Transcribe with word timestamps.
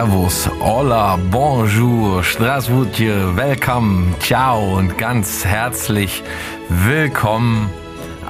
Servus, 0.00 0.48
Hola, 0.60 1.18
Bonjour, 1.30 2.24
Strasbourg, 2.24 2.98
Welcome, 3.36 4.14
Ciao 4.18 4.78
und 4.78 4.96
ganz 4.96 5.44
herzlich 5.44 6.22
willkommen 6.70 7.68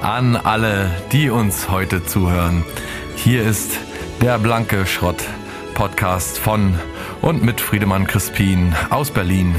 an 0.01 0.35
alle, 0.35 0.91
die 1.13 1.29
uns 1.29 1.69
heute 1.69 2.05
zuhören. 2.05 2.65
Hier 3.15 3.43
ist 3.43 3.77
der 4.21 4.37
Blanke 4.37 4.85
Schrott 4.85 5.23
Podcast 5.73 6.39
von 6.39 6.77
und 7.21 7.41
mit 7.41 7.61
Friedemann 7.61 8.05
Crispin 8.05 8.75
aus 8.89 9.09
Berlin 9.09 9.55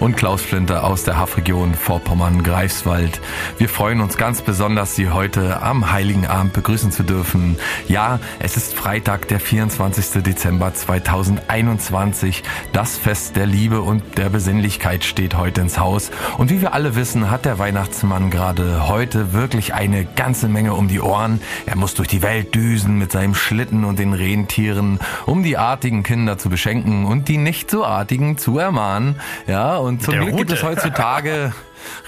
und 0.00 0.16
Klaus 0.16 0.42
Flinter 0.42 0.84
aus 0.84 1.04
der 1.04 1.18
Hafregion 1.18 1.74
Vorpommern-Greifswald. 1.74 3.20
Wir 3.58 3.68
freuen 3.68 4.00
uns 4.00 4.16
ganz 4.16 4.42
besonders, 4.42 4.96
Sie 4.96 5.10
heute 5.10 5.62
am 5.62 5.92
Heiligen 5.92 6.26
Abend 6.26 6.52
begrüßen 6.52 6.92
zu 6.92 7.02
dürfen. 7.02 7.56
Ja, 7.88 8.20
es 8.38 8.56
ist 8.56 8.74
Freitag, 8.74 9.28
der 9.28 9.40
24. 9.40 10.22
Dezember 10.22 10.74
2021. 10.74 12.42
Das 12.72 12.96
Fest 12.96 13.36
der 13.36 13.46
Liebe 13.46 13.80
und 13.80 14.18
der 14.18 14.28
Besinnlichkeit 14.28 15.04
steht 15.04 15.36
heute 15.36 15.60
ins 15.60 15.78
Haus. 15.78 16.10
Und 16.38 16.50
wie 16.50 16.60
wir 16.60 16.74
alle 16.74 16.96
wissen, 16.96 17.30
hat 17.30 17.44
der 17.44 17.58
Weihnachtsmann 17.58 18.30
gerade 18.30 18.88
heute 18.88 19.32
wirklich 19.32 19.74
eine 19.74 20.04
ganze 20.04 20.48
Menge 20.48 20.74
um 20.74 20.88
die 20.88 21.00
Ohren. 21.00 21.40
Er 21.66 21.76
muss 21.76 21.94
durch 21.94 22.08
die 22.08 22.22
Welt 22.22 22.54
düsen 22.54 22.98
mit 22.98 23.12
seinem 23.12 23.34
Schlitten 23.34 23.84
und 23.84 23.98
den 23.98 24.12
Rentieren, 24.12 24.98
um 25.26 25.42
die 25.42 25.56
artigen 25.56 26.02
Kinder 26.02 26.38
zu 26.38 26.48
beschenken 26.48 27.04
und 27.04 27.28
die 27.28 27.38
nicht 27.38 27.70
so 27.70 27.84
artigen 27.84 28.38
zu 28.38 28.58
ermahnen. 28.58 29.16
Ja, 29.46 29.71
und 29.80 30.02
zum 30.02 30.14
Glück 30.14 30.32
Route. 30.32 30.36
gibt 30.36 30.52
es 30.52 30.62
heutzutage 30.62 31.52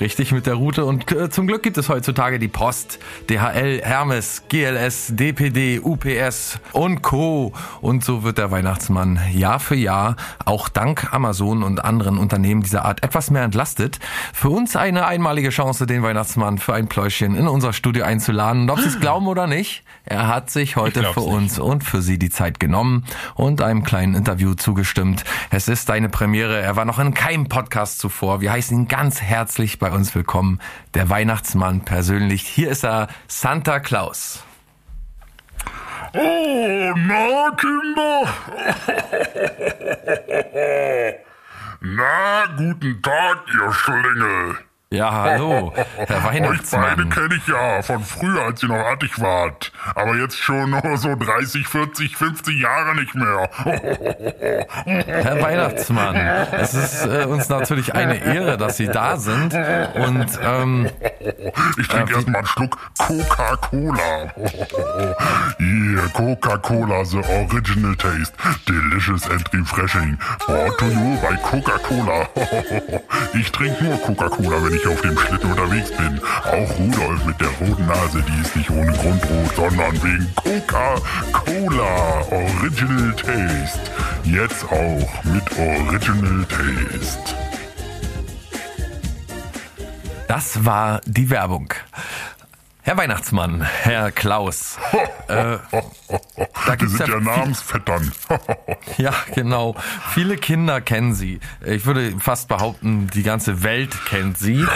Richtig 0.00 0.32
mit 0.32 0.46
der 0.46 0.54
Route. 0.54 0.84
Und 0.84 1.10
äh, 1.12 1.30
zum 1.30 1.46
Glück 1.46 1.62
gibt 1.62 1.78
es 1.78 1.88
heutzutage 1.88 2.38
die 2.38 2.48
Post, 2.48 2.98
DHL, 3.28 3.80
Hermes, 3.82 4.42
GLS, 4.48 5.08
DPD, 5.10 5.80
UPS 5.80 6.58
und 6.72 7.02
Co. 7.02 7.52
Und 7.80 8.04
so 8.04 8.22
wird 8.22 8.38
der 8.38 8.50
Weihnachtsmann 8.50 9.20
Jahr 9.32 9.60
für 9.60 9.74
Jahr 9.74 10.16
auch 10.44 10.68
dank 10.68 11.12
Amazon 11.12 11.62
und 11.62 11.84
anderen 11.84 12.18
Unternehmen 12.18 12.62
dieser 12.62 12.84
Art 12.84 13.02
etwas 13.02 13.30
mehr 13.30 13.42
entlastet. 13.42 13.98
Für 14.32 14.50
uns 14.50 14.76
eine 14.76 15.06
einmalige 15.06 15.50
Chance, 15.50 15.86
den 15.86 16.02
Weihnachtsmann 16.02 16.58
für 16.58 16.74
ein 16.74 16.88
Pläuschen 16.88 17.36
in 17.36 17.48
unser 17.48 17.72
Studio 17.72 18.04
einzuladen. 18.04 18.62
Und 18.62 18.70
ob 18.70 18.80
Sie 18.80 18.88
es 18.88 19.00
glauben 19.00 19.26
oder 19.26 19.46
nicht, 19.46 19.84
er 20.04 20.28
hat 20.28 20.50
sich 20.50 20.76
heute 20.76 21.02
für 21.12 21.20
uns 21.20 21.58
und 21.58 21.84
für 21.84 22.02
Sie 22.02 22.18
die 22.18 22.30
Zeit 22.30 22.60
genommen 22.60 23.04
und 23.34 23.62
einem 23.62 23.84
kleinen 23.84 24.14
Interview 24.14 24.54
zugestimmt. 24.54 25.24
Es 25.50 25.68
ist 25.68 25.90
eine 25.90 26.08
Premiere. 26.08 26.60
Er 26.60 26.76
war 26.76 26.84
noch 26.84 26.98
in 26.98 27.14
keinem 27.14 27.48
Podcast 27.48 27.98
zuvor. 27.98 28.40
Wir 28.40 28.52
heißen 28.52 28.76
ihn 28.76 28.88
ganz 28.88 29.22
herzlich 29.22 29.63
herzlich 29.64 29.78
bei 29.78 29.92
uns 29.92 30.14
willkommen, 30.14 30.60
der 30.92 31.08
Weihnachtsmann 31.08 31.86
persönlich. 31.86 32.46
Hier 32.46 32.68
ist 32.68 32.84
er, 32.84 33.08
Santa 33.28 33.80
Claus. 33.80 34.44
Oh, 36.12 36.92
na, 36.94 37.50
Kinder. 37.56 38.28
na, 41.80 42.44
guten 42.58 43.00
Tag, 43.00 43.38
ihr 43.54 43.72
Schlingel. 43.72 44.58
Ja, 44.94 45.10
hallo, 45.10 45.72
Herr 45.96 46.24
Weihnachtsmann. 46.24 46.84
Euch 46.84 46.96
beide 46.96 47.08
kenne 47.08 47.34
ich 47.34 47.48
ja 47.48 47.82
von 47.82 48.04
früher, 48.04 48.42
als 48.42 48.62
ihr 48.62 48.68
noch 48.68 48.76
artig 48.76 49.20
wart. 49.20 49.72
Aber 49.96 50.14
jetzt 50.14 50.38
schon 50.38 50.70
nur 50.70 50.96
so 50.98 51.16
30, 51.16 51.66
40, 51.66 52.16
50 52.16 52.60
Jahre 52.60 52.94
nicht 52.94 53.12
mehr. 53.16 53.50
Herr 54.84 55.42
Weihnachtsmann, 55.42 56.14
es 56.14 56.74
ist 56.74 57.06
äh, 57.06 57.24
uns 57.24 57.48
natürlich 57.48 57.92
eine 57.92 58.24
Ehre, 58.24 58.56
dass 58.56 58.76
Sie 58.76 58.86
da 58.86 59.16
sind. 59.16 59.52
Und 59.54 60.26
ähm, 60.44 60.88
ich 61.76 61.88
trinke 61.88 62.12
äh, 62.12 62.14
erstmal 62.14 62.36
einen 62.36 62.46
Schluck 62.46 62.78
Coca-Cola. 62.96 64.32
yeah, 65.58 66.08
Coca-Cola, 66.12 67.04
the 67.04 67.18
original 67.18 67.96
taste. 67.96 68.32
Delicious 68.66 69.28
and 69.28 69.42
refreshing. 69.52 70.18
Brought 70.46 70.78
to 70.78 70.86
you 70.86 71.18
by 71.20 71.36
Coca-Cola. 71.42 72.28
ich 73.34 73.50
trinke 73.50 73.84
nur 73.84 74.00
Coca-Cola, 74.00 74.62
wenn 74.62 74.74
ich 74.74 74.83
ich 74.84 74.90
auf 74.90 75.00
dem 75.00 75.18
Schlitten 75.18 75.50
unterwegs 75.50 75.90
bin. 75.96 76.20
Auch 76.44 76.78
Rudolf 76.78 77.24
mit 77.24 77.40
der 77.40 77.48
roten 77.48 77.86
Nase, 77.86 78.22
die 78.22 78.42
ist 78.42 78.56
nicht 78.56 78.70
ohne 78.70 78.92
Grund 78.92 79.22
rot, 79.24 79.56
sondern 79.56 80.02
wegen 80.02 80.34
Coca-Cola 80.36 82.22
Original 82.30 83.14
Taste. 83.16 83.80
Jetzt 84.24 84.64
auch 84.64 85.24
mit 85.24 85.44
Original 85.58 86.44
Taste. 86.46 87.34
Das 90.28 90.64
war 90.64 91.00
die 91.06 91.30
Werbung. 91.30 91.72
Herr 92.86 92.98
Weihnachtsmann, 92.98 93.62
Herr 93.62 94.12
Klaus. 94.12 94.76
äh, 95.28 95.56
da 95.66 96.76
sind 96.78 97.00
ja, 97.00 97.06
ja 97.14 97.20
Namensvettern. 97.20 98.12
ja, 98.98 99.14
genau. 99.34 99.74
Viele 100.10 100.36
Kinder 100.36 100.82
kennen 100.82 101.14
Sie. 101.14 101.40
Ich 101.64 101.86
würde 101.86 102.14
fast 102.20 102.46
behaupten, 102.48 103.06
die 103.06 103.22
ganze 103.22 103.62
Welt 103.62 103.96
kennt 104.04 104.36
Sie. 104.36 104.66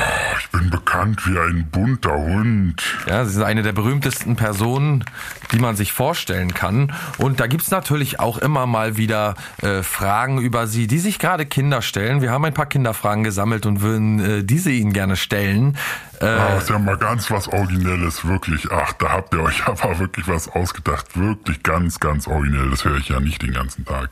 Ich 0.40 0.48
bin 0.48 0.70
bekannt 0.70 1.26
wie 1.26 1.38
ein 1.38 1.68
bunter 1.70 2.14
Hund. 2.14 2.82
Ja, 3.06 3.26
Sie 3.26 3.32
sind 3.34 3.42
eine 3.42 3.60
der 3.60 3.72
berühmtesten 3.72 4.36
Personen, 4.36 5.04
die 5.52 5.58
man 5.58 5.76
sich 5.76 5.92
vorstellen 5.92 6.54
kann. 6.54 6.92
Und 7.18 7.40
da 7.40 7.46
gibt's 7.46 7.70
natürlich 7.70 8.20
auch 8.20 8.38
immer 8.38 8.66
mal 8.66 8.96
wieder 8.96 9.34
äh, 9.62 9.82
Fragen 9.82 10.38
über 10.38 10.66
Sie, 10.66 10.86
die 10.86 10.98
sich 10.98 11.18
gerade 11.18 11.46
Kinder 11.46 11.82
stellen. 11.82 12.22
Wir 12.22 12.30
haben 12.30 12.44
ein 12.44 12.54
paar 12.54 12.66
Kinderfragen 12.66 13.24
gesammelt 13.24 13.66
und 13.66 13.80
würden 13.80 14.20
äh, 14.20 14.44
diese 14.44 14.70
Ihnen 14.70 14.92
gerne 14.92 15.16
stellen. 15.16 15.76
Äh, 16.20 16.26
ah, 16.26 16.58
ist 16.58 16.68
ja 16.68 16.78
mal 16.78 16.96
ganz 16.96 17.30
was 17.30 17.48
Originelles, 17.48 18.26
wirklich. 18.26 18.68
Ach, 18.72 18.92
da 18.94 19.10
habt 19.10 19.34
ihr 19.34 19.40
euch 19.40 19.62
aber 19.66 19.98
wirklich 19.98 20.26
was 20.28 20.48
ausgedacht. 20.48 21.06
Wirklich 21.16 21.62
ganz, 21.62 22.00
ganz 22.00 22.26
originell. 22.26 22.70
Das 22.70 22.84
höre 22.84 22.96
ich 22.96 23.08
ja 23.08 23.20
nicht 23.20 23.42
den 23.42 23.52
ganzen 23.52 23.84
Tag. 23.84 24.10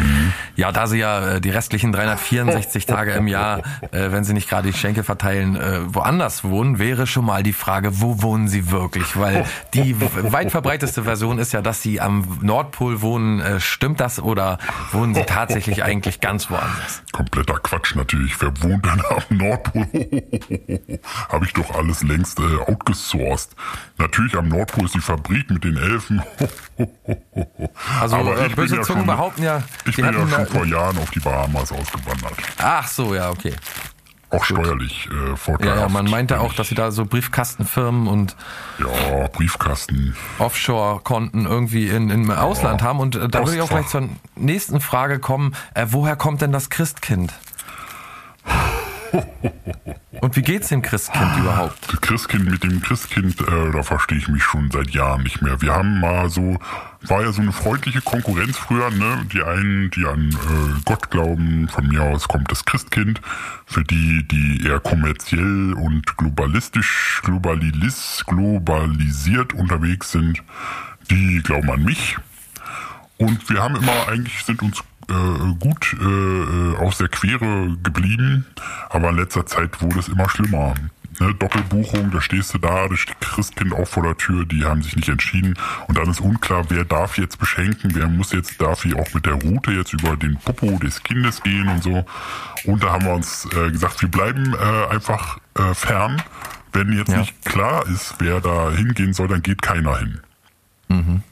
Mhm. 0.00 0.32
Ja, 0.56 0.72
da 0.72 0.86
Sie 0.86 0.98
ja 0.98 1.34
äh, 1.36 1.40
die 1.40 1.50
restlichen 1.50 1.92
364 1.92 2.86
Tage 2.86 3.12
im 3.12 3.28
Jahr, 3.28 3.58
äh, 3.92 4.10
wenn 4.10 4.24
Sie 4.24 4.32
nicht 4.32 4.48
gerade 4.48 4.70
die 4.70 4.76
Schenke 4.76 5.04
verteilen, 5.04 5.56
äh, 5.56 5.80
woanders 5.86 6.44
wohnen, 6.44 6.78
wäre 6.78 7.06
schon 7.06 7.24
mal 7.24 7.42
die 7.42 7.52
Frage, 7.52 8.00
wo 8.00 8.22
wohnen 8.22 8.48
Sie 8.48 8.70
wirklich? 8.70 9.18
Weil 9.18 9.44
die 9.74 9.96
weit 10.00 10.50
verbreiteste 10.50 11.04
Version 11.04 11.38
ist 11.38 11.52
ja, 11.52 11.62
dass 11.62 11.82
Sie 11.82 12.00
am 12.00 12.38
Nordpol 12.42 13.00
wohnen. 13.02 13.40
Äh, 13.40 13.60
stimmt 13.60 14.00
das 14.00 14.20
oder 14.20 14.58
wohnen 14.92 15.14
Sie 15.14 15.24
tatsächlich 15.24 15.84
eigentlich 15.84 16.20
ganz 16.20 16.50
woanders? 16.50 17.02
Kompletter 17.12 17.58
Quatsch 17.58 17.94
natürlich. 17.94 18.40
Wer 18.40 18.52
wohnt 18.62 18.84
denn 18.84 19.02
am 19.08 19.36
Nordpol? 19.36 19.86
Habe 21.28 21.44
ich 21.44 21.52
doch 21.52 21.74
alles 21.74 22.02
längst 22.02 22.38
äh, 22.38 22.56
outgesourced. 22.66 23.54
Natürlich 23.98 24.36
am 24.36 24.48
Nordpol 24.48 24.84
ist 24.84 24.94
die 24.94 25.00
Fabrik 25.00 25.50
mit 25.50 25.64
den 25.64 25.76
Elfen. 25.76 26.22
also 28.00 28.16
Aber 28.16 28.38
äh, 28.38 28.48
böse 28.48 28.80
Zungen 28.82 29.06
behaupten 29.06 29.42
ja, 29.42 29.62
ich 29.86 29.96
bin 29.96 30.04
ja 30.04 30.12
schon 30.12 30.46
vor 30.46 30.64
Jahren 30.64 30.98
auf 30.98 31.10
die 31.10 31.20
Bahamas 31.20 31.72
ausgewandert. 31.72 32.34
Ach 32.58 32.86
so, 32.86 33.14
ja, 33.14 33.30
okay. 33.30 33.54
Auch 34.30 34.44
steuerlich 34.44 35.06
äh, 35.06 35.36
vorteilhaft. 35.36 35.78
Ja, 35.78 35.86
ja, 35.86 35.88
man 35.88 36.10
meinte 36.10 36.40
auch, 36.40 36.52
dass 36.52 36.68
sie 36.68 36.74
da 36.74 36.90
so 36.90 37.06
Briefkastenfirmen 37.06 38.08
und 38.08 38.34
ja, 38.78 39.28
Briefkasten 39.28 40.16
Offshore-Konten 40.40 41.46
irgendwie 41.46 41.88
in, 41.88 42.10
im 42.10 42.28
ja, 42.28 42.42
Ausland 42.42 42.82
haben. 42.82 42.98
Und 42.98 43.14
äh, 43.14 43.28
da 43.28 43.40
würde 43.40 43.54
ich 43.54 43.62
auch 43.62 43.68
gleich 43.68 43.86
zur 43.86 44.08
nächsten 44.34 44.80
Frage 44.80 45.20
kommen. 45.20 45.54
Äh, 45.74 45.86
woher 45.90 46.16
kommt 46.16 46.42
denn 46.42 46.50
das 46.50 46.70
Christkind? 46.70 47.32
Und 50.20 50.34
wie 50.34 50.42
geht's 50.42 50.68
dem 50.68 50.82
Christkind 50.82 51.36
überhaupt? 51.38 51.92
Das 51.92 52.00
Christkind 52.00 52.50
mit 52.50 52.62
dem 52.64 52.80
Christkind, 52.80 53.40
äh, 53.40 53.70
da 53.72 53.82
verstehe 53.82 54.18
ich 54.18 54.28
mich 54.28 54.42
schon 54.42 54.70
seit 54.70 54.90
Jahren 54.90 55.22
nicht 55.22 55.42
mehr. 55.42 55.60
Wir 55.60 55.74
haben 55.74 56.00
mal 56.00 56.30
so, 56.30 56.58
war 57.02 57.22
ja 57.22 57.32
so 57.32 57.42
eine 57.42 57.52
freundliche 57.52 58.00
Konkurrenz 58.00 58.56
früher, 58.56 58.90
ne? 58.90 59.26
Die 59.32 59.42
einen, 59.42 59.90
die 59.90 60.06
an 60.06 60.30
äh, 60.30 60.80
Gott 60.84 61.10
glauben, 61.10 61.68
von 61.68 61.86
mir 61.88 62.02
aus 62.02 62.28
kommt 62.28 62.50
das 62.50 62.64
Christkind. 62.64 63.20
Für 63.66 63.84
die, 63.84 64.26
die 64.26 64.66
eher 64.66 64.80
kommerziell 64.80 65.74
und 65.74 66.16
globalistisch, 66.16 67.20
globalis, 67.22 68.24
globalisiert 68.26 69.52
unterwegs 69.52 70.12
sind, 70.12 70.42
die 71.10 71.42
glauben 71.42 71.70
an 71.70 71.84
mich. 71.84 72.16
Und 73.18 73.48
wir 73.48 73.62
haben 73.62 73.76
immer 73.76 74.08
eigentlich 74.08 74.44
sind 74.44 74.62
uns 74.62 74.82
äh, 75.08 75.54
gut 75.58 75.96
äh, 76.00 76.76
aus 76.76 76.98
der 76.98 77.08
Quere 77.08 77.76
geblieben, 77.82 78.46
aber 78.90 79.10
in 79.10 79.16
letzter 79.16 79.46
Zeit 79.46 79.80
wurde 79.80 80.00
es 80.00 80.08
immer 80.08 80.28
schlimmer. 80.28 80.74
Ne, 81.18 81.32
Doppelbuchung, 81.32 82.10
da 82.10 82.20
stehst 82.20 82.52
du 82.52 82.58
da, 82.58 82.88
das 82.88 83.06
Christkind 83.20 83.72
auch 83.72 83.88
vor 83.88 84.02
der 84.02 84.18
Tür, 84.18 84.44
die 84.44 84.64
haben 84.64 84.82
sich 84.82 84.96
nicht 84.96 85.08
entschieden 85.08 85.54
und 85.86 85.96
dann 85.96 86.10
ist 86.10 86.20
unklar, 86.20 86.66
wer 86.68 86.84
darf 86.84 87.16
jetzt 87.16 87.38
beschenken, 87.38 87.92
wer 87.94 88.06
muss 88.06 88.32
jetzt, 88.32 88.60
darf 88.60 88.82
hier 88.82 88.98
auch 88.98 89.14
mit 89.14 89.24
der 89.24 89.32
Route 89.32 89.72
jetzt 89.72 89.94
über 89.94 90.16
den 90.16 90.36
Popo 90.36 90.78
des 90.78 91.02
Kindes 91.02 91.42
gehen 91.42 91.68
und 91.68 91.82
so. 91.82 92.04
Und 92.64 92.82
da 92.82 92.92
haben 92.92 93.06
wir 93.06 93.14
uns 93.14 93.48
äh, 93.54 93.70
gesagt, 93.70 94.02
wir 94.02 94.10
bleiben 94.10 94.54
äh, 94.54 94.94
einfach 94.94 95.38
äh, 95.54 95.72
fern. 95.72 96.20
Wenn 96.72 96.92
jetzt 96.92 97.12
ja. 97.12 97.20
nicht 97.20 97.42
klar 97.46 97.86
ist, 97.86 98.16
wer 98.18 98.40
da 98.40 98.70
hingehen 98.72 99.14
soll, 99.14 99.28
dann 99.28 99.42
geht 99.42 99.62
keiner 99.62 99.96
hin. 99.98 100.20
Mhm. 100.88 101.22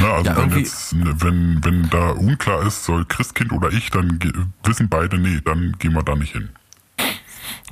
Na, 0.00 0.14
also 0.14 0.30
ja, 0.30 0.36
wenn 0.36 0.58
jetzt, 0.58 0.94
wenn, 0.94 1.64
wenn 1.64 1.90
da 1.90 2.10
unklar 2.10 2.66
ist, 2.66 2.84
soll 2.84 3.04
Christkind 3.04 3.52
oder 3.52 3.70
ich, 3.70 3.90
dann 3.90 4.18
wissen 4.64 4.88
beide, 4.88 5.18
nee, 5.18 5.40
dann 5.44 5.76
gehen 5.78 5.92
wir 5.94 6.02
da 6.02 6.14
nicht 6.14 6.32
hin. 6.32 6.50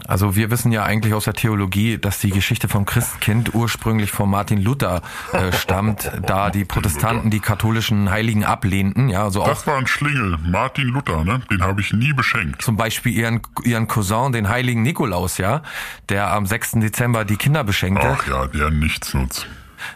Also 0.06 0.34
wir 0.34 0.50
wissen 0.50 0.72
ja 0.72 0.84
eigentlich 0.84 1.14
aus 1.14 1.24
der 1.24 1.34
Theologie, 1.34 1.98
dass 1.98 2.18
die 2.18 2.30
Geschichte 2.30 2.68
vom 2.68 2.84
Christkind 2.86 3.54
ursprünglich 3.54 4.10
von 4.10 4.30
Martin 4.30 4.60
Luther 4.60 5.02
äh, 5.32 5.52
stammt, 5.52 6.10
da 6.26 6.50
die 6.50 6.64
Protestanten 6.64 7.30
die 7.30 7.40
katholischen 7.40 8.10
Heiligen 8.10 8.44
ablehnten. 8.44 9.08
Ja, 9.08 9.24
also 9.24 9.44
das 9.44 9.66
war 9.66 9.76
ein 9.76 9.86
Schlingel, 9.86 10.38
Martin 10.44 10.88
Luther, 10.88 11.24
ne? 11.24 11.42
Den 11.50 11.62
habe 11.62 11.80
ich 11.80 11.92
nie 11.92 12.12
beschenkt. 12.12 12.62
Zum 12.62 12.76
Beispiel 12.76 13.12
ihren 13.12 13.40
ihren 13.62 13.88
Cousin, 13.88 14.32
den 14.32 14.48
Heiligen 14.48 14.82
Nikolaus, 14.82 15.38
ja, 15.38 15.62
der 16.08 16.32
am 16.32 16.46
6. 16.46 16.72
Dezember 16.72 17.24
die 17.24 17.36
Kinder 17.36 17.64
beschenkte. 17.64 18.16
Ach 18.18 18.26
ja, 18.26 18.46
der 18.46 18.70
nichts 18.70 19.14
nutzt. 19.14 19.46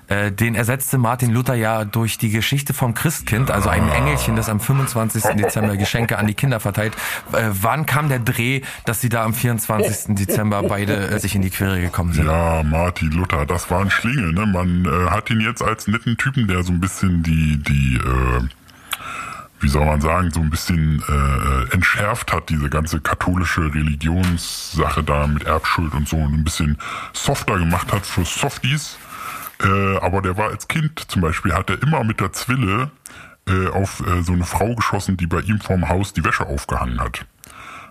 Äh, 0.09 0.33
den 0.33 0.55
ersetzte 0.55 0.99
Martin 0.99 1.31
Luther 1.31 1.55
ja 1.55 1.85
durch 1.85 2.19
die 2.19 2.31
Geschichte 2.31 2.75
vom 2.75 2.95
Christkind, 2.95 3.51
also 3.51 3.69
ein 3.69 3.89
Engelchen, 3.89 4.37
das 4.37 4.49
am 4.49 4.61
25. 4.61 5.23
Dezember 5.37 5.77
Geschenke 5.77 6.19
an 6.19 6.27
die 6.27 6.35
Kinder 6.35 6.61
verteilt. 6.61 6.95
Äh, 7.33 7.51
wann 7.51 7.87
kam 7.87 8.09
der 8.09 8.19
Dreh, 8.19 8.63
dass 8.85 9.01
sie 9.01 9.09
da 9.09 9.25
am 9.25 9.35
24. 9.35 10.15
Dezember 10.15 10.63
beide 10.63 11.09
äh, 11.09 11.19
sich 11.19 11.35
in 11.35 11.43
die 11.43 11.51
Quere 11.51 11.81
gekommen 11.81 12.13
sind? 12.13 12.27
Ja, 12.27 12.63
Martin 12.63 13.11
Luther, 13.11 13.47
das 13.47 13.71
war 13.71 13.81
ein 13.81 13.91
Schlingel. 13.91 14.33
Ne? 14.33 14.47
Man 14.47 14.85
äh, 14.85 15.11
hat 15.11 15.31
ihn 15.31 15.41
jetzt 15.41 15.63
als 15.63 15.87
netten 15.87 16.17
Typen, 16.17 16.49
der 16.49 16.63
so 16.63 16.73
ein 16.73 16.81
bisschen 16.81 17.23
die, 17.23 17.59
die 17.63 17.97
äh, 17.97 18.49
wie 19.65 19.69
soll 19.69 19.87
man 19.87 20.01
sagen, 20.01 20.31
so 20.31 20.41
ein 20.41 20.51
bisschen 20.51 21.03
äh, 21.09 21.73
entschärft 21.73 22.33
hat, 22.33 22.51
diese 22.51 22.69
ganze 22.69 23.01
katholische 23.01 23.63
Religionssache 23.75 25.03
da 25.03 25.27
mit 25.27 25.45
Erbschuld 25.45 25.95
und 25.95 26.07
so 26.07 26.17
und 26.17 26.35
ein 26.35 26.45
bisschen 26.45 26.77
softer 27.15 27.59
gemacht 27.59 27.91
hat 27.91 28.05
für 28.05 28.27
Softies. 28.27 28.99
Äh, 29.63 29.99
aber 29.99 30.23
der 30.23 30.37
war 30.37 30.51
als 30.51 30.69
Kind 30.69 31.11
zum 31.11 31.23
Beispiel, 31.23 31.53
hat 31.53 31.71
er 31.71 31.83
immer 31.83 32.05
mit 32.05 32.21
der 32.21 32.33
Zwille 32.33 32.91
äh, 33.49 33.69
auf 33.69 34.01
äh, 34.07 34.23
so 34.23 34.33
eine 34.33 34.45
Frau 34.45 34.75
geschossen, 34.75 35.17
die 35.17 35.27
bei 35.27 35.41
ihm 35.41 35.61
vorm 35.61 35.89
Haus 35.89 36.13
die 36.13 36.25
Wäsche 36.25 36.47
aufgehangen 36.47 37.01
hat. 37.01 37.27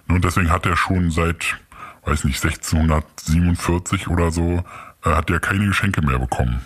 Und 0.07 0.23
deswegen 0.23 0.51
hat 0.51 0.65
er 0.65 0.75
schon 0.75 1.11
seit, 1.11 1.57
weiß 2.05 2.25
nicht, 2.25 2.43
1647 2.43 4.07
oder 4.07 4.31
so, 4.31 4.63
äh, 5.05 5.09
hat 5.09 5.29
er 5.29 5.39
keine 5.39 5.67
Geschenke 5.67 6.01
mehr 6.01 6.19
bekommen. 6.19 6.61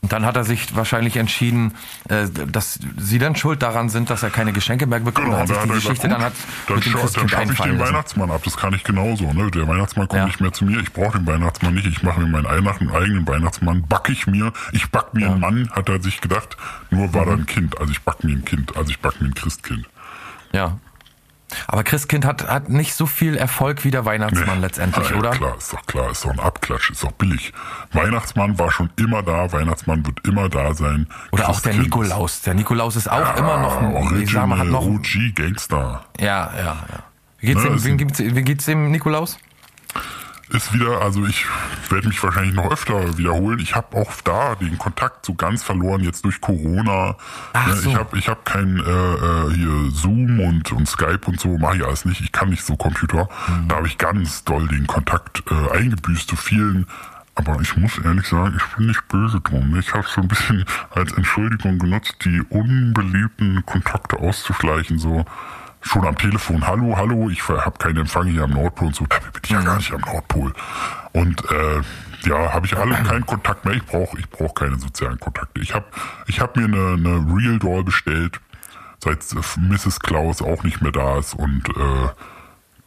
Und 0.00 0.12
dann 0.12 0.24
hat 0.24 0.36
er 0.36 0.44
sich 0.44 0.76
wahrscheinlich 0.76 1.16
entschieden, 1.16 1.74
äh, 2.08 2.26
dass 2.30 2.78
sie 2.98 3.18
dann 3.18 3.34
schuld 3.34 3.62
daran 3.62 3.88
sind, 3.88 4.10
dass 4.10 4.22
er 4.22 4.30
keine 4.30 4.52
Geschenke 4.52 4.86
mehr 4.86 5.00
bekommt. 5.00 5.26
Genau, 5.26 5.38
hat 5.38 5.48
sich 5.48 5.56
die 5.56 5.68
er 5.68 5.74
Geschichte 5.74 6.06
gesagt, 6.08 6.12
dann 6.14 6.22
hat 6.22 6.32
dann, 6.68 6.76
mit 6.76 6.86
dem 6.86 6.92
scha- 6.92 7.00
dann 7.00 7.08
schaffe 7.10 7.26
ich 7.26 7.36
einfallen 7.50 7.70
den 7.72 7.78
lassen. 7.80 7.92
Weihnachtsmann 7.94 8.30
ab. 8.30 8.40
Das 8.44 8.56
kann 8.56 8.72
ich 8.74 8.84
genauso. 8.84 9.32
Ne? 9.32 9.50
Der 9.50 9.66
Weihnachtsmann 9.66 10.06
kommt 10.06 10.20
Ja. 10.20 10.26
nicht 10.26 10.40
mehr 10.40 10.52
zu 10.52 10.64
mir. 10.64 10.78
Ich 10.80 10.92
brauche 10.92 11.18
den 11.18 11.26
Weihnachtsmann 11.26 11.74
nicht. 11.74 11.86
Ich 11.86 12.02
mache 12.04 12.20
mir 12.20 12.28
meinen 12.28 12.46
eigenen, 12.46 12.90
eigenen 12.94 13.26
Weihnachtsmann. 13.26 13.82
Back 13.88 14.08
ich 14.08 14.28
mir. 14.28 14.52
Ich 14.70 14.88
back 14.90 15.14
mir 15.14 15.30
einen 15.32 15.40
Mann, 15.40 15.68
hat 15.72 15.88
er 15.88 16.00
sich 16.00 16.20
gedacht. 16.20 16.56
Nur 16.90 17.08
Mhm. 17.08 17.14
war 17.14 17.26
da 17.26 17.32
ein 17.32 17.46
Kind. 17.46 17.76
Also 17.80 17.90
ich 17.90 18.00
back 18.02 18.22
mir 18.22 18.34
ein 18.36 18.44
Kind. 18.44 18.76
Also 18.76 18.90
ich 18.90 19.00
back 19.00 19.20
mir 19.20 19.26
ein 19.26 19.34
Christkind. 19.34 19.84
Ja. 20.52 20.78
Aber 21.66 21.82
Christkind 21.84 22.24
hat, 22.24 22.46
hat 22.48 22.68
nicht 22.68 22.94
so 22.94 23.06
viel 23.06 23.36
Erfolg 23.36 23.84
wie 23.84 23.90
der 23.90 24.04
Weihnachtsmann 24.04 24.60
letztendlich, 24.60 25.10
Ja, 25.10 25.16
oder? 25.16 25.30
Klar, 25.30 25.56
ist 25.56 25.72
doch 25.72 25.86
klar. 25.86 26.10
Ist 26.10 26.24
doch 26.24 26.30
ein 26.30 26.40
Abklatsch. 26.40 26.90
Ist 26.90 27.02
doch 27.02 27.12
billig. 27.12 27.52
Weihnachtsmann 27.92 28.58
war 28.58 28.70
schon 28.70 28.90
immer 28.96 29.22
da. 29.22 29.50
Weihnachtsmann 29.52 30.04
wird 30.06 30.26
immer 30.26 30.48
da 30.48 30.74
sein. 30.74 31.06
Oder 31.32 31.44
auch 31.48 31.60
der 31.60 31.72
Christkind 31.72 31.82
Nikolaus. 31.84 32.42
Der 32.42 32.54
Nikolaus 32.54 32.96
ist 32.96 33.10
auch 33.10 33.36
immer 33.36 33.58
noch, 33.58 33.80
ein- 33.80 34.26
sag 34.26 34.46
mal, 34.46 34.58
hat 34.58 34.66
noch, 34.68 34.84
OG 34.84 35.32
Gangster. 35.34 36.04
ja, 36.20 36.50
ja, 36.56 36.64
ja. 36.64 36.76
Wie 37.40 37.46
geht's, 37.46 37.62
Ne, 37.62 37.76
dem, 37.76 37.92
ein- 37.92 37.98
geht's, 37.98 38.18
wie 38.18 38.42
geht's 38.42 38.64
dem 38.66 38.90
Nikolaus? 38.90 39.38
Ist 40.50 40.72
wieder, 40.72 41.00
also 41.00 41.24
ich 41.26 41.46
werde 41.90 42.08
mich 42.08 42.22
wahrscheinlich 42.22 42.54
noch 42.54 42.70
öfter 42.70 43.18
wiederholen. 43.18 43.58
Ich 43.58 43.74
habe 43.74 43.96
auch 43.96 44.12
da 44.24 44.54
den 44.54 44.78
Kontakt 44.78 45.26
so 45.26 45.34
ganz 45.34 45.62
verloren 45.62 46.02
jetzt 46.02 46.24
durch 46.24 46.40
Corona. 46.40 47.16
Ach 47.52 47.66
Ne, 47.68 47.76
so. 47.76 47.90
Ich 47.90 47.96
habe 47.96 48.18
ich 48.18 48.28
hab 48.28 48.44
kein 48.44 48.78
äh, 48.78 48.82
äh, 48.82 49.54
hier 49.54 49.90
Zoom 49.90 50.40
und, 50.40 50.72
und 50.72 50.88
Skype 50.88 51.20
und 51.26 51.40
so, 51.40 51.58
mache 51.58 51.78
ich 51.78 51.84
alles 51.84 52.04
nicht. 52.04 52.20
Ich 52.20 52.32
kann 52.32 52.48
nicht 52.50 52.64
so 52.64 52.76
Computer. 52.76 53.28
Mhm. 53.48 53.68
Da 53.68 53.76
habe 53.76 53.86
ich 53.86 53.98
ganz 53.98 54.44
doll 54.44 54.66
den 54.68 54.86
Kontakt 54.86 55.42
äh, 55.50 55.76
eingebüßt 55.76 56.28
zu 56.28 56.36
vielen. 56.36 56.86
Aber 57.34 57.60
ich 57.60 57.76
muss 57.76 57.98
ehrlich 57.98 58.26
sagen, 58.26 58.56
ich 58.56 58.76
bin 58.76 58.86
nicht 58.86 59.06
böse 59.06 59.40
drum. 59.40 59.76
Ich 59.78 59.94
habe 59.94 60.06
so 60.08 60.20
ein 60.20 60.28
bisschen 60.28 60.64
als 60.90 61.12
Entschuldigung 61.12 61.78
genutzt, 61.78 62.16
die 62.24 62.42
unbeliebten 62.48 63.64
Kontakte 63.64 64.16
auszuschleichen. 64.18 64.98
So 64.98 65.24
schon 65.88 66.06
am 66.06 66.16
Telefon, 66.16 66.66
hallo, 66.66 66.96
hallo, 66.96 67.30
ich 67.30 67.48
habe 67.48 67.78
keinen 67.78 67.98
Empfang 67.98 68.26
hier 68.26 68.44
am 68.44 68.50
Nordpol 68.50 68.88
und 68.88 68.94
so. 68.94 69.06
Dabei 69.06 69.30
bin 69.30 69.40
ich 69.42 69.50
ja 69.50 69.62
gar 69.62 69.76
nicht 69.76 69.92
am 69.92 70.00
Nordpol. 70.02 70.52
Und 71.12 71.42
äh, 71.50 72.28
ja, 72.28 72.52
habe 72.52 72.66
ich 72.66 72.76
alle 72.76 72.94
keinen 72.94 73.24
Kontakt 73.24 73.64
mehr. 73.64 73.74
Ich 73.74 73.84
brauche 73.84 74.18
ich 74.18 74.28
brauch 74.28 74.54
keine 74.54 74.78
sozialen 74.78 75.18
Kontakte. 75.18 75.60
Ich 75.60 75.74
habe 75.74 75.86
ich 76.26 76.40
hab 76.40 76.56
mir 76.56 76.64
eine, 76.64 76.94
eine 76.94 77.26
Real 77.34 77.58
Doll 77.58 77.84
bestellt, 77.84 78.38
seit 79.02 79.24
äh, 79.32 79.60
Mrs. 79.60 80.00
Klaus 80.00 80.42
auch 80.42 80.62
nicht 80.62 80.82
mehr 80.82 80.92
da 80.92 81.18
ist. 81.18 81.34
Und 81.34 81.68
äh, 81.70 82.08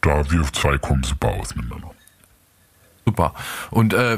da 0.01 0.31
wir 0.31 0.43
zwei 0.53 0.77
kommen 0.77 1.03
super 1.03 1.29
aus 1.29 1.55
miteinander. 1.55 1.91
Super. 3.11 3.33
Und 3.71 3.93
äh, 3.93 4.17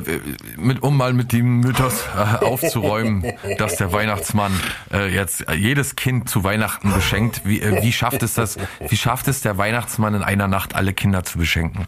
mit, 0.56 0.84
um 0.84 0.96
mal 0.96 1.14
mit 1.14 1.32
dem 1.34 1.62
Mythos 1.62 2.06
äh, 2.16 2.46
aufzuräumen, 2.46 3.24
dass 3.58 3.78
der 3.78 3.92
Weihnachtsmann 3.92 4.52
äh, 4.94 5.12
jetzt 5.12 5.46
jedes 5.52 5.96
Kind 5.96 6.30
zu 6.30 6.44
Weihnachten 6.44 6.94
beschenkt, 6.94 7.42
wie, 7.44 7.60
äh, 7.60 7.82
wie 7.82 7.92
schafft 7.92 8.22
es 8.22 8.36
das? 8.36 8.58
Wie 8.88 8.96
schafft 8.96 9.28
es 9.28 9.42
der 9.42 9.58
Weihnachtsmann 9.58 10.14
in 10.14 10.22
einer 10.22 10.48
Nacht 10.48 10.76
alle 10.76 10.94
Kinder 10.94 11.24
zu 11.24 11.40
beschenken? 11.40 11.88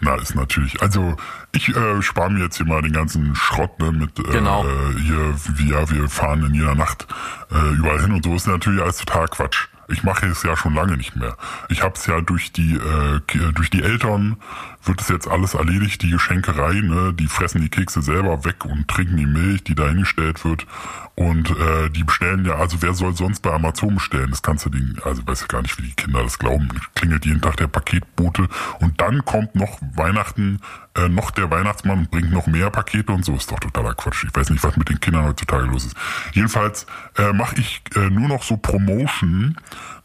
Na, 0.00 0.16
ist 0.16 0.34
natürlich. 0.34 0.82
Also 0.82 1.14
ich 1.52 1.68
äh, 1.68 2.02
spare 2.02 2.28
mir 2.28 2.42
jetzt 2.42 2.56
hier 2.56 2.66
mal 2.66 2.82
den 2.82 2.92
ganzen 2.92 3.36
Schrott 3.36 3.78
ne, 3.78 3.92
mit 3.92 4.18
äh, 4.18 4.22
Genau. 4.32 4.64
hier, 4.98 5.34
wie, 5.54 5.70
ja, 5.70 5.88
wir 5.88 6.08
fahren 6.08 6.44
in 6.44 6.54
jeder 6.54 6.74
Nacht 6.74 7.06
äh, 7.52 7.74
überall 7.76 8.00
hin 8.00 8.10
und 8.12 8.24
so 8.24 8.34
ist 8.34 8.48
natürlich 8.48 8.82
alles 8.82 8.96
total 8.96 9.28
Quatsch. 9.28 9.68
Ich 9.88 10.02
mache 10.04 10.26
es 10.26 10.42
ja 10.42 10.56
schon 10.56 10.74
lange 10.74 10.96
nicht 10.96 11.14
mehr. 11.16 11.36
Ich 11.68 11.82
habe 11.82 11.94
es 11.94 12.06
ja 12.06 12.20
durch 12.20 12.50
die 12.52 12.74
äh, 12.74 13.20
durch 13.52 13.68
die 13.68 13.82
Eltern 13.82 14.36
wird 14.84 15.00
es 15.00 15.08
jetzt 15.08 15.28
alles 15.28 15.54
erledigt, 15.54 16.02
die 16.02 16.10
Geschenkerei, 16.10 16.80
ne, 16.80 17.14
die 17.14 17.26
fressen 17.26 17.60
die 17.60 17.68
Kekse 17.68 18.02
selber 18.02 18.44
weg 18.44 18.64
und 18.64 18.88
trinken 18.88 19.16
die 19.16 19.26
Milch, 19.26 19.64
die 19.64 19.74
da 19.74 19.88
hingestellt 19.88 20.44
wird. 20.44 20.66
Und 21.14 21.50
äh, 21.50 21.90
die 21.90 22.04
bestellen 22.04 22.44
ja, 22.44 22.54
also 22.54 22.80
wer 22.80 22.94
soll 22.94 23.14
sonst 23.14 23.40
bei 23.40 23.52
Amazon 23.52 23.96
bestellen? 23.96 24.30
Das 24.30 24.42
kannst 24.42 24.64
du 24.64 24.70
den, 24.70 24.98
also 25.04 25.26
weiß 25.26 25.42
ich 25.42 25.48
gar 25.48 25.60
nicht, 25.62 25.76
wie 25.78 25.82
die 25.82 25.94
Kinder 25.94 26.22
das 26.22 26.38
glauben. 26.38 26.68
Klingelt 26.94 27.26
jeden 27.26 27.42
Tag 27.42 27.58
der 27.58 27.66
Paketbote 27.66 28.48
und 28.80 29.00
dann 29.00 29.24
kommt 29.24 29.54
noch 29.54 29.78
Weihnachten, 29.94 30.60
äh, 30.96 31.08
noch 31.08 31.30
der 31.30 31.50
Weihnachtsmann 31.50 32.00
und 32.00 32.10
bringt 32.10 32.32
noch 32.32 32.46
mehr 32.46 32.70
Pakete 32.70 33.12
und 33.12 33.24
so. 33.24 33.34
Ist 33.34 33.52
doch 33.52 33.60
totaler 33.60 33.94
Quatsch. 33.94 34.24
Ich 34.24 34.34
weiß 34.34 34.50
nicht, 34.50 34.64
was 34.64 34.76
mit 34.76 34.88
den 34.88 35.00
Kindern 35.00 35.26
heutzutage 35.26 35.66
los 35.66 35.84
ist. 35.84 35.96
Jedenfalls 36.32 36.86
äh, 37.18 37.32
mache 37.32 37.56
ich 37.56 37.82
äh, 37.94 38.08
nur 38.08 38.28
noch 38.28 38.42
so 38.42 38.56
Promotion. 38.56 39.56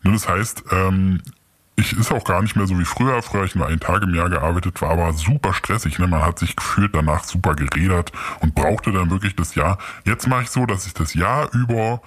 Ne, 0.04 0.12
das 0.12 0.28
heißt, 0.28 0.66
ähm, 0.72 1.22
ich 1.78 1.96
ist 1.96 2.12
auch 2.12 2.24
gar 2.24 2.42
nicht 2.42 2.56
mehr 2.56 2.68
so 2.68 2.78
wie 2.78 2.86
früher. 2.86 3.22
Früher 3.22 3.42
habe 3.42 3.48
ich 3.48 3.56
nur 3.56 3.68
einen 3.68 3.80
Tag 3.80 4.02
im 4.02 4.14
Jahr 4.14 4.30
gearbeitet, 4.30 4.82
war 4.82 4.90
aber 4.90 5.14
super 5.14 5.54
stressig. 5.54 6.00
Ne? 6.00 6.08
Man 6.08 6.24
hat 6.24 6.40
sich 6.40 6.56
gefühlt 6.56 6.94
danach 6.94 7.24
super 7.24 7.56
gerädert 7.56 8.12
und 8.42 8.56
brauchte 8.56 8.92
dann 8.92 9.12
wirklich 9.12 9.36
das 9.36 9.56
Jahr. 9.56 9.78
Jetzt 10.04 10.28
mache 10.28 10.44
ich 10.44 10.50
so, 10.50 10.66
dass 10.66 10.88
ich 10.88 10.94
das 10.94 11.14
Jahr 11.14 11.54
über 11.54 12.02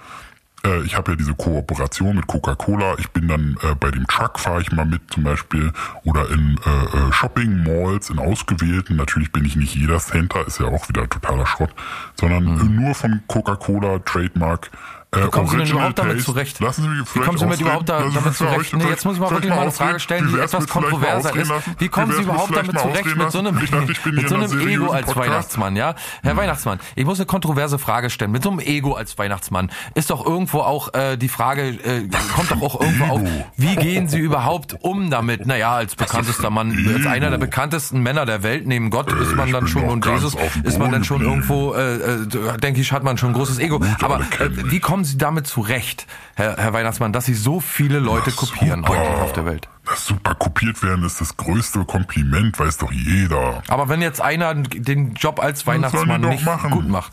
äh, 0.65 0.81
ich 0.83 0.95
habe 0.95 1.11
ja 1.11 1.17
diese 1.17 1.33
Kooperation 1.33 2.15
mit 2.15 2.27
Coca-Cola. 2.27 2.95
Ich 2.99 3.09
bin 3.11 3.27
dann 3.27 3.57
äh, 3.63 3.75
bei 3.75 3.91
dem 3.91 4.05
Truck 4.07 4.39
fahre 4.39 4.61
ich 4.61 4.71
mal 4.71 4.85
mit 4.85 5.01
zum 5.09 5.23
Beispiel 5.23 5.71
oder 6.03 6.29
in 6.29 6.59
äh, 6.65 6.97
äh, 6.97 7.11
Shopping 7.11 7.63
Malls 7.63 8.09
in 8.09 8.19
ausgewählten. 8.19 8.95
Natürlich 8.95 9.31
bin 9.31 9.45
ich 9.45 9.55
nicht 9.55 9.75
jeder 9.75 9.99
Center, 9.99 10.45
ist 10.45 10.59
ja 10.59 10.67
auch 10.67 10.87
wieder 10.89 11.09
totaler 11.09 11.45
Schrott, 11.45 11.73
sondern 12.19 12.59
äh, 12.59 12.63
nur 12.63 12.93
von 12.93 13.21
Coca-Cola 13.27 13.99
Trademark. 13.99 14.69
Äh, 15.13 15.25
Wie 15.25 15.29
kommen 15.29 15.47
Sie 15.49 15.57
denn 15.57 15.67
überhaupt 15.67 15.99
damit 15.99 16.21
zurecht? 16.23 16.61
Lassen 16.61 16.83
Sie 16.83 16.87
mich 16.87 17.15
Wie 17.15 17.19
kommen 17.19 17.37
Sie 17.37 17.43
mit 17.43 17.55
ausreden? 17.55 17.67
überhaupt 17.67 17.89
da, 17.89 17.99
damit 18.13 18.33
zurecht? 18.33 18.73
Nee, 18.77 18.87
jetzt 18.87 19.03
muss 19.03 19.15
ich 19.15 19.19
mal 19.19 19.29
wirklich 19.29 19.49
mal 19.49 19.59
eine. 19.59 19.71
Frage 19.71 19.99
stellen, 19.99 20.29
die 20.33 20.39
etwas 20.39 20.69
kontroverser 20.69 21.35
ist. 21.35 21.51
Wie 21.79 21.89
kommen 21.89 22.13
Sie 22.13 22.21
überhaupt 22.21 22.55
damit 22.55 22.79
zurecht 22.79 23.17
mit 23.17 23.29
so 23.29 23.39
einem, 23.39 23.55
mit 24.11 24.29
so 24.29 24.35
in 24.35 24.43
einem 24.43 24.67
Ego 24.69 24.87
als. 24.89 25.13
Weihnachtsmann, 25.13 25.75
ja? 25.75 25.95
Herr 26.23 26.37
Weihnachtsmann, 26.37 26.79
ich 26.95 27.03
muss 27.03 27.19
eine 27.19 27.25
kontroverse 27.25 27.77
Frage 27.77 28.09
stellen. 28.09 28.31
Mit 28.31 28.43
so 28.43 28.51
einem 28.51 28.59
Ego 28.59 28.93
als 28.93 29.17
Weihnachtsmann 29.17 29.69
ist 29.95 30.09
doch 30.11 30.25
irgendwo 30.25 30.59
auch 30.59 30.93
äh, 30.93 31.17
die 31.17 31.27
Frage, 31.27 31.63
äh, 31.67 32.07
kommt 32.33 32.49
doch 32.49 32.61
auch 32.61 32.79
irgendwo 32.79 33.03
auf, 33.05 33.21
wie 33.57 33.75
gehen 33.75 34.07
Sie 34.07 34.19
überhaupt 34.19 34.77
um 34.81 35.09
damit? 35.09 35.45
Naja, 35.45 35.73
als 35.73 35.95
bekanntester 35.95 36.49
Mann, 36.49 36.89
als 36.95 37.05
einer 37.05 37.29
der 37.29 37.37
bekanntesten 37.37 38.01
Männer 38.01 38.25
der 38.25 38.43
Welt 38.43 38.65
neben 38.65 38.89
Gott 38.89 39.11
ist 39.11 39.35
man 39.35 39.51
dann 39.51 39.67
schon 39.67 39.83
und 39.83 40.05
Jesus 40.05 40.37
ist 40.63 40.79
man 40.79 40.89
dann 40.89 41.03
schon 41.03 41.21
irgendwo, 41.21 41.73
äh, 41.73 41.95
äh, 41.95 42.57
denke 42.61 42.79
ich, 42.79 42.93
hat 42.93 43.03
man 43.03 43.17
schon 43.17 43.31
ein 43.31 43.33
großes 43.33 43.59
Ego. 43.59 43.81
Aber 44.01 44.21
äh, 44.39 44.49
wie 44.49 44.79
kommen 44.79 45.00
Sie 45.03 45.17
damit 45.17 45.47
zurecht, 45.47 46.07
Herr, 46.35 46.57
Herr 46.57 46.73
Weihnachtsmann, 46.73 47.13
dass 47.13 47.25
Sie 47.25 47.33
so 47.33 47.59
viele 47.59 47.99
Leute 47.99 48.31
kopieren 48.31 48.81
super. 48.81 48.97
heute 48.97 49.21
auf 49.21 49.33
der 49.33 49.45
Welt? 49.45 49.69
Das 49.85 50.05
super 50.05 50.35
kopiert 50.35 50.83
werden 50.83 51.03
ist 51.05 51.19
das 51.19 51.35
größte 51.37 51.83
Kompliment, 51.85 52.57
weiß 52.59 52.77
doch 52.77 52.91
jeder. 52.91 53.63
Aber 53.67 53.89
wenn 53.89 54.01
jetzt 54.01 54.21
einer 54.21 54.53
den 54.53 55.13
Job 55.15 55.41
als 55.41 55.65
Weihnachtsmann 55.65 56.21
nicht 56.21 56.45
machen. 56.45 56.71
gut 56.71 56.87
macht, 56.87 57.11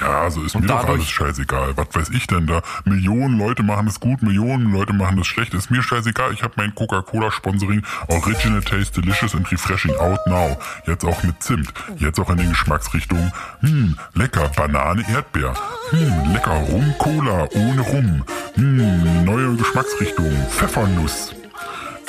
Ja, 0.00 0.22
also 0.22 0.42
ist 0.42 0.54
Und 0.54 0.62
mir 0.62 0.68
doch 0.68 0.88
alles 0.88 1.08
scheißegal. 1.08 1.76
Was 1.76 1.88
weiß 1.92 2.10
ich 2.10 2.26
denn 2.26 2.46
da? 2.46 2.62
Millionen 2.84 3.38
Leute 3.38 3.62
machen 3.62 3.86
es 3.86 4.00
gut, 4.00 4.22
Millionen 4.22 4.72
Leute 4.72 4.92
machen 4.92 5.18
es 5.18 5.26
schlecht. 5.26 5.52
Ist 5.54 5.70
mir 5.70 5.82
scheißegal. 5.82 6.32
Ich 6.32 6.42
habe 6.42 6.54
mein 6.56 6.74
Coca-Cola-Sponsoring 6.74 7.82
Original 8.08 8.62
Taste 8.62 9.00
Delicious 9.00 9.34
and 9.34 9.50
Refreshing 9.50 9.94
out 9.96 10.20
now. 10.26 10.56
Jetzt 10.86 11.04
auch 11.04 11.22
mit 11.22 11.42
Zimt. 11.42 11.72
Jetzt 11.96 12.18
auch 12.18 12.30
in 12.30 12.38
den 12.38 12.50
Geschmacksrichtungen. 12.50 13.32
Hm, 13.60 13.96
lecker 14.14 14.48
Banane, 14.56 15.04
Erdbeer. 15.08 15.54
Hm, 15.90 16.32
lecker 16.32 16.52
Rum 16.52 16.94
Cola 16.98 17.46
ohne 17.54 17.80
Rum. 17.80 18.24
Hm, 18.54 19.24
neue 19.24 19.54
Geschmacksrichtung 19.56 20.30
Pfeffernuss. 20.48 21.34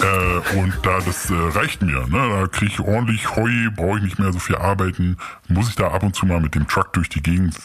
Äh, 0.01 0.57
und 0.57 0.73
da 0.83 0.99
das 0.99 1.29
äh, 1.29 1.33
reicht 1.33 1.81
mir. 1.81 2.07
Ne? 2.07 2.29
Da 2.29 2.47
kriege 2.47 2.71
ich 2.71 2.79
ordentlich 2.79 3.35
Heu, 3.35 3.69
brauche 3.75 3.97
ich 3.97 4.03
nicht 4.03 4.19
mehr 4.19 4.33
so 4.33 4.39
viel 4.39 4.55
arbeiten. 4.55 5.17
Muss 5.47 5.69
ich 5.69 5.75
da 5.75 5.89
ab 5.89 6.03
und 6.03 6.15
zu 6.15 6.25
mal 6.25 6.39
mit 6.39 6.55
dem 6.55 6.67
Truck 6.67 6.93
durch 6.93 7.09
die 7.09 7.21
Gegend. 7.21 7.55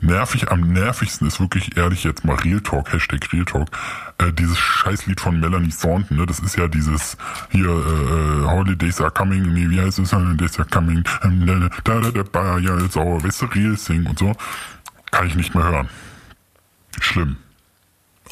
Nervig, 0.00 0.50
am 0.50 0.72
nervigsten 0.72 1.26
ist 1.26 1.40
wirklich 1.40 1.76
ehrlich 1.76 2.04
jetzt 2.04 2.24
mal 2.24 2.36
Real 2.36 2.60
Talk, 2.60 2.92
Hashtag 2.92 3.32
Real 3.32 3.44
Talk. 3.44 3.68
Äh, 4.18 4.32
dieses 4.32 4.58
Scheißlied 4.58 5.20
von 5.20 5.40
Melanie 5.40 5.72
Thornton, 5.72 6.18
ne? 6.18 6.26
das 6.26 6.38
ist 6.38 6.56
ja 6.56 6.68
dieses 6.68 7.16
hier 7.50 7.68
äh, 7.68 8.46
Holidays 8.46 9.00
are 9.00 9.10
coming, 9.10 9.52
nee, 9.52 9.68
wie 9.68 9.80
heißt 9.80 9.98
es? 9.98 10.12
Holidays 10.12 10.58
are 10.58 10.68
coming, 10.68 11.02
da 11.22 11.70
da 11.84 12.10
da 12.10 12.22
da 12.22 12.58
ja 12.58 12.78
jetzt 12.78 12.96
auch, 12.96 13.22
weißt 13.22 13.42
du, 13.42 13.46
Real 13.46 13.76
Sing 13.76 14.06
und 14.06 14.18
so. 14.18 14.32
Kann 15.10 15.26
ich 15.26 15.34
nicht 15.34 15.54
mehr 15.54 15.64
hören. 15.64 15.88
Schlimm. 17.00 17.36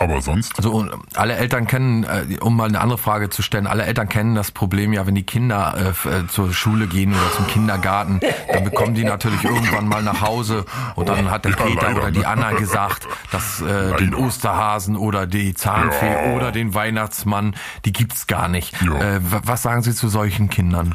Aber 0.00 0.23
sonst? 0.23 0.57
Also 0.57 0.88
alle 1.14 1.37
Eltern 1.37 1.66
kennen, 1.66 2.04
äh, 2.04 2.38
um 2.40 2.57
mal 2.57 2.69
eine 2.69 2.80
andere 2.80 2.97
Frage 2.97 3.28
zu 3.28 3.42
stellen, 3.42 3.66
alle 3.66 3.85
Eltern 3.85 4.09
kennen 4.09 4.35
das 4.35 4.50
Problem 4.50 4.95
ja, 4.95 5.07
wenn 5.07 5.14
die 5.14 5.25
Kinder 5.25 5.75
äh, 5.76 6.09
äh, 6.09 6.26
zur 6.26 6.54
Schule 6.54 6.87
gehen 6.87 7.12
oder 7.12 7.30
zum 7.37 7.47
Kindergarten, 7.47 8.19
dann 8.50 8.64
bekommen 8.64 8.95
die 8.95 9.04
natürlich 9.04 9.45
irgendwann 9.45 9.87
mal 9.87 10.02
nach 10.02 10.23
Hause 10.23 10.64
und 10.95 11.11
dann 11.11 11.30
hat 11.30 11.45
der 11.45 11.52
ja, 11.52 11.57
Peter 11.59 11.88
leider, 11.88 12.00
oder 12.00 12.11
die 12.12 12.21
ne? 12.21 12.28
Anna 12.28 12.52
gesagt, 12.52 13.07
dass 13.30 13.61
äh, 13.61 13.95
den 13.99 14.14
Osterhasen 14.14 14.97
oder 14.97 15.26
die 15.26 15.52
Zahnfee 15.52 16.30
ja. 16.30 16.35
oder 16.35 16.50
den 16.50 16.73
Weihnachtsmann, 16.73 17.54
die 17.85 17.92
gibt's 17.92 18.26
gar 18.26 18.49
nicht. 18.49 18.80
Ja. 18.80 19.16
Äh, 19.16 19.21
was 19.21 19.61
sagen 19.61 19.83
Sie 19.83 19.95
zu 19.95 20.09
solchen 20.09 20.49
Kindern? 20.49 20.95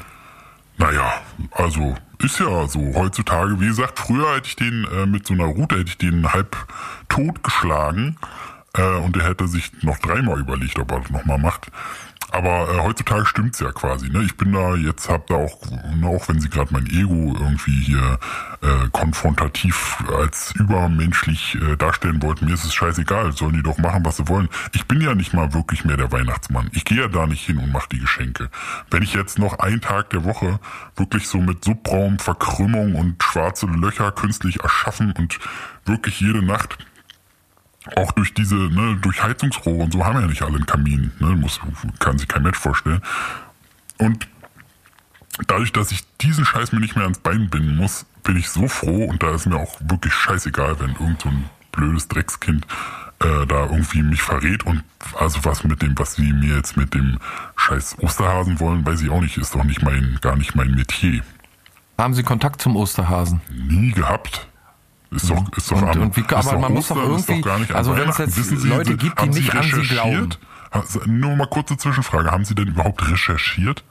Naja, 0.77 1.13
also 1.51 1.95
ist 2.24 2.39
ja 2.39 2.67
so. 2.67 2.93
Heutzutage, 2.95 3.59
wie 3.59 3.67
gesagt, 3.67 4.00
früher 4.00 4.35
hätte 4.35 4.47
ich 4.47 4.55
den 4.55 4.88
äh, 4.91 5.05
mit 5.05 5.27
so 5.27 5.35
einer 5.35 5.45
Route, 5.45 5.77
hätte 5.77 5.89
ich 5.89 5.97
den 6.00 6.33
halb 6.33 6.57
tot 7.07 7.43
geschlagen. 7.43 8.17
Äh, 8.77 8.98
und 9.00 9.17
er 9.17 9.29
hätte 9.29 9.48
sich 9.48 9.72
noch 9.84 9.98
dreimal 10.00 10.39
überlegt, 10.39 10.79
ob 10.79 10.91
er 10.91 11.00
das 11.00 11.10
nochmal 11.10 11.38
macht. 11.38 11.72
Aber 12.32 12.67
äh, 12.70 12.79
heutzutage 12.79 13.25
stimmt's 13.25 13.60
ja 13.60 13.72
quasi. 13.72 14.10
Ne? 14.10 14.24
Ich 14.24 14.36
bin 14.36 14.51
da 14.51 14.75
jetzt, 14.75 15.08
hab 15.10 15.27
da 15.27 15.36
auch, 15.36 15.62
ne, 15.96 16.08
auch 16.08 16.27
wenn 16.27 16.41
sie 16.41 16.50
gerade 16.50 16.74
mein 16.74 16.88
Ego 16.88 17.36
irgendwie 17.39 17.79
hier 17.82 18.20
äh, 18.62 18.89
konfrontativ 18.91 20.03
als 20.12 20.53
übermenschlich 20.55 21.55
äh, 21.55 21.77
darstellen 21.77 22.22
wollten, 22.22 22.46
mir 22.46 22.55
ist 22.55 22.65
es 22.65 22.74
scheißegal, 22.74 23.32
sollen 23.32 23.53
die 23.53 23.63
doch 23.63 23.77
machen, 23.77 24.03
was 24.03 24.17
sie 24.17 24.27
wollen. 24.27 24.50
Ich 24.74 24.86
bin 24.86 25.01
ja 25.01 25.13
nicht 25.13 25.34
mal 25.34 25.53
wirklich 25.53 25.86
mehr 25.86 25.98
der 25.98 26.12
Weihnachtsmann. 26.12 26.70
Ich 26.74 26.84
gehe 26.84 27.00
ja 27.00 27.08
da 27.08 27.27
nicht 27.27 27.46
hin 27.46 27.58
und 27.58 27.72
mache 27.72 27.89
die 27.91 28.00
Geschenke. 28.00 28.50
Wenn 28.89 29.03
ich 29.03 29.13
jetzt 29.13 29.38
noch 29.39 29.60
einen 29.60 29.82
Tag 29.82 30.10
der 30.10 30.25
Woche 30.25 30.60
wirklich 30.96 31.27
so 31.27 31.38
mit 31.38 31.63
Subraum, 31.63 32.20
Verkrümmung 32.20 32.96
und 32.96 33.22
schwarze 33.24 33.67
Löcher 33.67 34.12
künstlich 34.12 34.62
erschaffen 34.62 35.13
und 35.13 35.39
wirklich 35.86 36.20
jede 36.20 36.44
Nacht 36.44 36.77
auch 37.96 38.12
durch 38.13 38.34
diese, 38.34 38.56
ne, 38.56 38.98
durch 39.01 39.22
Heizungsrohre 39.22 39.84
und 39.84 39.94
so 39.94 40.06
haben 40.06 40.15
wir 40.15 40.22
ja 40.22 40.27
nicht 40.27 40.42
alle 40.42 40.56
einen 40.56 40.65
Kamin, 40.65 41.12
ne, 41.20 41.36
muss, 41.36 41.60
kann 42.00 42.18
sich 42.18 42.27
kein 42.27 42.44
Mensch 42.44 42.58
vorstellen. 42.58 43.01
Und 43.98 44.27
dadurch, 45.48 45.72
dass 45.72 45.92
ich 45.92 46.04
diesen 46.18 46.46
Scheiß 46.46 46.72
mir 46.72 46.80
nicht 46.80 46.96
mehr 46.96 47.04
ans 47.04 47.20
Bein 47.20 47.50
binden 47.50 47.75
muss, 47.75 48.06
bin 48.24 48.38
ich 48.38 48.50
so 48.50 48.68
froh 48.68 49.06
und 49.06 49.22
da 49.22 49.32
ist 49.32 49.46
mir 49.46 49.58
auch 49.58 49.75
wirklich 49.82 50.13
scheißegal, 50.13 50.80
wenn 50.80 50.92
irgend 50.92 51.22
so 51.22 51.30
ein 51.30 51.50
blödes 51.72 52.08
Dreckskind 52.08 52.65
äh, 53.20 53.46
da 53.46 53.65
irgendwie 53.65 54.01
mich 54.01 54.22
verrät 54.22 54.65
und 54.65 54.84
also 55.18 55.46
was 55.46 55.63
mit 55.63 55.82
dem, 55.82 55.98
was 55.98 56.15
sie 56.15 56.34
mir 56.34 56.56
jetzt 56.56 56.75
mit 56.75 56.94
dem 56.94 57.20
scheiß 57.56 57.98
Osterhasen 58.00 58.60
wollen, 58.60 58.86
weiß 58.86 59.01
ich 59.01 59.10
auch 59.10 59.22
nicht, 59.22 59.38
ist 59.38 59.56
doch 59.56 59.63
nicht 59.63 59.84
mein, 59.84 60.18
gar 60.22 60.36
nicht 60.36 60.56
mein 60.56 60.72
Metier. 60.72 61.22
Haben 61.98 62.13
Sie 62.13 62.24
Kontakt 62.24 62.62
zum 62.62 62.75
Osterhasen? 62.75 63.39
Nie 63.50 63.92
gehabt. 63.92 64.48
Ist 65.15 65.29
doch, 65.29 65.43
ist 65.55 65.72
doch 65.72 65.81
und, 65.81 65.89
am, 65.89 66.01
und 66.01 66.17
wie, 66.17 66.24
aber 66.27 66.60
man 66.60 66.74
Ostern, 66.74 66.74
muss 66.74 66.88
doch 66.88 66.98
irgendwie, 66.98 67.41
doch 67.41 67.75
also 67.75 67.95
wenn 67.95 68.10
es 68.10 68.17
jetzt 68.17 68.36
sie, 68.36 68.67
Leute 68.67 68.98
gibt, 68.98 69.22
die 69.22 69.29
nicht 69.29 69.55
an 69.55 69.63
Sie 69.63 69.81
glauben. 69.81 70.29
Nur 71.05 71.36
mal 71.38 71.48
kurze 71.48 71.77
Zwischenfrage. 71.77 72.31
Haben 72.31 72.43
Sie 72.43 72.53
denn 72.53 72.67
überhaupt 72.67 73.10
recherchiert? 73.10 73.84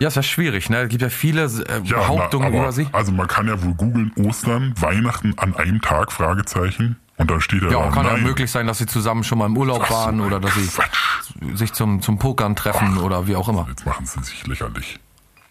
Ja, 0.00 0.08
ist 0.08 0.16
ja 0.16 0.22
schwierig, 0.24 0.68
ne? 0.68 0.78
Es 0.78 0.88
gibt 0.88 1.02
ja 1.02 1.08
viele 1.08 1.44
äh, 1.44 1.80
ja, 1.84 1.98
Behauptungen 1.98 2.48
na, 2.50 2.56
aber, 2.56 2.64
über 2.64 2.72
sie. 2.72 2.88
Also 2.90 3.12
man 3.12 3.28
kann 3.28 3.46
ja 3.46 3.62
wohl 3.62 3.74
googeln 3.74 4.10
Ostern, 4.16 4.74
Weihnachten 4.80 5.34
an 5.38 5.54
einem 5.54 5.80
Tag, 5.80 6.10
Fragezeichen. 6.10 6.96
Und 7.18 7.30
dann 7.30 7.40
steht 7.40 7.62
da. 7.62 7.70
Ja, 7.70 7.88
kann 7.90 8.06
nein. 8.06 8.16
ja 8.16 8.22
möglich 8.22 8.50
sein, 8.50 8.66
dass 8.66 8.78
sie 8.78 8.86
zusammen 8.86 9.22
schon 9.22 9.38
mal 9.38 9.46
im 9.46 9.56
Urlaub 9.56 9.86
so, 9.86 9.94
waren 9.94 10.20
oder 10.20 10.40
dass 10.40 10.54
Quatsch. 10.54 10.98
sie 11.40 11.56
sich 11.56 11.72
zum, 11.72 12.02
zum 12.02 12.18
Pokern 12.18 12.56
treffen 12.56 12.96
Ach, 12.98 13.02
oder 13.02 13.28
wie 13.28 13.36
auch 13.36 13.48
immer. 13.48 13.66
Jetzt 13.68 13.86
machen 13.86 14.04
sie 14.04 14.20
sich 14.24 14.44
lächerlich. 14.46 14.98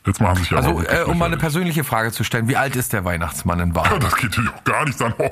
Jetzt 0.05 0.19
machen 0.19 0.37
sich 0.37 0.49
ja 0.49 0.57
Also, 0.57 0.81
äh, 0.81 1.03
um 1.03 1.17
mal 1.17 1.25
eine 1.25 1.37
persönliche 1.37 1.83
Frage 1.83 2.11
zu 2.11 2.23
stellen, 2.23 2.47
wie 2.47 2.57
alt 2.57 2.75
ist 2.75 2.93
der 2.93 3.05
Weihnachtsmann 3.05 3.59
in 3.59 3.75
Wahrheit? 3.75 3.93
Ja, 3.93 3.99
das 3.99 4.15
geht 4.15 4.31
natürlich 4.31 4.51
auch 4.51 4.63
gar 4.63 4.85
nicht 4.85 5.01
an. 5.01 5.13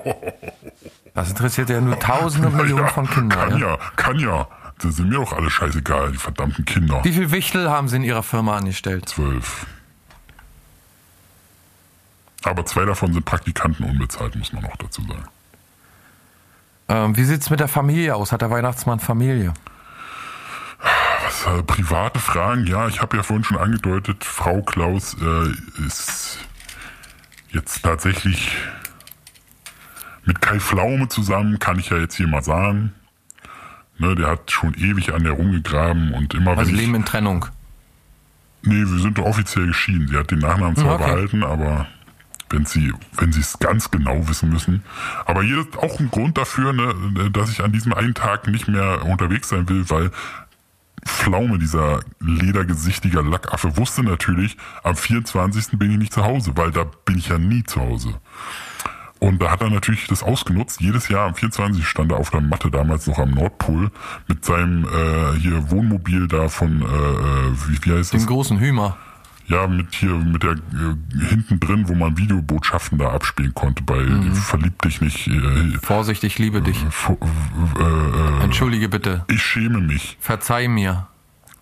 Das 1.15 1.31
interessiert 1.31 1.69
ja 1.69 1.81
nur 1.81 1.99
tausende 1.99 2.49
Millionen 2.49 2.85
ja, 2.85 2.87
von 2.87 3.09
Kindern. 3.09 3.49
Kann 3.49 3.59
ja? 3.59 3.71
ja, 3.71 3.77
kann 3.97 4.19
ja. 4.19 4.47
Das 4.77 4.95
sind 4.95 5.09
mir 5.09 5.19
auch 5.19 5.33
alle 5.33 5.49
scheißegal, 5.49 6.13
die 6.13 6.17
verdammten 6.17 6.63
Kinder. 6.63 7.03
Wie 7.03 7.11
viel 7.11 7.31
Wichtel 7.31 7.69
haben 7.69 7.89
Sie 7.89 7.97
in 7.97 8.03
Ihrer 8.03 8.23
Firma 8.23 8.55
angestellt? 8.55 9.09
Zwölf. 9.09 9.65
Aber 12.43 12.65
zwei 12.65 12.85
davon 12.85 13.11
sind 13.11 13.25
Praktikanten 13.25 13.83
unbezahlt, 13.85 14.35
muss 14.35 14.53
man 14.53 14.65
auch 14.65 14.77
dazu 14.77 15.01
sagen. 15.01 15.25
Ähm, 16.87 17.17
wie 17.17 17.23
sieht's 17.23 17.49
mit 17.49 17.59
der 17.59 17.67
Familie 17.67 18.15
aus? 18.15 18.31
Hat 18.31 18.41
der 18.41 18.49
Weihnachtsmann 18.49 18.99
Familie? 18.99 19.53
Was, 21.29 21.45
äh, 21.45 21.63
private 21.63 22.19
Fragen? 22.19 22.65
Ja, 22.65 22.87
ich 22.87 23.01
habe 23.01 23.17
ja 23.17 23.23
vorhin 23.23 23.43
schon 23.43 23.57
angedeutet, 23.57 24.23
Frau 24.23 24.61
Klaus 24.61 25.15
äh, 25.21 25.85
ist 25.85 26.39
jetzt 27.51 27.83
tatsächlich 27.83 28.51
mit 30.25 30.41
Kai 30.41 30.59
Pflaume 30.59 31.07
zusammen, 31.07 31.59
kann 31.59 31.77
ich 31.79 31.89
ja 31.89 31.97
jetzt 31.97 32.15
hier 32.15 32.27
mal 32.27 32.43
sagen. 32.43 32.93
Ne, 33.99 34.15
der 34.15 34.27
hat 34.27 34.49
schon 34.49 34.73
ewig 34.75 35.13
an 35.13 35.23
der 35.23 35.33
rumgegraben 35.33 36.13
und 36.13 36.33
immer 36.33 36.57
also 36.57 36.71
wenn 36.71 36.77
leben 36.77 36.95
in 36.95 37.05
Trennung? 37.05 37.45
Nee, 38.61 38.85
wir 38.85 38.99
sind 38.99 39.19
offiziell 39.19 39.67
geschieden. 39.67 40.07
Sie 40.07 40.17
hat 40.17 40.31
den 40.31 40.39
Nachnamen 40.39 40.75
zwar 40.77 40.95
okay. 40.95 41.05
behalten, 41.05 41.43
aber 41.43 41.87
wenn 42.49 42.65
sie 42.65 42.93
wenn 43.17 43.31
sie 43.31 43.41
es 43.41 43.59
ganz 43.59 43.91
genau 43.91 44.27
wissen 44.27 44.49
müssen. 44.49 44.83
Aber 45.25 45.43
hier 45.43 45.59
ist 45.59 45.77
auch 45.77 45.99
ein 45.99 46.09
Grund 46.09 46.37
dafür, 46.37 46.73
ne, 46.73 47.29
dass 47.31 47.51
ich 47.51 47.61
an 47.61 47.71
diesem 47.71 47.93
einen 47.93 48.13
Tag 48.13 48.47
nicht 48.47 48.67
mehr 48.67 49.05
unterwegs 49.05 49.49
sein 49.49 49.67
will, 49.69 49.87
weil 49.89 50.11
Pflaume, 51.05 51.59
dieser 51.59 52.01
ledergesichtiger 52.19 53.23
Lackaffe, 53.23 53.77
wusste 53.77 54.03
natürlich, 54.03 54.57
am 54.83 54.95
24. 54.95 55.77
bin 55.77 55.91
ich 55.91 55.97
nicht 55.97 56.13
zu 56.13 56.23
Hause, 56.23 56.51
weil 56.55 56.71
da 56.71 56.85
bin 57.05 57.17
ich 57.17 57.29
ja 57.29 57.37
nie 57.37 57.63
zu 57.63 57.81
Hause. 57.81 58.15
Und 59.19 59.41
da 59.41 59.51
hat 59.51 59.61
er 59.61 59.69
natürlich 59.69 60.07
das 60.07 60.23
ausgenutzt. 60.23 60.79
Jedes 60.79 61.09
Jahr 61.09 61.27
am 61.27 61.35
24. 61.35 61.85
stand 61.85 62.11
er 62.11 62.17
auf 62.17 62.31
der 62.31 62.41
Matte, 62.41 62.71
damals 62.71 63.05
noch 63.05 63.19
am 63.19 63.31
Nordpol, 63.31 63.91
mit 64.27 64.45
seinem 64.45 64.85
äh, 64.85 65.37
hier 65.37 65.69
Wohnmobil 65.71 66.27
da 66.27 66.47
von, 66.47 66.81
äh, 66.81 66.85
äh 66.85 67.51
wie, 67.67 67.83
wie 67.83 67.97
heißt 67.97 68.13
das? 68.13 68.21
Dem 68.21 68.27
großen 68.27 68.59
Hümer. 68.59 68.97
Ja, 69.49 69.65
mit 69.65 69.95
hier, 69.95 70.13
mit 70.13 70.43
der 70.43 70.51
äh, 70.51 71.27
hinten 71.27 71.59
drin, 71.59 71.89
wo 71.89 71.95
man 71.95 72.17
Videobotschaften 72.17 72.99
da 72.99 73.09
abspielen 73.09 73.53
konnte 73.55 73.81
bei 73.81 73.99
mhm. 73.99 74.35
Verlieb 74.35 74.79
dich 74.83 75.01
nicht. 75.01 75.27
Äh, 75.27 75.77
Vorsicht, 75.81 76.23
ich 76.23 76.37
liebe 76.37 76.61
dich. 76.61 76.77
Äh, 76.83 77.83
äh, 77.83 78.43
Entschuldige 78.43 78.89
bitte. 78.89 79.25
Ich 79.27 79.41
schäme 79.41 79.81
mich. 79.81 80.17
Verzeih 80.21 80.67
mir. 80.67 81.07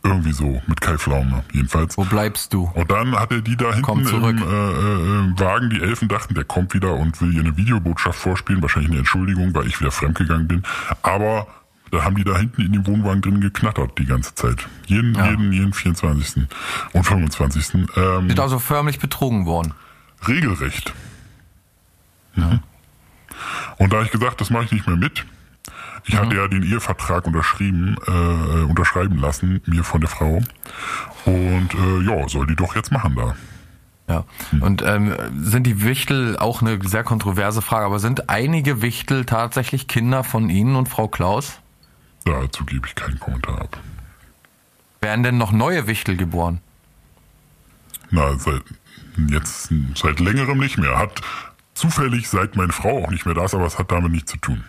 Irgendwie 0.04 0.34
so, 0.34 0.62
mit 0.68 0.82
Kai 0.82 0.98
Pflaume, 0.98 1.44
jedenfalls. 1.54 1.98
Wo 1.98 2.04
bleibst 2.04 2.54
du? 2.54 2.70
Und 2.74 2.92
dann 2.92 3.16
hat 3.16 3.32
er 3.32 3.42
die 3.42 3.56
da 3.56 3.74
hinten 3.74 4.08
im 4.08 4.38
äh, 4.38 4.42
äh, 4.42 5.40
Wagen, 5.40 5.70
die 5.70 5.82
Elfen 5.82 6.08
dachten, 6.08 6.34
der 6.34 6.44
kommt 6.44 6.74
wieder 6.74 6.94
und 6.94 7.22
will 7.22 7.34
ihr 7.34 7.42
eine 7.42 7.56
Videobotschaft 7.56 8.20
vorspielen, 8.20 8.62
wahrscheinlich 8.62 8.92
eine 8.92 9.00
Entschuldigung, 9.00 9.54
weil 9.54 9.66
ich 9.66 9.80
wieder 9.80 9.92
fremdgegangen 9.92 10.48
bin. 10.48 10.64
Aber 11.04 11.48
da 11.92 12.04
haben 12.04 12.16
die 12.16 12.24
da 12.24 12.38
hinten 12.38 12.62
in 12.62 12.74
dem 12.74 12.88
Wohnwagen 12.88 13.22
drin 13.22 13.42
geknattert 13.42 13.98
die 13.98 14.06
ganze 14.06 14.36
Zeit. 14.36 14.68
Jeden, 14.86 15.16
ja. 15.16 15.30
jeden, 15.30 15.52
jeden 15.52 15.74
24. 15.74 16.48
und 16.94 17.04
25. 17.04 17.74
Ähm, 17.96 18.28
Sind 18.28 18.40
also 18.40 18.60
förmlich 18.60 19.00
betrogen 19.00 19.46
worden. 19.46 19.74
Regelrecht. 20.28 20.94
Mhm. 22.36 22.60
Und 23.78 23.94
da 23.94 23.98
habe 23.98 24.06
ich 24.06 24.12
gesagt, 24.12 24.42
das 24.42 24.50
mache 24.50 24.66
ich 24.66 24.72
nicht 24.72 24.88
mehr 24.88 24.98
mit. 24.98 25.26
Ich 26.06 26.14
mhm. 26.14 26.20
hatte 26.20 26.36
ja 26.36 26.48
den 26.48 26.64
Ehevertrag 26.64 27.26
unterschrieben, 27.28 27.96
äh, 28.08 28.64
unterschreiben 28.64 29.18
lassen, 29.18 29.62
mir 29.66 29.84
von 29.84 30.02
der 30.02 30.10
Frau. 30.10 30.42
Und 31.26 31.70
äh, 31.74 32.02
ja, 32.04 32.28
soll 32.28 32.48
die 32.48 32.56
doch 32.56 32.76
jetzt 32.76 32.92
machen 32.92 33.16
da. 33.16 33.36
Ja, 34.10 34.24
hm. 34.52 34.62
und 34.62 34.84
ähm, 34.84 35.14
sind 35.38 35.68
die 35.68 35.84
Wichtel 35.84 36.38
auch 36.38 36.62
eine 36.62 36.80
sehr 36.82 37.04
kontroverse 37.04 37.62
Frage, 37.62 37.86
aber 37.86 38.00
sind 38.00 38.30
einige 38.30 38.82
Wichtel 38.82 39.26
tatsächlich 39.26 39.90
Kinder 39.90 40.24
von 40.24 40.50
Ihnen 40.50 40.78
und 40.78 40.88
Frau 40.88 41.10
Klaus? 41.10 41.60
Dazu 42.28 42.66
gebe 42.66 42.88
ich 42.88 42.96
keinen 42.96 43.20
Kommentar 43.20 43.62
ab. 43.62 43.80
Werden 45.02 45.24
denn 45.24 45.38
noch 45.38 45.52
neue 45.52 45.88
Wichtel 45.88 46.18
geboren? 46.18 46.60
Na, 48.10 48.38
seit, 48.38 48.64
jetzt 49.30 49.72
seit 49.96 50.20
längerem 50.20 50.58
nicht 50.58 50.78
mehr. 50.78 50.98
Hat 50.98 51.22
zufällig 51.74 52.30
seit 52.30 52.56
meine 52.56 52.74
Frau 52.74 53.04
auch 53.04 53.12
nicht 53.12 53.26
mehr 53.26 53.36
da 53.36 53.46
ist, 53.46 53.54
aber 53.54 53.66
es 53.66 53.78
hat 53.78 53.92
damit 53.92 54.12
nichts 54.12 54.32
zu 54.32 54.38
tun. 54.38 54.64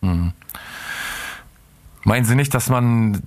Mhm. 0.00 0.32
Meinen 2.04 2.24
Sie 2.24 2.34
nicht, 2.34 2.54
dass 2.54 2.68
man 2.68 3.22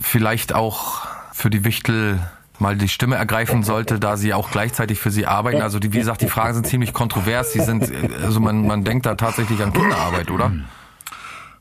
vielleicht 0.00 0.54
auch 0.54 1.06
für 1.32 1.50
die 1.50 1.64
Wichtel 1.64 2.20
mal 2.58 2.76
die 2.76 2.88
Stimme 2.88 3.16
ergreifen 3.16 3.62
sollte, 3.62 4.00
da 4.00 4.16
sie 4.16 4.34
auch 4.34 4.50
gleichzeitig 4.50 4.98
für 4.98 5.10
sie 5.10 5.26
arbeiten? 5.26 5.62
Also 5.62 5.78
die, 5.78 5.92
wie 5.92 5.98
gesagt, 5.98 6.20
die 6.20 6.28
Fragen 6.28 6.54
sind 6.54 6.66
ziemlich 6.66 6.92
kontrovers. 6.92 7.52
Sie 7.52 7.60
sind, 7.60 7.90
also 8.22 8.40
man, 8.40 8.66
man 8.66 8.84
denkt 8.84 9.06
da 9.06 9.14
tatsächlich 9.14 9.62
an 9.62 9.72
Kinderarbeit, 9.72 10.30
oder? 10.30 10.52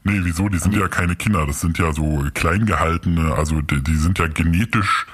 Nee, 0.07 0.19
wieso? 0.23 0.47
Die 0.47 0.57
sind 0.57 0.75
ja 0.75 0.87
keine 0.87 1.15
Kinder, 1.15 1.45
das 1.45 1.61
sind 1.61 1.77
ja 1.77 1.91
so 1.91 2.23
klein 2.33 2.65
gehaltene, 2.65 3.33
also 3.35 3.61
die, 3.61 3.83
die 3.83 3.95
sind 3.95 4.19
ja 4.19 4.27
genetisch 4.27 5.05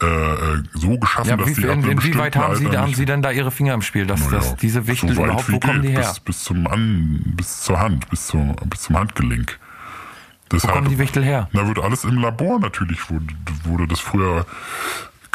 äh, 0.00 0.06
äh 0.06 0.62
so 0.74 0.98
geschaffen, 0.98 1.30
ja, 1.30 1.36
dass 1.36 1.48
wie, 1.48 1.54
die 1.54 1.68
ab 1.68 1.74
in, 1.74 1.84
inwieweit 1.84 2.36
haben 2.36 2.54
Sie, 2.54 2.68
haben 2.68 2.94
Sie 2.94 3.04
denn 3.06 3.22
da 3.22 3.30
Ihre 3.32 3.50
Finger 3.50 3.74
im 3.74 3.82
Spiel, 3.82 4.06
dass, 4.06 4.20
Naja, 4.20 4.38
dass 4.38 4.56
diese 4.56 4.86
Wichtel 4.86 5.14
so 5.14 5.24
überhaupt, 5.24 5.50
wo 5.50 5.58
kommen 5.58 5.82
die 5.82 5.88
her? 5.88 6.00
Bis, 6.00 6.20
bis 6.20 6.44
zum 6.44 6.66
An, 6.66 7.22
bis 7.36 7.62
zur 7.62 7.80
Hand, 7.80 8.08
bis, 8.08 8.28
zur, 8.28 8.54
bis 8.66 8.82
zum 8.82 8.96
Handgelenk. 8.96 9.58
Wo 10.48 10.56
Deshalb, 10.56 10.74
kommen 10.74 10.88
die 10.88 10.98
Wichtel 10.98 11.24
her? 11.24 11.48
Na, 11.52 11.66
wird 11.66 11.80
alles 11.80 12.04
im 12.04 12.18
Labor 12.18 12.60
natürlich, 12.60 13.10
wurde, 13.10 13.26
wurde 13.64 13.88
das 13.88 13.98
früher 13.98 14.46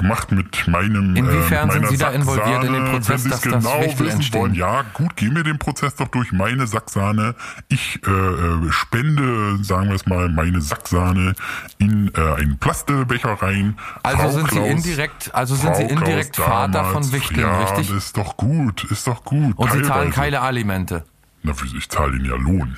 gemacht 0.02 0.32
mit 0.32 0.68
meinem 0.68 1.16
Inwiefern 1.16 1.70
äh, 1.70 1.74
sind 1.74 1.88
Sie 1.90 1.98
da 1.98 2.10
involviert 2.12 2.64
in 2.64 2.74
den. 2.74 2.86
Prozess, 2.92 3.10
Wenn 3.10 3.18
Sie 3.20 3.30
dass 3.30 3.42
das 3.42 3.64
genau 3.64 3.82
Wichtel 3.82 4.06
wissen 4.08 4.16
entstehen? 4.18 4.42
wollen, 4.42 4.54
ja, 4.56 4.84
gut, 4.94 5.16
gehen 5.16 5.36
wir 5.36 5.44
den 5.44 5.58
Prozess 5.60 5.96
doch 5.96 6.08
durch. 6.10 6.32
Meine 6.32 6.68
Sacksahne, 6.68 7.36
ich 7.70 8.00
äh, 8.06 8.10
äh, 8.12 8.72
spende, 8.72 9.64
sagen 9.64 9.88
wir 9.90 9.96
es 9.96 10.06
mal, 10.06 10.30
meine 10.30 10.62
Sacksahne 10.62 11.36
in 11.78 12.12
äh, 12.16 12.20
einen 12.42 12.58
Plastebecher 12.58 13.34
rein. 13.42 13.78
Also 14.04 14.18
Frau 14.18 14.30
sind 14.32 14.50
Sie 14.50 14.56
Klaus, 14.58 14.68
indirekt- 14.70 15.32
also 15.32 15.56
sind 15.56 15.76
Sie 15.76 15.84
Frau 15.86 15.90
indirekt 15.94 16.34
Klaus 16.34 16.48
Vater 16.48 16.72
damals, 16.74 16.94
von 16.94 17.12
Wichteln, 17.14 17.40
ja, 17.42 17.62
richtig? 17.64 17.92
ist 17.96 18.18
doch 18.18 18.36
gut, 18.38 18.84
ist 18.86 19.08
doch 19.08 19.24
gut. 19.24 19.58
Und 19.58 19.72
Sie 19.72 19.82
zahlen 19.82 19.88
teilweise. 20.12 20.12
keine 20.12 20.42
Alimente. 20.42 21.06
Na, 21.44 21.54
ich 21.78 21.90
zahle 21.90 22.16
Ihnen 22.18 22.26
ja 22.26 22.36
Lohn. 22.36 22.76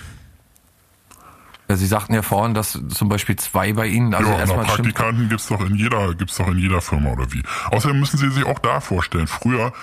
Ja, 1.73 1.77
Sie 1.77 1.87
sagten 1.87 2.13
ja 2.13 2.21
vorhin, 2.21 2.53
dass 2.53 2.79
zum 2.89 3.09
Beispiel 3.09 3.35
zwei 3.35 3.73
bei 3.73 3.87
Ihnen, 3.87 4.13
also 4.13 4.29
ja, 4.29 4.45
na. 4.45 4.63
Praktikanten 4.63 5.27
gibt's 5.27 5.47
doch 5.47 5.59
in 5.59 5.73
jeder, 5.73 6.13
gibt's 6.13 6.37
doch 6.37 6.47
in 6.47 6.59
jeder 6.59 6.81
Firma 6.81 7.09
oder 7.09 7.33
wie. 7.33 7.41
Außerdem 7.71 7.99
müssen 7.99 8.17
Sie 8.17 8.29
sich 8.29 8.45
auch 8.45 8.59
da 8.59 8.79
vorstellen, 8.79 9.25
früher, 9.25 9.73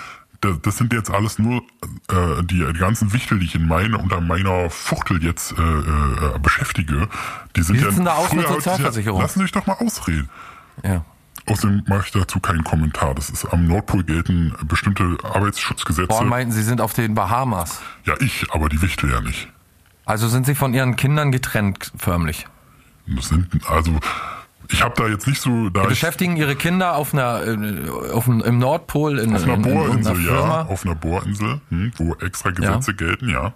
das, 0.41 0.77
sind 0.77 0.93
jetzt 0.93 1.11
alles 1.11 1.41
nur 1.41 1.63
äh, 2.09 2.45
die, 2.45 2.65
die 2.65 2.79
ganzen 2.79 3.13
Wichtel, 3.13 3.41
die 3.41 3.47
ich 3.47 3.57
in 3.57 3.67
meine, 3.67 3.99
unter 3.99 4.21
meiner 4.21 4.71
Fuchtel 4.71 5.21
jetzt 5.25 5.53
äh, 5.59 5.63
äh, 5.63 6.39
beschäftige, 6.41 7.09
die 7.57 7.63
sind 7.63 7.75
Wie 7.75 7.81
ja 7.81 7.87
sieht's 7.87 7.97
denn 7.97 8.05
da 8.05 8.15
aus 8.15 8.33
mit 8.33 8.47
Sozialversicherung? 8.47 9.21
Lassen 9.21 9.41
Sie 9.41 9.43
mich 9.43 9.53
doch 9.53 9.67
mal 9.67 9.75
ausreden. 9.75 10.31
Ja. 10.85 11.05
Außerdem 11.47 11.83
mache 11.89 12.05
ich 12.07 12.13
dazu 12.13 12.39
keinen 12.39 12.63
Kommentar. 12.63 13.17
Das 13.17 13.31
ist 13.31 13.47
am 13.47 13.67
Nordpol 13.67 14.05
gelten 14.05 14.55
bestimmte 14.63 15.19
Arbeitsschutzgesetze. 15.25 16.07
Vorhin 16.07 16.29
meinten 16.29 16.53
Sie 16.53 16.63
sind 16.63 16.81
auf 16.81 16.93
den 16.93 17.17
Bahamas. 17.17 17.81
ja, 18.05 18.15
ich, 18.21 18.47
aber 18.53 18.69
die 18.69 18.81
Wichtel 18.81 19.11
ja 19.11 19.21
nicht. 19.21 19.49
Also 20.05 20.29
sind 20.29 20.47
Sie 20.47 20.55
von 20.55 20.75
Ihren 20.75 20.97
Kindern 20.97 21.31
getrennt, 21.33 21.93
förmlich. 21.97 22.47
Das 23.07 23.29
sind, 23.29 23.49
also, 23.69 23.99
ich 24.69 24.83
habe 24.83 24.95
da 24.97 25.09
jetzt 25.09 25.27
nicht 25.27 25.41
so, 25.41 25.69
da 25.71 25.83
Sie 25.83 25.89
beschäftigen 25.89 26.37
Ihre 26.37 26.57
Kinder 26.57 26.95
auf 26.97 27.13
einer, 27.13 27.43
äh, 27.47 27.89
auf 28.13 28.29
einem, 28.29 28.41
im 28.41 28.59
Nordpol 28.59 29.19
in, 29.19 29.35
auf 29.35 29.43
einer 29.45 29.55
in, 29.55 29.65
in 29.65 29.75
Bohrinsel, 29.75 30.17
irgendeiner 30.17 30.49
ja, 30.49 30.63
auf 30.63 30.85
einer 30.85 30.95
Bohrinsel, 30.95 31.61
hm, 31.71 31.93
wo 31.97 32.15
extra 32.17 32.51
Gesetze 32.51 32.95
gelten, 32.95 33.29
ja. 33.29 33.53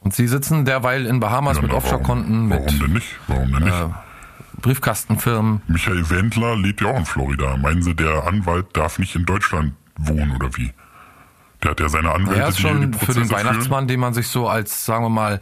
Und 0.00 0.14
Sie 0.14 0.28
sitzen 0.28 0.64
derweil 0.64 1.06
in 1.06 1.20
Bahamas 1.20 1.56
Ja, 1.56 1.62
mit 1.62 1.72
Offshore-Konten, 1.72 2.48
Warum, 2.50 2.64
mit 2.64 2.66
warum 2.66 2.78
denn 2.80 2.92
nicht? 2.92 3.16
Warum 3.26 3.52
denn 3.52 3.64
nicht? 3.64 3.74
äh, 3.74 3.88
Briefkastenfirmen. 4.60 5.62
Michael 5.68 6.08
Wendler 6.10 6.56
lebt 6.56 6.80
ja 6.80 6.88
auch 6.88 6.98
in 6.98 7.06
Florida. 7.06 7.56
Meinen 7.56 7.82
Sie, 7.82 7.94
der 7.94 8.26
Anwalt 8.26 8.66
darf 8.76 8.98
nicht 8.98 9.14
in 9.14 9.24
Deutschland 9.24 9.74
wohnen 9.96 10.32
oder 10.34 10.56
wie? 10.56 10.72
Der 11.62 11.72
hat 11.72 11.80
ja 11.80 11.88
seine 11.88 12.12
Anwälte, 12.12 12.40
Er 12.40 12.48
ist 12.48 12.60
schon 12.60 12.92
die 12.92 12.98
für 12.98 13.14
den 13.14 13.30
Weihnachtsmann, 13.30 13.88
den 13.88 14.00
man 14.00 14.14
sich 14.14 14.28
so 14.28 14.48
als, 14.48 14.84
sagen 14.84 15.04
wir 15.04 15.10
mal, 15.10 15.40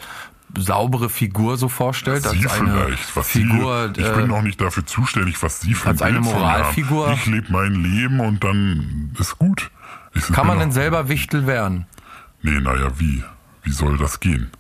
saubere 0.56 1.08
Figur 1.10 1.56
so 1.56 1.68
vorstellt, 1.68 2.22
Führen. 2.22 2.40
Sie 2.40 2.46
als 2.46 2.60
eine 2.60 2.72
vielleicht. 2.72 3.16
Was 3.16 3.28
Figur. 3.28 3.92
Sie, 3.94 4.00
ich 4.00 4.06
äh, 4.06 4.12
bin 4.12 4.30
auch 4.30 4.42
nicht 4.42 4.60
dafür 4.60 4.86
zuständig, 4.86 5.42
was 5.42 5.60
Sie 5.60 5.74
für 5.74 5.88
als 5.88 6.02
ein 6.02 6.16
eine. 6.16 6.20
Moralfigur. 6.20 7.12
Ich 7.12 7.26
lebe 7.26 7.52
mein 7.52 7.74
Leben 7.74 8.20
und 8.20 8.42
dann 8.44 9.14
ist 9.18 9.38
gut. 9.38 9.70
Ich 10.14 10.26
kann 10.32 10.46
man 10.46 10.58
bin 10.58 10.68
denn 10.68 10.72
selber 10.72 11.08
Wichtel 11.08 11.46
werden? 11.46 11.86
Nee, 12.42 12.60
naja, 12.60 12.90
wie? 12.98 13.22
Wie 13.62 13.72
soll 13.72 13.98
das 13.98 14.20
gehen? 14.20 14.50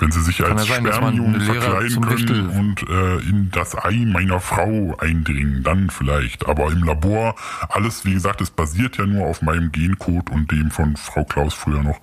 Wenn 0.00 0.10
sie 0.10 0.22
sich 0.22 0.42
als 0.44 0.66
sein, 0.66 0.84
Lehre 0.84 1.40
verkleiden 1.40 2.00
können 2.00 2.48
und 2.48 2.88
äh, 2.88 3.18
in 3.28 3.50
das 3.50 3.76
Ei 3.76 4.04
meiner 4.06 4.40
Frau 4.40 4.96
eindringen, 4.98 5.62
dann 5.62 5.90
vielleicht. 5.90 6.46
Aber 6.46 6.72
im 6.72 6.84
Labor, 6.84 7.34
alles, 7.68 8.04
wie 8.04 8.14
gesagt, 8.14 8.40
es 8.40 8.50
basiert 8.50 8.96
ja 8.96 9.06
nur 9.06 9.26
auf 9.26 9.42
meinem 9.42 9.72
Gencode 9.72 10.30
und 10.30 10.50
dem 10.50 10.70
von 10.70 10.96
Frau 10.96 11.24
Klaus 11.24 11.54
früher 11.54 11.82
noch. 11.82 12.00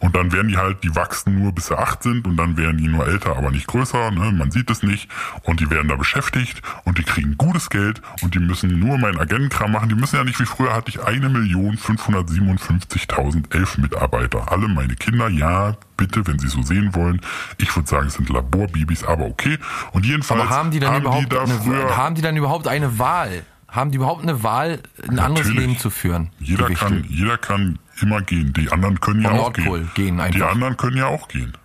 Und 0.00 0.14
dann 0.14 0.32
werden 0.32 0.48
die 0.48 0.56
halt, 0.56 0.84
die 0.84 0.94
wachsen 0.94 1.40
nur 1.40 1.52
bis 1.52 1.66
sie 1.66 1.78
acht 1.78 2.02
sind 2.02 2.26
und 2.26 2.36
dann 2.36 2.56
werden 2.56 2.78
die 2.78 2.88
nur 2.88 3.06
älter, 3.06 3.36
aber 3.36 3.50
nicht 3.50 3.66
größer, 3.66 4.10
ne? 4.10 4.32
man 4.32 4.50
sieht 4.50 4.70
es 4.70 4.82
nicht. 4.82 5.08
Und 5.42 5.60
die 5.60 5.70
werden 5.70 5.88
da 5.88 5.96
beschäftigt 5.96 6.62
und 6.84 6.98
die 6.98 7.04
kriegen 7.04 7.36
gutes 7.36 7.70
Geld 7.70 8.00
und 8.22 8.34
die 8.34 8.40
müssen 8.40 8.78
nur 8.78 8.98
meinen 8.98 9.18
Agentenkram 9.18 9.72
machen. 9.72 9.88
Die 9.88 9.94
müssen 9.94 10.16
ja 10.16 10.24
nicht 10.24 10.40
wie 10.40 10.46
früher 10.46 10.74
hatte 10.74 10.90
ich 10.90 11.02
eine 11.02 11.28
Million 11.28 11.76
557.000 11.76 13.54
elf 13.54 13.78
Mitarbeiter. 13.78 14.50
Alle 14.50 14.68
meine 14.68 14.94
Kinder, 14.94 15.28
ja, 15.28 15.76
bitte, 16.02 16.26
wenn 16.26 16.38
sie 16.38 16.48
so 16.48 16.62
sehen 16.62 16.94
wollen. 16.94 17.20
Ich 17.58 17.74
würde 17.76 17.88
sagen, 17.88 18.08
es 18.08 18.14
sind 18.14 18.28
Laborbibis, 18.28 19.04
aber 19.04 19.26
okay. 19.26 19.58
Und 19.92 20.04
jedenfalls 20.04 20.40
Aber 20.42 20.50
haben 20.50 20.70
die 20.70 20.80
dann 20.80 21.00
überhaupt 21.00 21.32
da 21.32 21.42
eine, 21.42 21.96
haben 21.96 22.14
die 22.14 22.22
dann 22.22 22.36
überhaupt 22.36 22.66
eine 22.66 22.98
Wahl? 22.98 23.44
Haben 23.68 23.90
die 23.90 23.96
überhaupt 23.96 24.22
eine 24.22 24.42
Wahl, 24.42 24.80
ein 25.08 25.18
anderes. 25.18 25.48
Leben 25.48 25.78
zu 25.78 25.90
führen? 25.90 26.30
jeder 26.40 26.66
die 26.66 26.74
kann, 26.74 27.04
jeder 27.08 27.38
kann 27.38 27.78
immer 28.00 28.20
gehen. 28.20 28.52
Die 28.52 28.70
anderen 28.70 29.00
können 29.00 29.22
ja 29.22 29.30
Vom 29.30 29.38
auch 29.38 29.42
Nordpol 29.44 29.88
gehen. 29.94 30.18
gehen 30.18 30.32
die 30.32 30.42
anderen 30.42 30.76
können 30.76 30.96
ja 30.96 31.06
auch 31.06 31.28
gehen. 31.28 31.56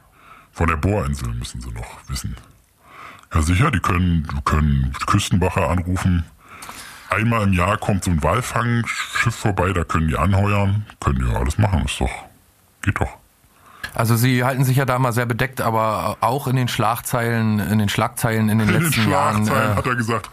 Von 0.54 0.68
der 0.68 0.78
Bohrinsel 0.78 1.34
müssen 1.34 1.60
sie 1.62 1.72
noch 1.72 1.98
wissen. 2.08 2.36
Ja 3.34 3.42
sicher, 3.42 3.72
die 3.72 3.80
können, 3.80 4.28
die 4.32 4.42
können 4.46 4.94
Küstenwache 5.06 5.68
anrufen. 5.68 6.24
Einmal 7.10 7.44
im 7.44 7.54
Jahr 7.54 7.78
kommt 7.78 8.04
so 8.04 8.12
ein 8.12 8.22
Walfangschiff 8.24 9.36
vorbei, 9.36 9.72
da 9.74 9.84
können 9.84 10.08
die 10.08 10.18
anheuern. 10.18 10.86
Können 11.00 11.20
die 11.20 11.26
ja 11.32 11.40
alles 11.40 11.58
machen, 11.58 11.86
ist 11.86 12.00
doch, 12.00 12.12
geht 12.82 13.00
doch. 13.00 13.18
Also 13.94 14.16
sie 14.16 14.44
halten 14.44 14.64
sich 14.64 14.78
ja 14.78 14.86
da 14.86 15.00
mal 15.00 15.12
sehr 15.14 15.26
bedeckt, 15.26 15.62
aber 15.62 16.18
auch 16.22 16.48
in 16.48 16.56
den 16.56 16.68
Schlagzeilen, 16.68 17.60
in 17.60 17.80
den 17.80 17.90
Schlagzeilen 17.90 18.50
in 18.50 18.60
den 18.60 18.68
In 18.70 18.74
den 18.76 18.84
letzten 18.84 19.10
Jahren. 19.12 19.46
Schlagzeilen 19.46 19.74
Äh, 19.74 19.76
hat 19.76 19.86
er 19.88 19.96
gesagt. 19.96 20.30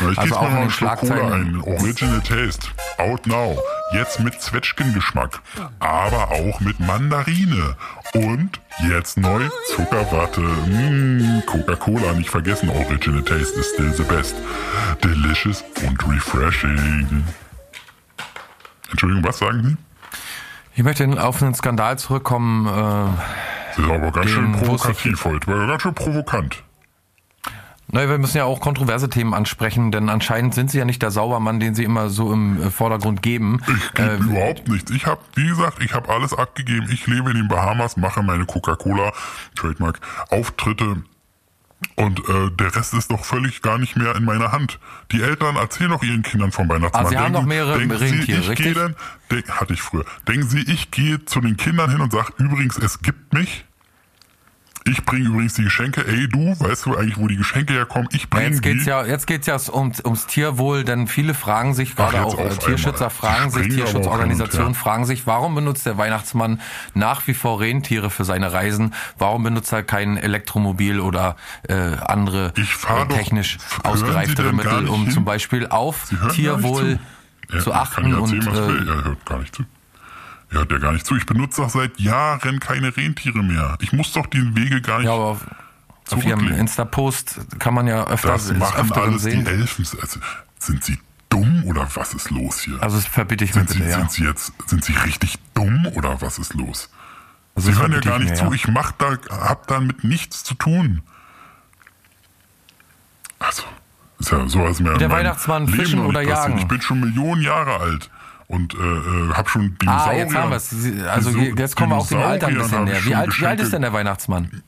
Na, 0.00 0.10
ich 0.12 0.18
Also 0.18 0.36
auch 0.36 0.42
mir 0.42 0.48
in 0.48 0.54
mal 0.54 0.60
den 0.62 0.70
Schlagzeilen. 0.70 1.32
ein. 1.32 1.60
Original 1.62 2.20
Taste. 2.20 2.68
Out 2.98 3.26
now. 3.26 3.58
Jetzt 3.92 4.20
mit 4.20 4.40
Zwetschgengeschmack. 4.40 5.40
Aber 5.80 6.30
auch 6.32 6.60
mit 6.60 6.78
Mandarine. 6.80 7.76
Und 8.14 8.60
jetzt 8.88 9.16
neu 9.16 9.48
Zuckerwatte. 9.74 10.40
Mm, 10.40 11.42
Coca-Cola 11.46 12.12
nicht 12.12 12.30
vergessen. 12.30 12.68
Original 12.68 13.22
Taste 13.22 13.58
is 13.58 13.70
still 13.74 13.92
the 13.92 14.02
best. 14.04 14.34
Delicious 15.02 15.64
und 15.86 16.06
refreshing. 16.08 17.24
Entschuldigung, 18.90 19.24
was 19.24 19.38
sagen 19.38 19.62
Sie? 19.64 19.76
Ich 20.76 20.82
möchte 20.84 21.22
auf 21.22 21.42
einen 21.42 21.54
Skandal 21.54 21.98
zurückkommen. 21.98 22.66
Äh, 22.66 22.70
Das 23.76 23.78
ist 23.78 23.90
aber 23.90 24.12
ganz 24.12 24.30
schön 24.30 24.52
provokativ 24.52 25.24
heute. 25.24 25.46
War 25.48 25.66
ganz 25.66 25.82
schön 25.82 25.94
provokant. 25.94 26.62
naja, 27.88 28.08
wir 28.10 28.18
müssen 28.18 28.36
ja 28.36 28.44
auch 28.44 28.60
kontroverse 28.60 29.08
Themen 29.08 29.32
ansprechen, 29.34 29.90
denn 29.90 30.08
anscheinend 30.08 30.54
sind 30.54 30.70
sie 30.70 30.78
ja 30.78 30.84
nicht 30.84 31.02
der 31.02 31.10
Saubermann, 31.10 31.60
den 31.60 31.74
sie 31.74 31.84
immer 31.84 32.08
so 32.10 32.32
im 32.32 32.62
äh, 32.62 32.70
Vordergrund 32.70 33.22
geben. 33.22 33.60
Ich 33.66 33.92
gebe 33.94 34.14
überhaupt 34.16 34.68
nichts. 34.68 34.90
Ich 34.90 35.06
habe, 35.06 35.20
wie 35.34 35.46
gesagt, 35.48 35.82
ich 35.82 35.94
habe 35.94 36.08
alles 36.12 36.32
abgegeben. 36.34 36.88
Ich 36.92 37.06
lebe 37.06 37.30
in 37.30 37.36
den 37.36 37.48
Bahamas, 37.48 37.96
mache 37.96 38.22
meine 38.22 38.44
Coca-Cola 38.44 39.12
Trademark 39.54 40.00
Auftritte 40.30 41.02
und 41.94 42.20
äh, 42.20 42.50
der 42.58 42.74
Rest 42.74 42.94
ist 42.94 43.10
doch 43.10 43.24
völlig 43.24 43.60
gar 43.60 43.78
nicht 43.78 43.96
mehr 43.96 44.16
in 44.16 44.24
meiner 44.24 44.50
Hand. 44.52 44.78
Die 45.12 45.22
Eltern 45.22 45.56
erzählen 45.56 45.90
doch 45.90 46.02
ihren 46.02 46.22
Kindern 46.22 46.50
vom 46.50 46.68
Weihnachtsmann. 46.68 47.06
Ah, 47.06 47.08
Sie 47.08 47.18
haben 47.18 47.34
doch 47.34 47.44
mehrere 47.44 47.78
denken 47.78 47.96
Rentiere, 47.96 48.42
Sie, 48.42 48.52
ich 48.52 48.58
gehe 48.58 48.74
dann, 48.74 48.96
denk, 49.30 49.50
hatte 49.50 49.74
ich 49.74 49.82
früher. 49.82 50.04
Denken 50.26 50.48
Sie, 50.48 50.60
ich 50.60 50.90
gehe 50.90 51.24
zu 51.26 51.40
den 51.40 51.56
Kindern 51.56 51.90
hin 51.90 52.00
und 52.00 52.12
sage, 52.12 52.32
übrigens, 52.38 52.78
es 52.78 53.02
gibt 53.02 53.34
mich. 53.34 53.65
Ich 54.88 55.04
bringe 55.04 55.28
übrigens 55.28 55.54
die 55.54 55.64
Geschenke. 55.64 56.06
Ey, 56.06 56.28
du, 56.28 56.54
weißt 56.58 56.86
du 56.86 56.96
eigentlich, 56.96 57.16
wo 57.18 57.26
die 57.26 57.36
Geschenke 57.36 57.74
herkommen? 57.74 58.08
Ich 58.12 58.22
Ja, 58.22 58.28
bringe 58.30 58.48
jetzt 58.50 58.62
geht's 58.62 58.84
die. 58.84 58.90
ja, 58.90 59.04
jetzt 59.04 59.26
geht's 59.26 59.46
ja 59.46 59.56
ums, 59.72 60.00
ums 60.04 60.26
Tierwohl, 60.26 60.84
denn 60.84 61.08
viele 61.08 61.34
fragen 61.34 61.74
sich, 61.74 61.96
gerade 61.96 62.24
auch 62.24 62.38
äh, 62.38 62.48
Tierschützer 62.50 63.06
einmal. 63.06 63.10
fragen 63.10 63.50
sich, 63.50 63.68
Tierschutzorganisationen 63.74 64.74
her. 64.74 64.80
fragen 64.80 65.04
sich, 65.04 65.26
warum 65.26 65.54
benutzt 65.54 65.86
der 65.86 65.98
Weihnachtsmann 65.98 66.60
nach 66.94 67.26
wie 67.26 67.34
vor 67.34 67.60
Rentiere 67.60 68.10
für 68.10 68.24
seine 68.24 68.52
Reisen? 68.52 68.94
Warum 69.18 69.42
benutzt 69.42 69.72
er 69.72 69.82
kein 69.82 70.16
Elektromobil 70.16 71.00
oder 71.00 71.36
äh, 71.68 71.74
andere 71.74 72.52
äh, 72.56 72.62
doch- 72.62 73.08
technisch 73.08 73.58
Sie 73.58 73.84
ausgereiftere 73.84 74.52
Mittel, 74.52 74.88
um 74.88 75.02
hin? 75.04 75.10
zum 75.12 75.24
Beispiel 75.24 75.66
auf 75.66 76.08
Tierwohl 76.32 76.98
zu. 77.50 77.58
zu 77.58 77.70
Er 77.72 77.80
achten 77.82 78.08
ja 78.10 78.18
und 78.18 78.30
will. 78.46 78.86
äh, 78.88 78.90
Er 78.90 79.04
hört 79.04 79.26
gar 79.26 79.38
nicht 79.40 79.54
zu. 79.54 79.64
Er 80.50 80.58
hört 80.58 80.70
ja 80.72 80.78
gar 80.78 80.92
nicht 80.92 81.06
zu. 81.06 81.16
Ich 81.16 81.26
benutze 81.26 81.60
doch 81.62 81.70
seit 81.70 81.98
Jahren 81.98 82.60
keine 82.60 82.96
Rentiere 82.96 83.42
mehr. 83.42 83.76
Ich 83.80 83.92
muss 83.92 84.12
doch 84.12 84.26
die 84.26 84.56
Wege 84.56 84.80
gar 84.80 84.98
nicht 84.98 85.06
ja, 85.06 85.12
aber 85.12 85.24
auf, 85.24 85.46
auf 86.10 86.24
ihrem. 86.24 86.46
Insta-Post 86.52 87.40
kann 87.58 87.74
man 87.74 87.86
ja 87.86 88.06
öfter, 88.06 88.28
Das 88.28 88.52
machen 88.52 88.92
alles 88.92 89.22
sehen. 89.22 89.44
die 89.44 89.50
Elfen. 89.50 89.86
Also, 90.00 90.20
sind 90.58 90.84
sie 90.84 90.98
dumm 91.28 91.64
oder 91.64 91.88
was 91.94 92.14
ist 92.14 92.30
los 92.30 92.60
hier? 92.60 92.80
Also 92.82 92.96
das 92.96 93.06
verbitte 93.06 93.44
ich 93.44 93.54
mir 93.54 93.60
sind, 93.62 93.70
sie, 93.70 93.78
bitte, 93.78 93.90
ja. 93.90 93.98
sind 93.98 94.12
sie 94.12 94.24
jetzt, 94.24 94.52
sind 94.66 94.84
sie 94.84 94.92
richtig 94.92 95.36
dumm 95.54 95.86
oder 95.94 96.20
was 96.22 96.38
ist 96.38 96.54
los? 96.54 96.88
Also 97.56 97.72
Sie 97.72 97.78
hören 97.78 97.92
ja 97.92 98.00
gar 98.00 98.16
ich 98.18 98.24
nicht 98.24 98.30
mir, 98.30 98.36
zu. 98.36 98.44
ja. 98.44 98.52
Ich 98.52 98.68
mach 98.68 98.92
da, 98.92 99.16
hab 99.30 99.66
damit 99.66 100.04
nichts 100.04 100.44
zu 100.44 100.54
tun. 100.54 101.02
Also, 103.38 103.62
ist 104.18 104.30
ja 104.30 104.46
so, 104.48 104.64
als 104.64 104.80
mir 104.80 104.94
Der 104.94 105.10
Weihnachtsmann 105.10 105.66
Leben 105.66 105.78
fischen 105.78 106.00
oder 106.00 106.20
jagen? 106.22 106.58
Ich 106.58 106.66
bin 106.66 106.80
schon 106.80 107.00
Millionen 107.00 107.42
Jahre 107.42 107.76
alt. 107.80 108.10
Und 108.48 108.74
äh, 108.74 108.78
äh 108.78 109.32
habe 109.34 109.48
schon 109.48 109.76
Dinosaurier. 109.78 110.12
Ah, 110.12 110.16
jetzt 110.16 110.34
haben 110.34 110.50
wir 110.50 110.56
es. 110.56 110.74
Also 111.08 111.30
jetzt 111.30 111.76
kommen 111.76 111.92
wir 111.92 111.96
auch 111.96 112.06
dem 112.06 112.18
Alter 112.18 112.46
ein 112.46 112.54
bisschen 112.54 112.84
näher. 112.84 113.04
Wie 113.04 113.14
alt, 113.14 113.40
wie 113.40 113.46
alt 113.46 113.60
ist 113.60 113.72
denn 113.72 113.82
der 113.82 113.92
Weihnachtsmann? 113.92 114.62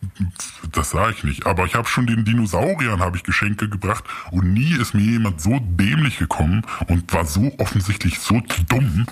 Das 0.73 0.91
sage 0.91 1.15
ich 1.17 1.25
nicht. 1.25 1.47
Aber 1.47 1.65
ich 1.65 1.75
habe 1.75 1.89
schon 1.89 2.07
den 2.07 2.25
Dinosauriern 2.25 3.01
habe 3.01 3.17
ich 3.17 3.23
Geschenke 3.23 3.69
gebracht 3.69 4.05
und 4.31 4.53
nie 4.53 4.73
ist 4.73 4.95
mir 4.95 5.03
jemand 5.03 5.41
so 5.41 5.59
dämlich 5.61 6.19
gekommen 6.19 6.63
und 6.89 7.13
war 7.13 7.25
so 7.25 7.53
offensichtlich 7.59 8.19
so 8.19 8.41
dumm, 8.69 9.07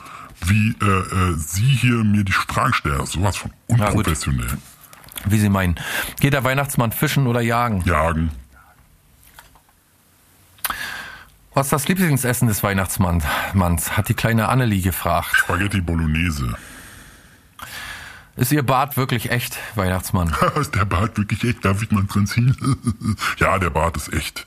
wie 0.45 0.77
äh, 0.83 0.85
äh, 0.85 1.35
Sie 1.37 1.63
hier 1.63 2.05
mir 2.05 2.25
die 2.25 2.33
Fragen 2.33 2.75
stellen. 2.75 3.07
Sowas 3.07 3.37
von 3.37 3.53
unprofessionell. 3.69 4.47
Ja, 4.47 5.31
wie 5.31 5.39
Sie 5.39 5.49
meinen. 5.49 5.77
Geht 6.21 6.33
der 6.33 6.45
Weihnachtsmann 6.45 6.93
fischen 6.93 7.27
oder 7.27 7.41
jagen? 7.41 7.83
Jagen. 7.85 8.31
Was 11.57 11.69
ist 11.69 11.73
das 11.73 11.89
Lieblingsessen 11.89 12.49
des 12.49 12.63
Weihnachtsmanns? 12.63 13.97
Hat 13.97 14.11
die 14.11 14.15
kleine 14.15 14.51
Annelie 14.51 14.83
gefragt. 14.83 15.35
Spaghetti 15.37 15.81
Bolognese. 15.81 16.55
Ist 18.37 18.53
Ihr 18.53 18.63
Bart 18.63 18.99
wirklich 18.99 19.31
echt, 19.31 19.57
Weihnachtsmann? 19.75 20.37
ist 20.61 20.75
der 20.75 20.85
Bart 20.85 21.17
wirklich 21.17 21.45
echt? 21.45 21.65
Darf 21.65 21.83
ich 21.83 21.91
mal 21.91 22.05
dran 22.05 22.27
ziehen? 22.27 22.55
ja, 23.39 23.59
der 23.59 23.71
Bart 23.71 23.97
ist 23.97 24.13
echt. 24.13 24.47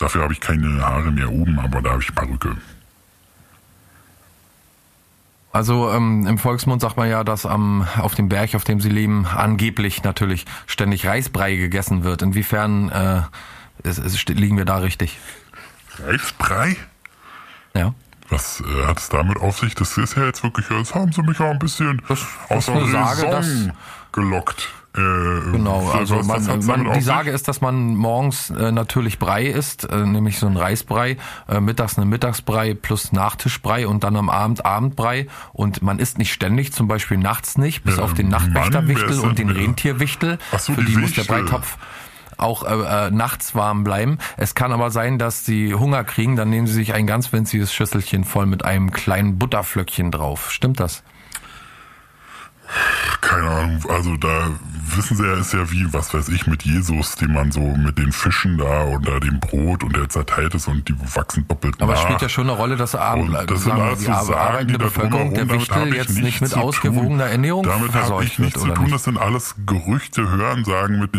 Dafür 0.00 0.24
habe 0.24 0.32
ich 0.32 0.40
keine 0.40 0.84
Haare 0.84 1.12
mehr 1.12 1.30
oben, 1.30 1.60
aber 1.60 1.80
da 1.80 1.90
habe 1.90 2.02
ich 2.02 2.12
Perücke. 2.12 2.56
Also 5.52 5.92
ähm, 5.92 6.26
im 6.26 6.38
Volksmund 6.38 6.80
sagt 6.80 6.96
man 6.96 7.08
ja, 7.08 7.22
dass 7.22 7.46
am, 7.46 7.86
auf 7.98 8.16
dem 8.16 8.28
Berg, 8.28 8.56
auf 8.56 8.64
dem 8.64 8.80
sie 8.80 8.90
leben, 8.90 9.26
angeblich 9.26 10.02
natürlich 10.02 10.44
ständig 10.66 11.06
Reisbrei 11.06 11.54
gegessen 11.54 12.02
wird. 12.02 12.22
Inwiefern 12.22 12.88
äh, 12.88 13.88
ist, 13.88 13.98
ist, 13.98 14.28
liegen 14.28 14.56
wir 14.56 14.64
da 14.64 14.78
richtig? 14.78 15.20
Reisbrei? 15.98 16.76
Ja. 17.74 17.94
Was 18.28 18.60
äh, 18.60 18.86
hat 18.86 18.98
es 18.98 19.08
damit 19.08 19.38
auf 19.38 19.58
sich? 19.58 19.74
Das 19.74 19.96
ist 19.96 20.16
ja 20.16 20.26
jetzt 20.26 20.42
wirklich, 20.42 20.66
das 20.68 20.94
haben 20.94 21.12
sie 21.12 21.22
mich 21.22 21.38
auch 21.40 21.50
ein 21.50 21.58
bisschen 21.58 22.02
das, 22.08 22.24
aus 22.48 22.66
der 22.66 22.86
Saison 22.86 23.72
gelockt. 24.12 24.68
Äh, 24.96 25.50
genau, 25.52 25.90
also 25.90 26.22
man, 26.22 26.64
man, 26.64 26.92
die 26.94 27.02
Sage 27.02 27.30
ist, 27.30 27.48
dass 27.48 27.60
man 27.60 27.94
morgens 27.94 28.48
äh, 28.48 28.72
natürlich 28.72 29.18
Brei 29.18 29.44
isst, 29.44 29.84
äh, 29.84 30.06
nämlich 30.06 30.38
so 30.38 30.46
ein 30.46 30.56
Reisbrei, 30.56 31.18
äh, 31.48 31.60
mittags 31.60 31.98
eine 31.98 32.06
Mittagsbrei 32.06 32.72
plus 32.72 33.12
Nachtischbrei 33.12 33.86
und 33.86 34.04
dann 34.04 34.16
am 34.16 34.30
Abend 34.30 34.64
Abendbrei 34.64 35.26
und 35.52 35.82
man 35.82 35.98
isst 35.98 36.16
nicht 36.16 36.32
ständig, 36.32 36.72
zum 36.72 36.88
Beispiel 36.88 37.18
nachts 37.18 37.58
nicht, 37.58 37.84
bis 37.84 37.98
ja, 37.98 38.04
auf 38.04 38.14
den 38.14 38.28
Nachtwächterwichtel 38.28 39.20
und 39.20 39.38
den 39.38 39.50
Rentierwichtel. 39.50 40.38
So, 40.52 40.72
für 40.72 40.80
die, 40.82 40.92
die 40.92 40.96
muss 40.96 41.12
der 41.12 41.24
Breitopf 41.24 41.76
auch 42.36 42.62
äh, 42.64 43.06
äh, 43.06 43.10
nachts 43.10 43.54
warm 43.54 43.84
bleiben. 43.84 44.18
Es 44.36 44.54
kann 44.54 44.72
aber 44.72 44.90
sein, 44.90 45.18
dass 45.18 45.44
sie 45.44 45.74
Hunger 45.74 46.04
kriegen, 46.04 46.36
dann 46.36 46.50
nehmen 46.50 46.66
sie 46.66 46.74
sich 46.74 46.94
ein 46.94 47.06
ganz 47.06 47.32
winziges 47.32 47.72
Schüsselchen 47.72 48.24
voll 48.24 48.46
mit 48.46 48.64
einem 48.64 48.90
kleinen 48.90 49.38
Butterflöckchen 49.38 50.10
drauf. 50.10 50.50
Stimmt 50.50 50.80
das? 50.80 51.02
Keine 53.20 53.48
Ahnung, 53.48 53.84
also 53.88 54.16
da 54.16 54.50
wissen 54.94 55.16
sie 55.16 55.24
ja, 55.24 55.34
ist 55.34 55.52
ja 55.52 55.70
wie, 55.70 55.92
was 55.92 56.14
weiß 56.14 56.28
ich, 56.28 56.46
mit 56.46 56.62
Jesus, 56.62 57.16
den 57.16 57.32
man 57.32 57.50
so 57.50 57.60
mit 57.60 57.98
den 57.98 58.12
Fischen 58.12 58.58
da 58.58 58.84
oder 58.84 59.20
dem 59.20 59.40
Brot 59.40 59.82
und 59.82 59.96
der 59.96 60.08
zerteilt 60.08 60.54
ist 60.54 60.68
und 60.68 60.88
die 60.88 60.94
wachsen 61.14 61.46
doppelt 61.48 61.80
Aber 61.80 61.94
es 61.94 62.00
spielt 62.00 62.22
ja 62.22 62.28
schon 62.28 62.48
eine 62.48 62.56
Rolle, 62.56 62.76
dass 62.76 62.94
Abend, 62.94 63.34
das 63.48 63.64
sind 63.64 63.72
alles 63.72 64.00
so 64.00 64.12
Sagen, 64.12 64.34
arbeitende 64.34 64.78
Bevölkerung 64.78 65.34
der 65.34 65.50
Wichtel 65.50 65.94
jetzt 65.94 66.18
nicht 66.18 66.40
mit 66.40 66.54
ausgewogener 66.54 67.26
Ernährung 67.26 67.64
Damit 67.64 67.92
habe 67.94 68.24
ich 68.24 68.38
nichts 68.38 68.60
zu 68.60 68.68
tun, 68.68 68.84
nicht? 68.84 68.94
das 68.94 69.04
sind 69.04 69.18
alles 69.18 69.54
Gerüchte, 69.66 70.28
Hörensagen. 70.28 71.00
Mit, 71.00 71.10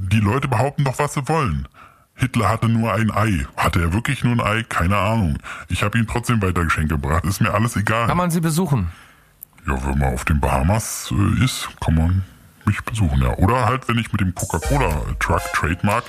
die 0.00 0.20
Leute 0.20 0.48
behaupten 0.48 0.84
doch, 0.84 0.98
was 0.98 1.14
sie 1.14 1.26
wollen. 1.28 1.68
Hitler 2.14 2.48
hatte 2.48 2.68
nur 2.68 2.92
ein 2.92 3.10
Ei. 3.10 3.46
Hatte 3.56 3.80
er 3.80 3.92
wirklich 3.92 4.22
nur 4.22 4.34
ein 4.34 4.40
Ei? 4.40 4.62
Keine 4.68 4.96
Ahnung. 4.96 5.38
Ich 5.68 5.82
habe 5.82 5.98
ihm 5.98 6.06
trotzdem 6.06 6.42
weiter 6.42 6.62
Geschenke 6.64 6.94
gebracht. 6.94 7.24
Ist 7.24 7.40
mir 7.40 7.52
alles 7.52 7.76
egal. 7.76 8.06
Kann 8.06 8.16
man 8.16 8.30
sie 8.30 8.40
besuchen? 8.40 8.92
Ja, 9.66 9.78
wenn 9.86 9.98
man 9.98 10.14
auf 10.14 10.24
den 10.24 10.40
Bahamas 10.40 11.12
äh, 11.12 11.44
ist, 11.44 11.68
kann 11.80 11.94
man 11.94 12.24
mich 12.66 12.82
besuchen, 12.82 13.22
ja. 13.22 13.36
Oder 13.38 13.64
halt, 13.64 13.88
wenn 13.88 13.98
ich 13.98 14.10
mit 14.12 14.20
dem 14.20 14.34
Coca-Cola-Truck 14.34 15.42
Trademark 15.52 16.04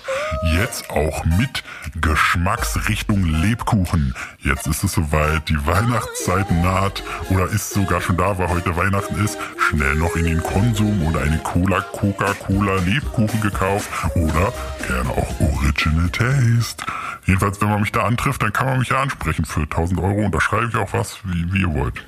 jetzt 0.56 0.90
auch 0.90 1.26
mit 1.26 1.64
Geschmacksrichtung 2.00 3.24
Lebkuchen. 3.26 4.16
Jetzt 4.40 4.68
ist 4.68 4.84
es 4.84 4.94
soweit, 4.94 5.48
die 5.50 5.66
Weihnachtszeit 5.66 6.50
naht 6.64 7.04
oder 7.30 7.46
ist 7.48 7.72
sogar 7.72 8.02
schon 8.02 8.18
da, 8.18 8.38
weil 8.38 8.50
heute 8.50 8.76
Weihnachten 8.76 9.24
ist. 9.24 9.38
Schnell 9.58 9.96
noch 9.96 10.16
in 10.16 10.26
den 10.26 10.42
Konsum 10.42 11.04
und 11.04 11.18
eine 11.18 11.38
Cola 11.40 11.82
Coca-Cola 11.82 12.76
Lebkuchen 12.82 13.42
gekauft 13.42 13.90
oder 14.16 14.54
gerne 14.88 15.10
auch 15.10 15.40
Original 15.40 16.10
Taste. 16.10 16.86
Jedenfalls, 17.26 17.62
wenn 17.62 17.70
man 17.70 17.82
mich 17.82 17.92
da 17.92 18.04
antrifft, 18.04 18.42
dann 18.42 18.54
kann 18.54 18.68
man 18.68 18.80
mich 18.80 18.90
ja 18.90 19.02
ansprechen 19.02 19.46
für 19.46 19.62
1000 19.62 20.00
Euro 20.00 20.26
und 20.26 20.36
da 20.36 20.42
schreibe 20.42 20.68
ich 20.68 20.76
auch 20.76 20.94
was, 20.94 21.20
wie, 21.24 21.52
wie 21.54 21.62
ihr 21.62 21.74
wollt. 21.74 22.04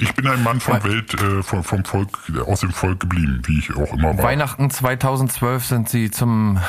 Ich 0.00 0.14
bin 0.14 0.28
ein 0.28 0.44
Mann 0.44 0.60
von 0.60 0.82
Welt, 0.84 1.12
äh, 1.14 1.42
vom, 1.42 1.64
vom 1.64 1.84
Volk, 1.84 2.10
aus 2.46 2.60
dem 2.60 2.70
Volk 2.70 3.00
geblieben, 3.00 3.42
wie 3.46 3.58
ich 3.58 3.74
auch 3.74 3.92
immer 3.92 4.16
war. 4.16 4.24
Weihnachten 4.24 4.70
2012 4.70 5.64
sind 5.64 5.88
Sie 5.88 6.10
zum 6.12 6.60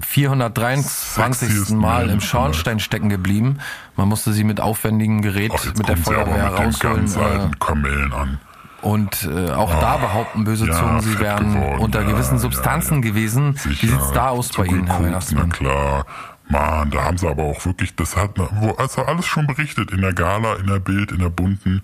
423. 0.00 1.76
Mal 1.76 2.08
im 2.08 2.22
Schornstein 2.22 2.80
stecken 2.80 3.10
geblieben. 3.10 3.58
Man 3.96 4.08
musste 4.08 4.32
Sie 4.32 4.42
mit 4.42 4.60
aufwendigem 4.60 5.20
Gerät 5.20 5.52
Ach, 5.54 5.64
mit 5.74 5.86
der 5.86 5.98
Feuerwehr 5.98 6.48
rausholen. 6.48 7.06
Äh, 7.06 7.50
Kamellen 7.58 8.12
an. 8.14 8.40
Und 8.80 9.24
äh, 9.24 9.50
auch 9.50 9.74
oh, 9.76 9.80
da 9.80 9.96
behaupten 9.96 10.44
böse 10.44 10.68
ja, 10.68 10.72
Zungen, 10.72 11.00
sie 11.00 11.18
wären 11.18 11.52
geworden. 11.52 11.80
unter 11.80 12.02
ja, 12.02 12.10
gewissen 12.10 12.38
Substanzen 12.38 13.02
ja, 13.02 13.10
gewesen. 13.10 13.54
Sicher. 13.56 13.82
Wie 13.82 13.86
sieht's 13.88 14.12
da 14.12 14.28
aus 14.28 14.50
bei 14.50 14.66
Ihnen, 14.66 14.86
Herr 14.86 15.02
Weihnachtsmann? 15.02 15.48
Na 15.48 15.54
klar. 15.56 16.06
Mann, 16.50 16.90
da 16.90 17.04
haben 17.04 17.18
sie 17.18 17.28
aber 17.28 17.42
auch 17.42 17.66
wirklich, 17.66 17.94
das 17.94 18.16
hat 18.16 18.38
wo, 18.38 18.70
also 18.72 19.02
alles 19.02 19.26
schon 19.26 19.46
berichtet, 19.46 19.90
in 19.90 20.00
der 20.00 20.14
Gala, 20.14 20.54
in 20.54 20.66
der 20.66 20.78
Bild, 20.78 21.12
in 21.12 21.18
der 21.18 21.28
bunten 21.28 21.82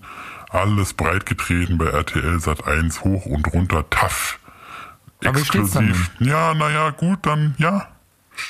alles 0.55 0.93
breitgetreten 0.93 1.77
bei 1.77 1.85
RTL 1.85 2.39
Sat 2.39 2.65
1 2.65 3.03
hoch 3.03 3.25
und 3.25 3.51
runter, 3.53 3.89
tough. 3.89 4.39
Exklusiv. 5.21 6.11
Ja, 6.19 6.53
naja, 6.53 6.91
gut, 6.91 7.19
dann 7.23 7.55
ja. 7.57 7.87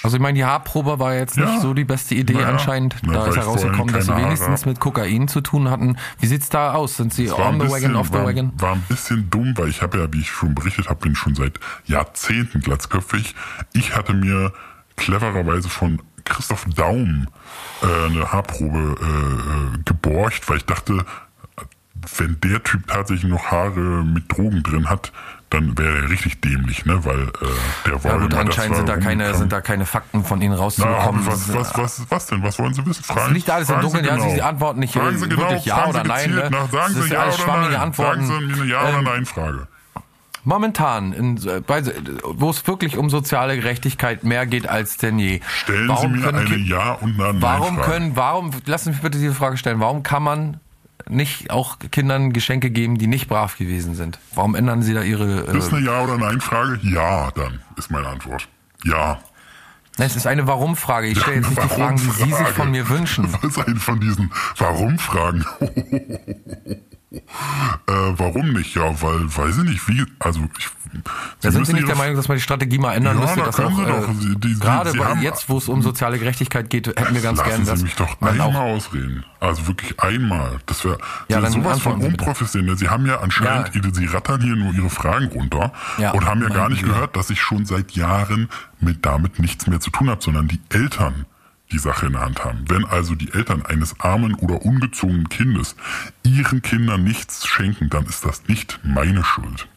Also 0.03 0.17
ich 0.17 0.21
meine, 0.21 0.37
die 0.37 0.45
Haarprobe 0.45 0.99
war 0.99 1.13
jetzt 1.13 1.37
nicht 1.37 1.47
ja. 1.47 1.59
so 1.59 1.73
die 1.73 1.83
beste 1.83 2.15
Idee 2.15 2.33
naja. 2.33 2.49
anscheinend. 2.49 2.95
Da 3.03 3.11
Na, 3.11 3.27
ist 3.27 3.37
herausgekommen, 3.37 3.93
dass 3.93 4.05
sie 4.05 4.15
wenigstens 4.15 4.61
Haare. 4.61 4.69
mit 4.69 4.79
Kokain 4.79 5.27
zu 5.27 5.41
tun 5.41 5.69
hatten. 5.69 5.97
Wie 6.19 6.25
sieht's 6.25 6.49
da 6.49 6.73
aus? 6.73 6.97
Sind 6.97 7.13
sie 7.13 7.31
on 7.31 7.59
the 7.59 7.69
wagon, 7.69 7.95
off 7.95 8.07
the 8.07 8.13
war, 8.13 8.25
wagon? 8.25 8.51
War 8.57 8.73
ein 8.73 8.83
bisschen 8.87 9.29
dumm, 9.29 9.53
weil 9.55 9.69
ich 9.69 9.81
habe 9.81 9.99
ja, 9.99 10.11
wie 10.11 10.21
ich 10.21 10.29
schon 10.31 10.55
berichtet 10.55 10.89
habe, 10.89 11.01
bin 11.01 11.15
schon 11.15 11.35
seit 11.35 11.59
Jahrzehnten 11.85 12.61
glatzköpfig. 12.61 13.35
Ich 13.73 13.95
hatte 13.95 14.13
mir 14.13 14.53
clevererweise 14.95 15.69
von 15.69 16.01
Christoph 16.23 16.65
Daum 16.75 17.27
äh, 17.83 18.05
eine 18.09 18.31
Haarprobe 18.31 18.95
äh, 18.99 19.75
äh 19.75 19.79
geborgt, 19.85 20.49
weil 20.49 20.57
ich 20.57 20.65
dachte, 20.65 21.05
wenn 22.17 22.39
der 22.41 22.63
Typ 22.63 22.87
tatsächlich 22.87 23.31
noch 23.31 23.45
Haare 23.45 24.03
mit 24.03 24.31
Drogen 24.31 24.63
drin 24.63 24.89
hat, 24.89 25.11
dann 25.49 25.77
wäre 25.77 26.03
er 26.03 26.09
richtig 26.09 26.41
dämlich, 26.41 26.85
ne? 26.85 27.05
Weil 27.05 27.21
äh, 27.21 27.29
der 27.85 28.03
war. 28.03 28.11
Ja 28.11 28.17
gut, 28.17 28.33
anscheinend 28.33 28.77
sind 28.77 28.89
da 28.89 28.97
keine, 28.97 29.33
sind 29.35 29.51
da 29.51 29.61
keine 29.61 29.85
Fakten 29.85 30.23
von 30.23 30.41
Ihnen 30.41 30.53
rauszubekommen. 30.53 31.21
Na, 31.23 31.31
was, 31.31 31.53
was, 31.53 31.77
was, 31.77 32.01
was 32.09 32.25
denn? 32.27 32.43
Was 32.43 32.59
wollen 32.59 32.73
Sie 32.73 32.85
wissen? 32.85 33.03
Fragen, 33.03 33.19
das 33.19 33.31
liegt 33.31 33.49
alles 33.49 33.69
im 33.69 33.81
Dunkeln, 33.81 34.05
ja, 34.05 34.19
Sie 34.19 34.35
genau. 34.35 34.45
antworten 34.47 34.79
nicht 34.79 34.93
Fragen 34.93 35.17
Sie 35.17 35.29
wirklich 35.29 35.63
genau, 35.63 35.77
ja 35.77 35.87
oder 35.87 36.03
nein. 36.03 36.31
Ne? 36.31 36.49
Nach, 36.49 36.71
sagen 36.71 36.93
Sie 36.93 37.13
ja 37.13 37.27
oder 37.27 37.69
nein. 37.69 37.75
Antworten. 37.75 38.27
Sagen 38.27 38.39
Sie 38.39 38.45
mir 38.45 38.61
eine 38.61 38.71
Ja- 38.71 38.81
oder 38.81 38.97
ähm, 38.97 39.03
Nein-Frage. 39.03 39.67
Momentan, 40.43 41.13
in, 41.13 41.39
bei, 41.65 41.81
wo 42.23 42.51
es 42.51 42.67
wirklich 42.67 42.97
um 42.97 43.09
soziale 43.09 43.55
Gerechtigkeit 43.55 44.23
mehr 44.23 44.45
geht 44.45 44.67
als 44.67 44.97
denn 44.97 45.17
je. 45.17 45.41
Stellen 45.47 45.87
warum 45.87 46.13
Sie 46.13 46.19
mir 46.19 46.27
eine 46.27 46.57
Ja- 46.57 46.93
und 46.93 47.19
eine 47.19 47.33
Nein-Frage. 47.33 47.41
Warum 47.41 47.81
können, 47.81 48.15
warum, 48.15 48.51
lassen 48.65 48.85
Sie 48.85 48.89
mich 48.91 49.01
bitte 49.01 49.17
diese 49.17 49.33
Frage 49.33 49.57
stellen, 49.57 49.79
warum 49.79 50.03
kann 50.03 50.21
man 50.23 50.59
nicht 51.09 51.51
auch 51.51 51.77
Kindern 51.91 52.33
Geschenke 52.33 52.69
geben, 52.71 52.97
die 52.97 53.07
nicht 53.07 53.27
brav 53.27 53.57
gewesen 53.57 53.95
sind? 53.95 54.19
Warum 54.33 54.55
ändern 54.55 54.81
Sie 54.81 54.93
da 54.93 55.01
Ihre... 55.01 55.47
Äh 55.47 55.53
das 55.53 55.67
ist 55.67 55.73
eine 55.73 55.85
Ja- 55.85 56.03
oder 56.03 56.17
Nein-Frage? 56.17 56.79
Ja, 56.83 57.31
dann 57.31 57.61
ist 57.77 57.91
meine 57.91 58.07
Antwort. 58.07 58.47
Ja. 58.83 59.19
Es 59.97 60.15
ist 60.15 60.27
eine 60.27 60.45
Warum-Frage. 60.45 61.07
Ich 61.07 61.19
stelle 61.19 61.37
jetzt 61.37 61.49
nicht 61.49 61.63
die 61.63 61.69
Fragen, 61.69 61.95
die 61.95 62.03
Sie 62.03 62.31
sich 62.31 62.47
von 62.49 62.71
mir 62.71 62.89
wünschen. 62.89 63.31
Was 63.31 63.43
ist 63.43 63.59
eine 63.59 63.79
von 63.79 63.99
diesen 64.01 64.31
Warum-Fragen? 64.57 65.45
Äh, 67.15 67.93
warum 68.17 68.53
nicht? 68.53 68.75
Ja, 68.75 69.01
weil, 69.01 69.35
weiß 69.35 69.57
ich 69.59 69.63
nicht, 69.63 69.87
wie, 69.87 70.05
also 70.19 70.41
ich. 70.57 70.69
Da 71.41 71.51
sind 71.51 71.67
Sie 71.67 71.73
nicht 71.73 71.87
der 71.87 71.95
Meinung, 71.95 72.15
dass 72.15 72.29
man 72.29 72.37
die 72.37 72.41
Strategie 72.41 72.77
mal 72.77 72.93
ändern 72.93 73.17
ja, 73.17 73.23
müsste? 73.23 73.39
Da 73.39 73.45
dass 73.47 73.59
auch, 73.59 73.79
äh, 73.79 74.13
die, 74.21 74.39
die, 74.39 74.59
gerade 74.59 74.91
Sie 74.91 74.99
haben, 75.03 75.21
jetzt, 75.21 75.49
wo 75.49 75.57
es 75.57 75.67
um 75.67 75.81
soziale 75.81 76.17
Gerechtigkeit 76.19 76.69
geht, 76.69 76.87
hätten 76.87 77.13
wir 77.13 77.21
ganz 77.21 77.43
gerne 77.43 77.65
das. 77.65 77.79
Sie 77.79 77.85
mich 77.85 77.95
doch 77.95 78.21
einmal 78.21 78.55
ausreden. 78.55 79.25
Also 79.39 79.67
wirklich 79.67 79.99
einmal. 79.99 80.59
Das 80.65 80.85
wäre 80.85 80.97
ja, 81.27 81.45
sowas 81.49 81.81
von 81.81 82.01
unprofessionell. 82.01 82.77
Sie 82.77 82.87
haben 82.87 83.05
ja 83.05 83.19
anscheinend, 83.19 83.75
ja. 83.75 83.81
Sie 83.93 84.05
rattern 84.05 84.41
hier 84.41 84.55
nur 84.55 84.73
Ihre 84.73 84.89
Fragen 84.89 85.27
runter 85.27 85.73
ja, 85.97 86.11
und 86.11 86.25
haben 86.25 86.41
ja 86.41 86.49
gar 86.49 86.69
nicht 86.69 86.83
gehört, 86.83 87.15
dass 87.15 87.29
ich 87.29 87.41
schon 87.41 87.65
seit 87.65 87.91
Jahren 87.91 88.49
mit 88.79 89.05
damit 89.05 89.39
nichts 89.39 89.67
mehr 89.67 89.79
zu 89.79 89.91
tun 89.91 90.09
habe, 90.09 90.21
sondern 90.23 90.47
die 90.47 90.61
Eltern 90.69 91.25
die 91.71 91.79
Sache 91.79 92.07
in 92.07 92.13
der 92.13 92.21
Hand 92.21 92.43
haben. 92.43 92.65
Wenn 92.67 92.85
also 92.85 93.15
die 93.15 93.33
Eltern 93.33 93.65
eines 93.65 93.99
armen 93.99 94.35
oder 94.35 94.61
ungezogenen 94.61 95.29
Kindes 95.29 95.75
ihren 96.23 96.61
Kindern 96.61 97.03
nichts 97.03 97.47
schenken, 97.47 97.89
dann 97.89 98.05
ist 98.05 98.25
das 98.25 98.47
nicht 98.47 98.79
meine 98.83 99.23
Schuld. 99.23 99.67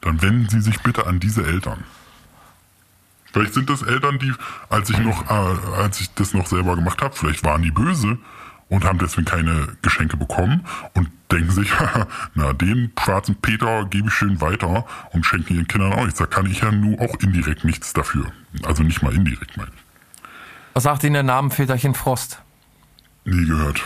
Dann 0.00 0.22
wenden 0.22 0.48
Sie 0.48 0.60
sich 0.60 0.80
bitte 0.80 1.06
an 1.06 1.20
diese 1.20 1.44
Eltern. 1.44 1.84
Vielleicht 3.32 3.54
sind 3.54 3.68
das 3.68 3.82
Eltern, 3.82 4.18
die, 4.18 4.32
als 4.70 4.88
ich 4.90 4.98
noch, 4.98 5.30
äh, 5.30 5.76
als 5.76 6.00
ich 6.00 6.12
das 6.14 6.32
noch 6.32 6.46
selber 6.46 6.76
gemacht 6.76 7.02
habe, 7.02 7.14
vielleicht 7.14 7.44
waren 7.44 7.62
die 7.62 7.70
böse 7.70 8.18
und 8.68 8.84
haben 8.84 8.98
deswegen 8.98 9.26
keine 9.26 9.76
Geschenke 9.82 10.16
bekommen 10.16 10.64
und 10.94 11.10
denken 11.30 11.50
sich, 11.50 11.70
na, 12.34 12.52
den 12.54 12.92
schwarzen 12.98 13.36
Peter 13.36 13.84
gebe 13.84 14.08
ich 14.08 14.14
schön 14.14 14.40
weiter 14.40 14.86
und 15.10 15.26
schenken 15.26 15.54
ihren 15.54 15.68
Kindern 15.68 15.92
auch 15.92 16.04
nichts. 16.04 16.18
Da 16.18 16.26
kann 16.26 16.46
ich 16.46 16.60
ja 16.60 16.72
nur 16.72 17.00
auch 17.00 17.14
indirekt 17.20 17.64
nichts 17.64 17.92
dafür. 17.92 18.32
Also 18.64 18.82
nicht 18.82 19.02
mal 19.02 19.14
indirekt, 19.14 19.56
meine 19.56 19.70
ich. 19.74 19.87
Was 20.78 20.84
sagt 20.84 21.02
Ihnen 21.02 21.14
der 21.14 21.22
Name 21.24 21.50
Väterchen 21.50 21.92
Frost? 21.92 22.40
Nie 23.24 23.44
gehört. 23.44 23.82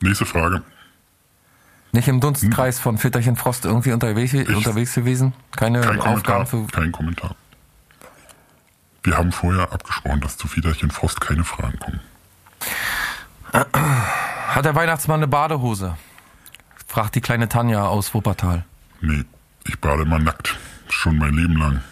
Nächste 0.00 0.24
Frage. 0.24 0.62
Nicht 1.90 2.06
im 2.06 2.20
Dunstkreis 2.20 2.78
von 2.78 2.96
Väterchen 2.96 3.34
Frost 3.34 3.64
irgendwie 3.64 3.90
unterwegs, 3.90 4.32
unterwegs 4.32 4.94
gewesen? 4.94 5.32
Keine 5.50 5.80
Kein 5.80 5.98
Kommentar. 5.98 6.14
Aufgaben 6.14 6.46
für. 6.46 6.66
Kein 6.68 6.92
Kommentar. 6.92 7.34
Wir 9.02 9.18
haben 9.18 9.32
vorher 9.32 9.72
abgesprochen, 9.72 10.20
dass 10.20 10.36
zu 10.36 10.46
Väterchen 10.46 10.92
Frost 10.92 11.20
keine 11.20 11.42
Fragen 11.42 11.76
kommen. 11.80 11.98
Hat 13.52 14.64
der 14.64 14.76
Weihnachtsmann 14.76 15.18
eine 15.18 15.26
Badehose? 15.26 15.96
Fragt 16.86 17.16
die 17.16 17.20
kleine 17.20 17.48
Tanja 17.48 17.84
aus 17.84 18.14
Wuppertal. 18.14 18.64
Nee, 19.00 19.24
ich 19.64 19.80
bade 19.80 20.02
immer 20.02 20.20
nackt. 20.20 20.56
Schon 20.88 21.18
mein 21.18 21.34
Leben 21.34 21.56
lang. 21.56 21.82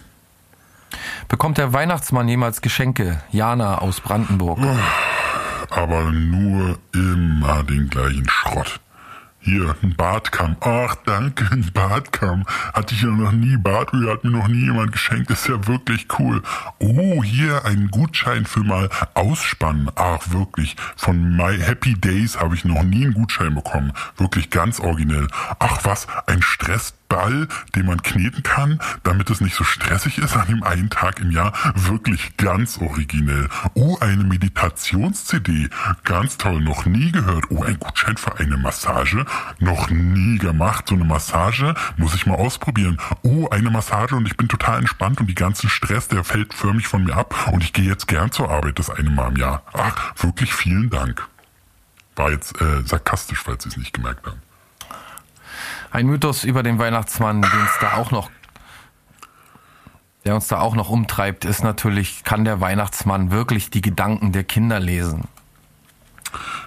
Bekommt 1.29 1.59
der 1.59 1.73
Weihnachtsmann 1.73 2.29
jemals 2.29 2.61
Geschenke? 2.61 3.21
Jana 3.31 3.79
aus 3.79 4.01
Brandenburg. 4.01 4.59
aber 5.71 6.11
nur 6.13 6.79
immer 6.93 7.63
den 7.65 7.89
gleichen 7.89 8.29
Schrott. 8.29 8.81
Hier, 9.41 9.77
ein 9.83 9.95
Bartkamm. 9.95 10.57
Ach, 10.61 10.95
danke, 11.05 11.47
ein 11.53 11.71
Bartkamm. 11.75 12.47
Hatte 12.73 12.95
ich 12.95 13.03
ja 13.03 13.09
noch 13.09 13.33
nie. 13.33 13.59
Bartöl 13.59 14.11
hat 14.11 14.25
mir 14.25 14.31
noch 14.31 14.49
nie 14.49 14.65
jemand 14.65 14.93
geschenkt. 14.93 15.31
Ist 15.31 15.49
ja 15.49 15.67
wirklich 15.67 16.07
cool. 16.19 16.41
Oh, 16.79 17.23
hier 17.23 17.63
ein 17.67 17.89
Gutschein 17.91 18.47
für 18.47 18.61
mal 18.61 18.89
ausspannen. 19.13 19.91
Ach, 19.97 20.31
wirklich. 20.31 20.77
Von 20.97 21.37
My 21.37 21.59
Happy 21.59 21.93
Days 21.93 22.41
habe 22.41 22.55
ich 22.55 22.65
noch 22.65 22.83
nie 22.85 23.05
einen 23.05 23.13
Gutschein 23.13 23.55
bekommen. 23.55 23.93
Wirklich 24.17 24.49
ganz 24.49 24.81
originell. 24.81 25.29
Ach 25.59 25.81
was, 25.83 26.07
ein 26.27 26.41
Stressball, 27.15 27.49
den 27.75 27.87
man 27.87 28.03
kneten 28.03 28.43
kann, 28.43 28.79
damit 29.03 29.31
es 29.31 29.41
nicht 29.41 29.55
so 29.55 29.65
stressig 29.65 30.19
ist 30.19 30.37
an 30.37 30.49
dem 30.49 30.63
einen 30.63 30.91
Tag 30.91 31.21
im 31.21 31.31
Jahr. 31.31 31.53
Wirklich 31.75 32.37
ganz 32.37 32.79
originell. 32.79 33.49
Oh, 33.75 33.97
eine 34.01 34.25
Meditations-CD. 34.25 35.69
Ganz 36.05 36.39
toll. 36.39 36.61
Noch 36.61 36.87
nie 36.87 37.13
gehört. 37.13 37.47
Oh, 37.51 37.63
ein 37.63 37.79
Gutschein 37.79 38.17
für 38.17 38.39
eine 38.39 38.57
Massage. 38.57 39.25
Noch 39.59 39.91
nie 39.91 40.39
gemacht. 40.39 40.87
So 40.89 40.95
eine 40.95 41.05
Massage 41.05 41.75
muss 41.97 42.15
ich 42.15 42.27
mal 42.27 42.37
ausprobieren. 42.37 42.99
Oh, 43.23 43.49
eine 43.51 43.71
Massage 43.71 44.17
und 44.17 44.27
ich 44.27 44.37
bin 44.37 44.49
total 44.49 44.81
entspannt 44.81 45.21
und 45.21 45.27
die 45.27 45.35
ganzen 45.35 45.69
Stress, 45.69 46.09
der 46.09 46.25
fällt 46.25 46.55
förmlich 46.55 46.87
von 46.87 47.05
mir 47.05 47.17
ab 47.17 47.49
und 47.53 47.63
ich 47.63 47.73
gehe 47.73 47.85
jetzt 47.85 48.09
gern 48.09 48.33
zur 48.33 48.51
Arbeit 48.51 48.79
das 48.79 48.91
eine 48.91 49.11
Mal 49.11 49.29
im 49.29 49.37
Jahr. 49.37 49.63
Ach, 49.73 50.15
wirklich 50.23 50.53
vielen 50.53 50.91
Dank. 50.91 51.27
War 52.17 52.31
jetzt 52.31 52.61
äh, 52.61 52.83
sarkastisch, 52.85 53.41
falls 53.45 53.65
Sie 53.65 53.71
es 53.71 53.77
nicht 53.77 53.93
gemerkt 53.93 54.27
haben. 54.27 54.41
Ein 55.95 56.09
Mythos 56.09 56.43
über 56.43 56.65
den 56.65 56.81
Weihnachtsmann, 56.81 57.41
den 57.41 57.61
es 57.67 57.79
da 57.81 57.93
auch 57.93 58.11
noch, 58.11 58.29
der 60.25 60.35
uns 60.35 60.49
da 60.49 60.59
auch 60.59 60.75
noch 60.75 60.91
umtreibt, 60.91 61.45
ist 61.45 61.63
natürlich, 61.63 62.25
kann 62.25 62.45
der 62.45 62.61
Weihnachtsmann 62.61 63.31
wirklich 63.31 63.71
die 63.71 63.81
Gedanken 63.81 64.33
der 64.33 64.43
Kinder 64.43 64.81
lesen? 64.81 65.29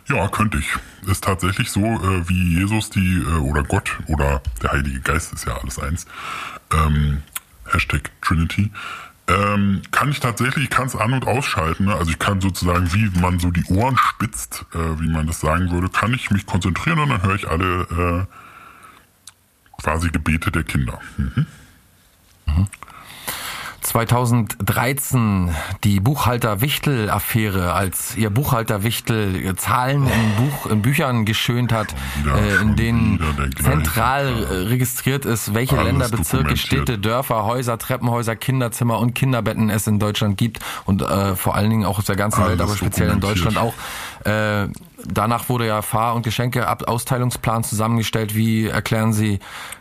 Ja, 0.08 0.30
könnte 0.30 0.60
ich. 0.60 0.70
Ist 1.12 1.26
tatsächlich 1.26 1.70
so, 1.70 1.82
äh, 1.82 2.30
wie 2.30 2.60
Jesus 2.60 2.90
die, 2.90 3.18
äh, 3.18 3.40
oder 3.40 3.64
Gott, 3.64 4.00
oder 4.08 4.42
der 4.64 4.72
Heilige 4.72 5.02
Geist 5.02 5.34
ist 5.34 5.46
ja 5.46 5.58
alles 5.58 5.78
eins. 5.78 6.06
Ähm, 6.74 7.22
Hashtag 7.70 8.10
Trinity. 8.22 8.72
Ähm, 9.28 9.82
kann 9.92 10.10
ich 10.10 10.22
tatsächlich, 10.22 10.64
ich 10.64 10.70
kann 10.70 10.88
es 10.88 10.96
an- 10.96 11.12
und 11.12 11.28
ausschalten. 11.28 11.88
Ne? 11.88 11.96
Also 11.96 12.12
ich 12.12 12.20
kann 12.20 12.40
sozusagen, 12.40 12.94
wie 12.94 13.10
man 13.20 13.40
so 13.40 13.52
die 13.52 13.66
Ohren 13.66 13.98
spitzt, 13.98 14.64
äh, 14.74 15.02
wie 15.02 15.10
man 15.10 15.28
das 15.28 15.42
sagen 15.42 15.70
würde, 15.70 15.90
kann 15.90 16.14
ich 16.14 16.32
mich 16.32 16.46
konzentrieren 16.46 17.00
und 17.00 17.10
dann 17.10 17.24
höre 17.24 17.36
ich 17.36 17.50
alle 17.50 18.26
äh, 18.30 18.47
quasi 19.82 20.10
Gebete 20.10 20.52
der 20.52 20.64
Kinder. 20.64 21.00
Mhm. 21.18 21.48
2013 23.88 25.56
die 25.86 26.02
Buchhalter-Wichtel-Affäre, 26.02 27.74
als 27.74 28.18
ihr 28.18 28.30
Buchhalter 28.30 28.84
Wichtel 28.84 29.56
Zahlen 29.56 30.04
in, 30.08 30.36
Buch, 30.36 30.66
in 30.70 30.82
Büchern 30.82 31.24
geschönt 31.24 31.72
hat, 31.72 31.96
wieder, 32.22 32.36
äh, 32.36 32.56
in 32.62 32.76
denen 32.76 33.20
zentral 33.62 34.28
registriert 34.68 35.24
ist, 35.26 35.54
welche 35.54 35.78
Alles 35.78 35.92
Länder, 35.92 36.10
Bezirke. 36.10 36.58
Städte, 36.58 37.00
Dörfer, 37.00 37.46
Häuser, 37.46 37.78
Treppenhäuser, 37.78 38.36
Kinderzimmer 38.36 39.00
und 39.00 39.14
Kinderbetten 39.14 39.70
es 39.70 39.88
in 39.88 40.00
Deutschland 40.00 40.38
gibt 40.38 40.60
und 40.84 41.02
äh, 41.02 41.38
vor 41.38 41.56
allen 41.56 41.70
Dingen 41.70 41.86
auch 41.86 41.98
aus 41.98 42.06
der 42.06 42.18
ganzen 42.18 42.42
Welt, 42.42 42.60
Alles 42.60 42.62
aber 42.62 42.76
speziell 42.76 43.12
in. 43.12 43.22
Deutschland 43.22 43.58
auch. 43.58 43.74
Äh, 44.26 44.68
danach 45.08 45.50
wurde 45.50 45.68
ja 45.68 45.82
Fahr- 45.82 46.16
und 46.16 46.24
Geschenke-Austeilungsplan 46.24 47.64
zusammengestellt. 47.64 48.36
Wie 48.36 48.68
erklären 48.68 49.14
Sie 49.14 49.40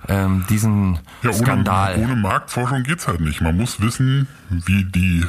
ähm, 0.09 0.45
diesen 0.49 0.99
Ja, 1.23 1.33
Skandal? 1.33 1.97
ohne, 1.97 2.05
ohne 2.05 2.17
Marktforschung 2.17 2.83
geht's 2.83 3.07
halt 3.09 3.21
nicht. 3.21 3.41
Man 3.41 3.57
muss 3.57 3.81
wissen, 3.81 4.29
wie 4.51 4.85
die, 4.85 5.25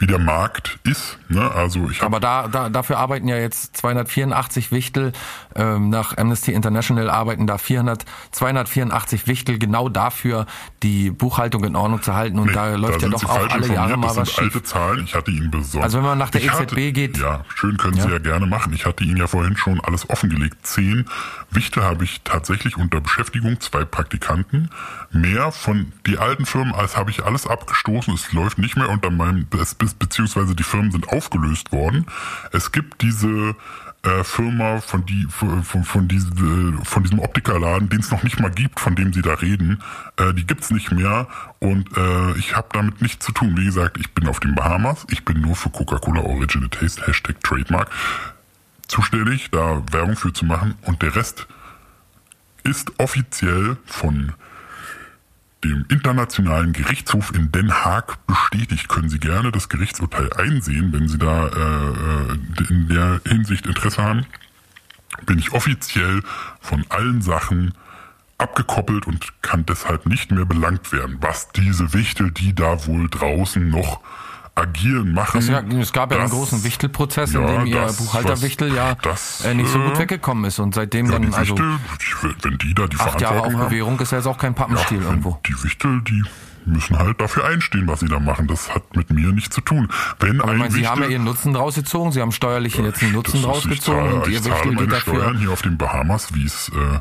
wie 0.00 0.06
der 0.06 0.18
Markt 0.20 0.78
ist. 0.84 1.18
Ne? 1.28 1.50
Also 1.50 1.90
ich 1.90 2.02
Aber 2.02 2.20
da, 2.20 2.46
da, 2.46 2.68
dafür 2.68 2.98
arbeiten 2.98 3.26
ja 3.26 3.36
jetzt 3.36 3.76
284 3.76 4.70
Wichtel, 4.70 5.12
ähm, 5.56 5.90
nach 5.90 6.16
Amnesty 6.16 6.52
International 6.52 7.10
arbeiten 7.10 7.46
da 7.48 7.58
400, 7.58 8.04
284 8.30 9.26
Wichtel 9.26 9.58
genau 9.58 9.88
dafür, 9.88 10.46
die 10.84 11.10
Buchhaltung 11.10 11.64
in 11.64 11.74
Ordnung 11.74 12.00
zu 12.02 12.14
halten. 12.14 12.38
Und 12.38 12.48
Nee, 12.48 12.52
da 12.52 12.74
läuft 12.76 12.94
ja 12.94 13.00
sind 13.00 13.14
doch 13.14 13.24
auch 13.28 13.50
alle 13.50 13.66
Jahre 13.72 13.96
mal 13.96 14.06
das 14.08 14.16
was 14.18 14.30
schief. 14.30 14.38
alte 14.44 14.62
Zahlen. 14.62 15.04
Ich 15.04 15.14
hatte 15.14 15.30
Ihnen 15.32 15.50
besorgt. 15.50 15.84
Also 15.84 15.98
wenn 15.98 16.04
man 16.04 16.18
nach 16.18 16.30
der 16.30 16.42
Ich 16.42 16.46
EZB 16.48 16.92
geht- 16.92 17.18
Ja, 17.18 17.44
schön 17.54 17.76
können 17.76 17.94
Sie 17.94 18.00
Ja. 18.00 18.10
ja 18.10 18.18
gerne 18.18 18.46
machen. 18.46 18.72
Ich 18.72 18.86
hatte 18.86 19.02
Ihnen 19.02 19.16
ja 19.16 19.26
vorhin 19.26 19.56
schon 19.56 19.80
alles 19.80 20.08
offengelegt. 20.08 20.58
Zehn 20.64 21.06
Wichte 21.50 21.82
habe 21.82 22.04
ich 22.04 22.20
tatsächlich 22.22 22.76
unter 22.76 23.00
Beschäftigung, 23.00 23.58
zwei 23.60 23.84
Praktikanten. 23.84 24.70
Mehr 25.10 25.52
von 25.52 25.92
die 26.06 26.18
alten 26.18 26.44
Firmen, 26.44 26.74
als 26.74 26.96
habe 26.96 27.10
ich 27.10 27.24
alles 27.24 27.46
abgestoßen. 27.46 28.12
Es 28.14 28.32
läuft 28.32 28.58
nicht 28.58 28.76
mehr 28.76 28.90
unter 28.90 29.10
meinem, 29.10 29.46
es, 29.58 29.74
be- 29.74 29.86
beziehungsweise 29.98 30.54
die 30.54 30.62
Firmen 30.62 30.92
sind 30.92 31.08
aufgelöst 31.08 31.72
worden. 31.72 32.04
Es 32.52 32.72
gibt 32.72 33.00
diese 33.00 33.56
äh, 34.02 34.22
Firma 34.22 34.80
von, 34.80 35.06
die, 35.06 35.26
von, 35.30 35.64
von, 35.64 36.08
diese, 36.08 36.30
von 36.84 37.02
diesem 37.02 37.20
Optikerladen, 37.20 37.88
den 37.88 38.00
es 38.00 38.10
noch 38.10 38.22
nicht 38.22 38.38
mal 38.38 38.50
gibt, 38.50 38.80
von 38.80 38.94
dem 38.96 39.14
Sie 39.14 39.22
da 39.22 39.32
reden, 39.34 39.82
äh, 40.18 40.34
die 40.34 40.46
gibt's 40.46 40.70
nicht 40.70 40.92
mehr 40.92 41.26
und 41.58 41.96
äh, 41.96 42.32
ich 42.36 42.54
habe 42.54 42.68
damit 42.72 43.00
nichts 43.00 43.24
zu 43.24 43.32
tun. 43.32 43.56
Wie 43.56 43.64
gesagt, 43.64 43.96
ich 43.98 44.12
bin 44.12 44.28
auf 44.28 44.40
den 44.40 44.54
Bahamas, 44.54 45.06
ich 45.10 45.24
bin 45.24 45.40
nur 45.40 45.56
für 45.56 45.70
Coca-Cola 45.70 46.20
Original 46.20 46.68
Taste, 46.68 47.06
Hashtag 47.06 47.42
Trademark, 47.42 47.90
zuständig, 48.86 49.48
da 49.50 49.82
Werbung 49.90 50.16
für 50.16 50.34
zu 50.34 50.44
machen 50.44 50.74
und 50.82 51.00
der 51.00 51.16
Rest 51.16 51.46
ist 52.62 52.92
offiziell 53.00 53.78
von 53.86 54.34
dem 55.64 55.84
Internationalen 55.88 56.72
Gerichtshof 56.72 57.34
in 57.34 57.50
Den 57.50 57.72
Haag 57.72 58.26
bestätigt. 58.26 58.88
Können 58.88 59.08
Sie 59.08 59.18
gerne 59.18 59.50
das 59.50 59.68
Gerichtsurteil 59.68 60.32
einsehen, 60.34 60.92
wenn 60.92 61.08
Sie 61.08 61.18
da 61.18 61.48
äh, 61.48 62.70
in 62.70 62.88
der 62.88 63.20
Hinsicht 63.26 63.66
Interesse 63.66 64.02
haben. 64.02 64.26
Bin 65.26 65.38
ich 65.38 65.52
offiziell 65.52 66.22
von 66.60 66.84
allen 66.90 67.22
Sachen 67.22 67.74
abgekoppelt 68.38 69.06
und 69.06 69.42
kann 69.42 69.66
deshalb 69.66 70.06
nicht 70.06 70.30
mehr 70.30 70.44
belangt 70.44 70.92
werden. 70.92 71.18
Was 71.20 71.50
diese 71.50 71.92
Wichtel, 71.92 72.30
die 72.30 72.54
da 72.54 72.86
wohl 72.86 73.08
draußen 73.08 73.68
noch 73.68 74.00
agieren, 74.60 75.12
machen. 75.12 75.38
Es 75.38 75.48
gab, 75.48 75.72
es 75.72 75.92
gab 75.92 76.12
ja 76.12 76.18
einen 76.20 76.30
großen 76.30 76.64
Wichtelprozess, 76.64 77.32
ja, 77.32 77.40
in 77.40 77.46
dem 77.46 77.66
ihr 77.66 77.80
das, 77.82 77.96
Buchhalter 77.96 78.30
was- 78.30 78.42
Wichtel 78.42 78.74
ja 78.74 78.94
das, 79.02 79.44
äh, 79.44 79.54
nicht 79.54 79.70
so 79.70 79.80
äh, 79.80 79.86
gut 79.88 79.98
weggekommen 79.98 80.44
ist. 80.44 80.58
Und 80.58 80.74
seitdem 80.74 81.06
Ja, 81.06 81.12
dann, 81.12 81.22
die 81.22 81.32
also 81.34 81.56
Wichtel, 81.56 81.78
die, 82.00 82.44
wenn 82.44 82.58
die 82.58 82.74
da 82.74 82.86
die 82.86 82.96
acht 82.98 83.20
Jahre 83.20 83.42
auf 83.42 83.52
Bewährung 83.56 83.98
ist 84.00 84.12
ja 84.12 84.18
jetzt 84.18 84.26
auch 84.26 84.38
kein 84.38 84.54
Pappenstiel 84.54 85.00
wenn 85.00 85.06
irgendwo. 85.08 85.38
Die 85.46 85.64
Wichtel, 85.64 86.00
die 86.02 86.24
müssen 86.66 86.98
halt 86.98 87.18
dafür 87.18 87.46
einstehen, 87.46 87.86
was 87.88 88.00
sie 88.00 88.08
da 88.08 88.20
machen. 88.20 88.46
Das 88.46 88.74
hat 88.74 88.94
mit 88.94 89.08
mir 89.10 89.28
nichts 89.32 89.54
zu 89.54 89.62
tun. 89.62 89.88
Wenn 90.20 90.38
Aber 90.42 90.50
ein 90.50 90.56
ich 90.56 90.60
meine, 90.60 90.70
Sie 90.70 90.76
Wichtel, 90.80 90.90
haben 90.90 91.02
ja 91.02 91.08
Ihren 91.08 91.24
Nutzen 91.24 91.54
draus 91.54 91.76
gezogen, 91.76 92.12
Sie 92.12 92.20
haben 92.20 92.30
steuerlich 92.32 92.76
jetzt 92.76 93.02
einen 93.02 93.12
Nutzen 93.12 93.40
draus 93.40 93.66
gezogen 93.66 93.98
zahle, 94.10 94.14
und 94.16 94.28
Ihr 94.28 94.44
Wichtel 94.44 94.74
geht 94.76 94.92
dafür. 94.92 95.14
Steuern 95.14 95.38
hier 95.38 95.50
auf 95.50 95.62
den 95.62 95.78
Bahamas, 95.78 96.34
wie 96.34 96.44
es, 96.44 96.68
äh, 96.74 96.98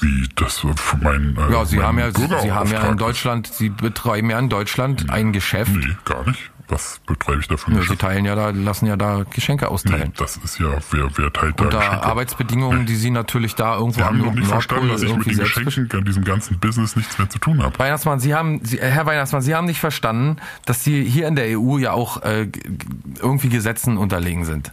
wie 0.00 0.28
das 0.36 0.64
äh, 0.64 0.68
für 0.76 0.96
mein, 0.96 1.36
äh, 1.36 1.52
Ja, 1.52 1.66
Sie 1.66 1.82
haben 1.82 1.98
ja, 1.98 2.10
Sie 2.10 2.52
haben 2.52 2.70
ja 2.72 2.86
in. 2.86 2.96
Deutschland, 2.96 3.48
Sie 3.48 3.68
betreiben 3.68 4.30
ja 4.30 4.38
in 4.38 4.48
Deutschland 4.48 5.10
ein 5.10 5.32
Geschäft. 5.32 5.72
Nee, 5.76 5.94
gar 6.06 6.26
nicht. 6.26 6.50
Was 6.72 7.00
betreibe 7.06 7.40
ich 7.40 7.48
da 7.48 7.56
für 7.56 7.68
ein 7.68 7.74
Ja, 7.74 7.80
Sie 7.80 7.86
Geschäft? 7.88 8.00
teilen 8.00 8.24
ja 8.24 8.34
da, 8.34 8.50
lassen 8.50 8.86
ja 8.86 8.96
da 8.96 9.24
Geschenke 9.30 9.66
Nee, 9.66 9.70
austeilen. 9.70 10.12
das 10.16 10.36
ist 10.38 10.58
ja, 10.58 10.68
wer, 10.90 11.08
wer 11.16 11.32
teilt 11.32 11.60
da 11.60 11.64
Unter 11.64 11.78
Geschenke? 11.78 12.02
Arbeitsbedingungen, 12.04 12.86
die 12.86 12.96
Sie 12.96 13.10
natürlich 13.10 13.54
da 13.54 13.74
irgendwo 13.76 13.98
Sie 13.98 14.04
haben 14.04 14.20
am 14.20 14.26
doch 14.26 14.34
nicht 14.34 14.48
Nordpol 14.50 14.78
verstanden, 14.78 14.88
dass 14.88 15.02
ich 15.02 15.16
mit 15.16 15.26
den 15.26 15.38
Geschenken 15.38 15.98
an 16.00 16.04
diesem 16.06 16.24
ganzen 16.24 16.58
Business 16.58 16.96
nichts 16.96 17.18
mehr 17.18 17.28
zu 17.28 17.38
tun 17.38 17.62
habe. 17.62 17.78
Weihnachtsmann, 17.78 18.20
Sie 18.20 18.34
haben, 18.34 18.64
Sie, 18.64 18.78
äh, 18.78 18.88
Herr 18.90 19.06
Weihnachtsmann, 19.06 19.42
Sie 19.42 19.54
haben 19.54 19.66
nicht 19.66 19.80
verstanden, 19.80 20.36
dass 20.64 20.82
Sie 20.82 21.04
hier 21.04 21.28
in 21.28 21.36
der 21.36 21.58
EU 21.58 21.76
ja 21.78 21.92
auch 21.92 22.22
äh, 22.22 22.48
irgendwie 23.20 23.50
Gesetzen 23.50 23.98
unterlegen 23.98 24.44
sind. 24.44 24.72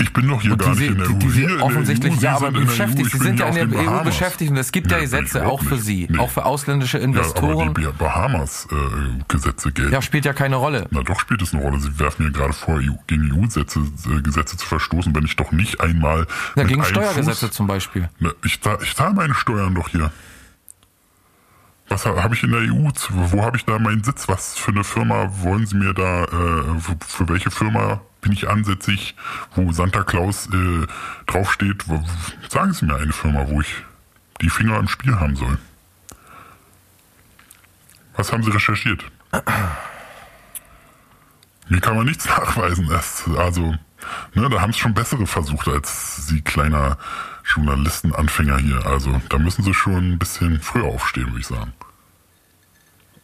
Ich 0.00 0.12
bin 0.14 0.26
doch 0.28 0.40
hier 0.40 0.52
Und 0.52 0.58
gar 0.62 0.74
die, 0.74 0.80
nicht 0.80 0.90
in 0.92 0.98
der 0.98 1.08
EU. 1.10 1.12
die, 1.18 1.28
Hier 1.30 1.62
offensichtlich, 1.62 2.12
EU, 2.14 2.16
Sie 2.16 2.24
ja, 2.24 2.36
aber 2.36 2.50
beschäftigt, 2.52 3.10
Sie 3.10 3.18
sind 3.18 3.38
ja 3.38 3.48
in 3.48 3.70
der 3.70 3.80
EU 3.80 4.02
beschäftigt 4.02 4.50
und 4.50 4.56
es 4.56 4.72
gibt 4.72 4.90
ja 4.90 4.96
ich 4.96 5.02
Gesetze 5.04 5.46
auch 5.46 5.62
für. 5.62 5.76
Sie, 5.76 6.06
Nee. 6.10 6.18
auch 6.18 6.30
für 6.30 6.44
ausländische 6.46 6.98
Ja, 6.98 7.04
aber 7.04 7.18
Investoren. 7.18 7.74
die 7.74 7.86
Bahamas-Gesetze 7.98 9.72
gelten. 9.72 9.92
Ja, 9.92 10.00
spielt 10.02 10.24
ja 10.24 10.32
keine 10.32 10.56
Rolle. 10.56 10.86
Na 10.90 11.02
doch 11.02 11.20
spielt 11.20 11.42
es 11.42 11.52
eine 11.52 11.62
Rolle. 11.62 11.80
Sie 11.80 11.98
werfen 11.98 12.24
mir 12.24 12.32
gerade 12.32 12.52
vor, 12.52 12.76
EU, 12.76 12.94
gegen 13.06 13.30
EU-Gesetze 13.32 13.80
äh, 13.80 14.22
Gesetze 14.22 14.56
zu 14.56 14.66
verstoßen, 14.66 15.14
wenn 15.14 15.24
ich 15.24 15.36
doch 15.36 15.52
nicht 15.52 15.80
einmal 15.80 16.26
Ja, 16.56 16.62
mit 16.62 16.68
gegen 16.68 16.84
Steuergesetze 16.84 17.48
Fuß, 17.48 17.56
zum 17.56 17.66
Beispiel. 17.66 18.08
Na, 18.20 18.30
ich, 18.44 18.58
ich 18.82 18.94
zahle 18.96 19.14
meine 19.14 19.34
Steuern 19.34 19.74
doch 19.74 19.88
hier. 19.88 20.10
Was 21.88 22.06
ha- 22.06 22.22
habe 22.22 22.34
ich 22.34 22.42
in 22.44 22.52
der 22.52 22.60
EU? 22.60 22.88
Wo 23.10 23.42
habe 23.44 23.56
ich 23.56 23.64
da 23.64 23.78
meinen 23.78 24.04
Sitz? 24.04 24.28
Was 24.28 24.56
für 24.56 24.70
eine 24.70 24.84
Firma 24.84 25.28
wollen 25.42 25.66
Sie 25.66 25.76
mir 25.76 25.92
da? 25.92 26.24
Äh, 26.24 26.28
für 27.06 27.28
welche 27.28 27.50
Firma 27.50 28.00
bin 28.20 28.32
ich 28.32 28.48
ansässig? 28.48 29.14
Wo 29.54 29.72
Santa 29.72 30.02
Claus 30.02 30.48
äh, 30.52 30.86
draufsteht? 31.26 31.84
Sagen 32.48 32.72
Sie 32.72 32.84
mir 32.86 32.96
eine 32.96 33.12
Firma, 33.12 33.46
wo 33.48 33.60
ich 33.60 33.74
die 34.40 34.50
Finger 34.50 34.78
im 34.78 34.88
Spiel 34.88 35.18
haben 35.18 35.36
soll. 35.36 35.58
Was 38.16 38.32
haben 38.32 38.42
Sie 38.42 38.50
recherchiert? 38.50 39.04
Mir 41.68 41.80
kann 41.80 41.96
man 41.96 42.06
nichts 42.06 42.26
nachweisen. 42.26 42.88
Das, 42.88 43.24
also, 43.36 43.74
ne, 44.34 44.48
da 44.50 44.60
haben 44.60 44.70
es 44.70 44.78
schon 44.78 44.94
bessere 44.94 45.26
versucht 45.26 45.68
als 45.68 46.26
Sie 46.26 46.42
kleiner 46.42 46.98
Journalistenanfänger 47.44 48.58
hier. 48.58 48.84
Also, 48.86 49.20
da 49.28 49.38
müssen 49.38 49.62
Sie 49.62 49.74
schon 49.74 50.12
ein 50.12 50.18
bisschen 50.18 50.60
früher 50.60 50.84
aufstehen, 50.84 51.28
würde 51.28 51.40
ich 51.40 51.46
sagen. 51.46 51.72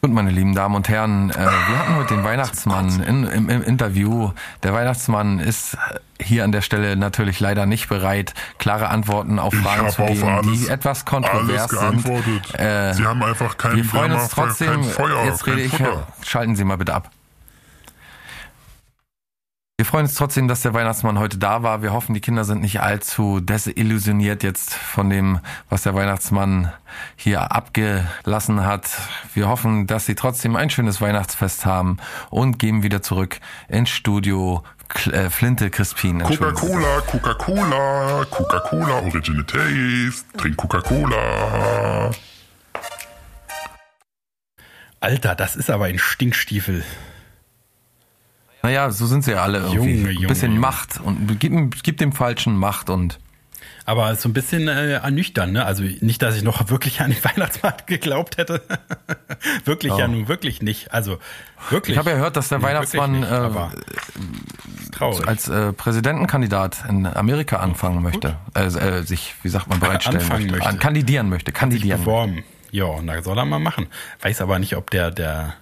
Und 0.07 0.13
meine 0.13 0.31
lieben 0.31 0.55
Damen 0.55 0.77
und 0.77 0.89
Herren, 0.89 1.31
äh, 1.31 1.35
wir 1.35 1.79
hatten 1.81 1.97
heute 1.97 2.15
den 2.15 2.23
Weihnachtsmann 2.23 3.03
in, 3.03 3.25
im, 3.25 3.49
im 3.49 3.61
Interview. 3.61 4.31
Der 4.63 4.73
Weihnachtsmann 4.73 5.41
ist 5.41 5.77
hier 6.21 6.45
an 6.45 6.53
der 6.53 6.61
Stelle 6.61 6.95
natürlich 6.95 7.41
leider 7.41 7.67
nicht 7.67 7.89
bereit, 7.89 8.33
klare 8.59 8.89
Antworten 8.89 9.41
auf 9.41 9.53
Fragen 9.53 9.91
zu 9.91 10.05
geben, 10.05 10.23
alles, 10.29 10.61
die 10.61 10.69
etwas 10.69 11.07
kontrovers 11.07 11.73
sind. 11.73 12.07
Äh, 12.57 12.95
Sie 12.95 13.05
haben 13.05 13.21
einfach 13.21 13.59
kein 13.59 13.75
wir 13.79 13.85
freuen 13.85 14.13
uns 14.13 14.29
trotzdem. 14.29 14.85
Feuer, 14.85 15.25
jetzt 15.25 15.45
rede 15.49 15.63
ich. 15.63 15.73
Futter. 15.73 16.07
Schalten 16.25 16.55
Sie 16.55 16.63
mal 16.63 16.79
bitte 16.79 16.95
ab. 16.95 17.11
Wir 19.79 19.85
freuen 19.85 20.07
uns 20.07 20.15
trotzdem, 20.15 20.49
dass 20.49 20.63
der 20.63 20.73
Weihnachtsmann 20.73 21.19
heute 21.19 21.37
da 21.37 21.63
war. 21.63 21.83
Wir 21.83 21.93
hoffen, 21.93 22.15
die 22.15 22.23
Kinder 22.23 22.45
sind 22.45 22.63
nicht 22.63 22.81
allzu 22.81 23.41
desillusioniert 23.41 24.43
jetzt 24.43 24.73
von 24.73 25.11
dem, 25.11 25.39
was 25.69 25.83
der 25.83 25.95
Weihnachtsmann 25.95 26.73
hier 27.15 27.53
abgelassen 27.53 28.65
hat. 28.65 28.89
Wir 29.35 29.49
hoffen, 29.49 29.87
dass 29.87 30.07
sie 30.07 30.15
trotzdem 30.15 30.57
ein 30.57 30.71
schönes 30.71 31.03
Weihnachtsfest 31.03 31.67
haben 31.67 31.99
und 32.31 32.59
gehen 32.59 32.83
wieder 32.83 33.03
zurück 33.03 33.39
ins 33.69 33.91
Studio 33.91 34.63
Kl- 34.89 35.13
äh, 35.13 35.29
Flinte 35.31 35.69
Crispin. 35.69 36.23
Coca-Cola, 36.23 37.03
Coca-Cola, 37.03 38.25
Coca-Cola, 38.31 38.95
Original 39.01 39.45
Taste, 39.45 40.25
trink 40.39 40.57
Coca-Cola. 40.57 42.13
Alter, 45.01 45.35
das 45.35 45.55
ist 45.55 45.69
aber 45.69 45.85
ein 45.85 45.99
Stinkstiefel. 45.99 46.83
Naja, 48.67 48.91
so 48.91 49.07
sind 49.07 49.23
sie 49.25 49.31
ja 49.33 49.43
alle 49.43 49.59
irgendwie. 49.59 49.77
Junge, 49.95 50.09
ein 50.09 50.15
Junge, 50.15 50.27
bisschen 50.27 50.49
Junge. 50.53 50.61
Macht 50.61 51.01
und 51.01 51.39
gibt, 51.39 51.85
gibt 51.85 52.01
dem 52.01 52.13
Falschen 52.13 52.57
Macht 52.57 52.91
und 52.91 53.19
Aber 53.85 54.13
so 54.17 54.29
ein 54.29 54.33
bisschen 54.33 54.67
äh, 54.67 54.95
ernüchtern, 54.95 55.53
ne? 55.53 55.65
Also 55.65 55.85
nicht, 56.01 56.21
dass 56.21 56.35
ich 56.37 56.43
noch 56.43 56.69
wirklich 56.69 57.01
an 57.01 57.11
den 57.13 57.23
Weihnachtsmarkt 57.25 57.87
geglaubt 57.87 58.39
hätte. 58.39 58.61
wirklich 59.65 59.93
ja 59.97 60.07
Oh. 60.07 60.09
nun 60.09 60.27
wirklich 60.27 60.63
nicht. 60.63 60.93
Also 60.93 61.19
wirklich. 61.71 61.95
ich 61.95 61.99
habe 61.99 62.11
ja 62.11 62.17
gehört, 62.17 62.37
dass 62.37 62.49
der 62.49 62.59
Nee, 62.59 62.65
Weihnachtsmann 62.65 63.21
nicht, 63.21 63.31
äh, 63.31 63.51
traurig. 64.93 65.29
als 65.29 65.49
äh, 65.49 65.73
Präsidentenkandidat 65.73 66.79
in 66.89 67.07
Amerika 67.07 67.59
anfangen 67.59 68.03
möchte, 68.03 68.37
äh, 68.57 68.65
äh, 68.67 69.03
sich, 69.03 69.35
wie 69.43 69.49
sagt 69.49 69.69
man, 69.69 69.79
bereitstellen 69.79 70.21
Anfangen 70.21 70.43
möchte, 70.47 70.53
möchte. 70.59 70.69
An, 70.69 70.79
kandidieren 70.81 71.29
möchte, 71.29 71.53
kandidieren. 71.53 72.01
beworben. 72.01 72.43
Ja, 72.73 72.87
na 73.03 73.23
soll 73.23 73.39
er 73.39 73.45
mal 73.45 73.61
machen. 73.61 73.87
Weiß 74.23 74.41
aber 74.41 74.59
nicht, 74.59 74.77
ob 74.77 74.91
der, 74.91 75.11
der, 75.13 75.55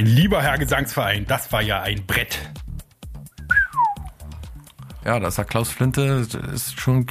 Mein 0.00 0.06
lieber 0.06 0.40
Herr 0.40 0.56
Gesangsverein, 0.56 1.26
das 1.26 1.52
war 1.52 1.60
ja 1.60 1.82
ein 1.82 2.06
Brett. 2.06 2.38
Ja, 5.04 5.20
das 5.20 5.36
ist 5.36 5.46
Klaus 5.46 5.68
Flinte, 5.68 6.26
ist 6.54 6.80
schon, 6.80 7.06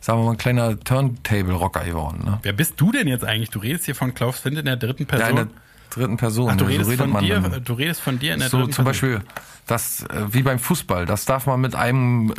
sagen 0.00 0.20
wir 0.20 0.24
mal, 0.24 0.30
ein 0.30 0.38
kleiner 0.38 0.80
Turntable-Rocker 0.80 1.84
geworden. 1.84 2.22
Ne? 2.24 2.38
Wer 2.40 2.54
bist 2.54 2.80
du 2.80 2.90
denn 2.90 3.06
jetzt 3.06 3.22
eigentlich? 3.22 3.50
Du 3.50 3.58
redest 3.58 3.84
hier 3.84 3.94
von 3.94 4.14
Klaus 4.14 4.38
Flinte 4.38 4.60
in 4.60 4.64
der 4.64 4.76
dritten 4.78 5.04
Person. 5.04 5.24
Ja, 5.36 5.42
in 5.42 5.48
der 5.48 5.48
dritten 5.90 6.16
Person. 6.16 6.48
Ach, 6.52 6.56
du 6.56 6.64
So 6.64 6.70
redest, 6.70 6.90
redet 6.90 7.10
von 7.10 7.22
dir, 7.22 7.40
dann. 7.40 7.64
du 7.64 7.72
redest 7.74 8.00
von 8.00 8.18
dir 8.18 8.32
in 8.32 8.40
der 8.40 8.48
So 8.48 8.60
dritten 8.60 8.72
zum 8.72 8.84
Person. 8.86 9.10
Beispiel, 9.12 9.28
das, 9.66 10.04
äh, 10.04 10.32
wie 10.32 10.40
beim 10.42 10.58
Fußball, 10.58 11.04
das 11.04 11.26
darf 11.26 11.44
man 11.44 11.60
mit 11.60 11.74
einem, 11.74 12.30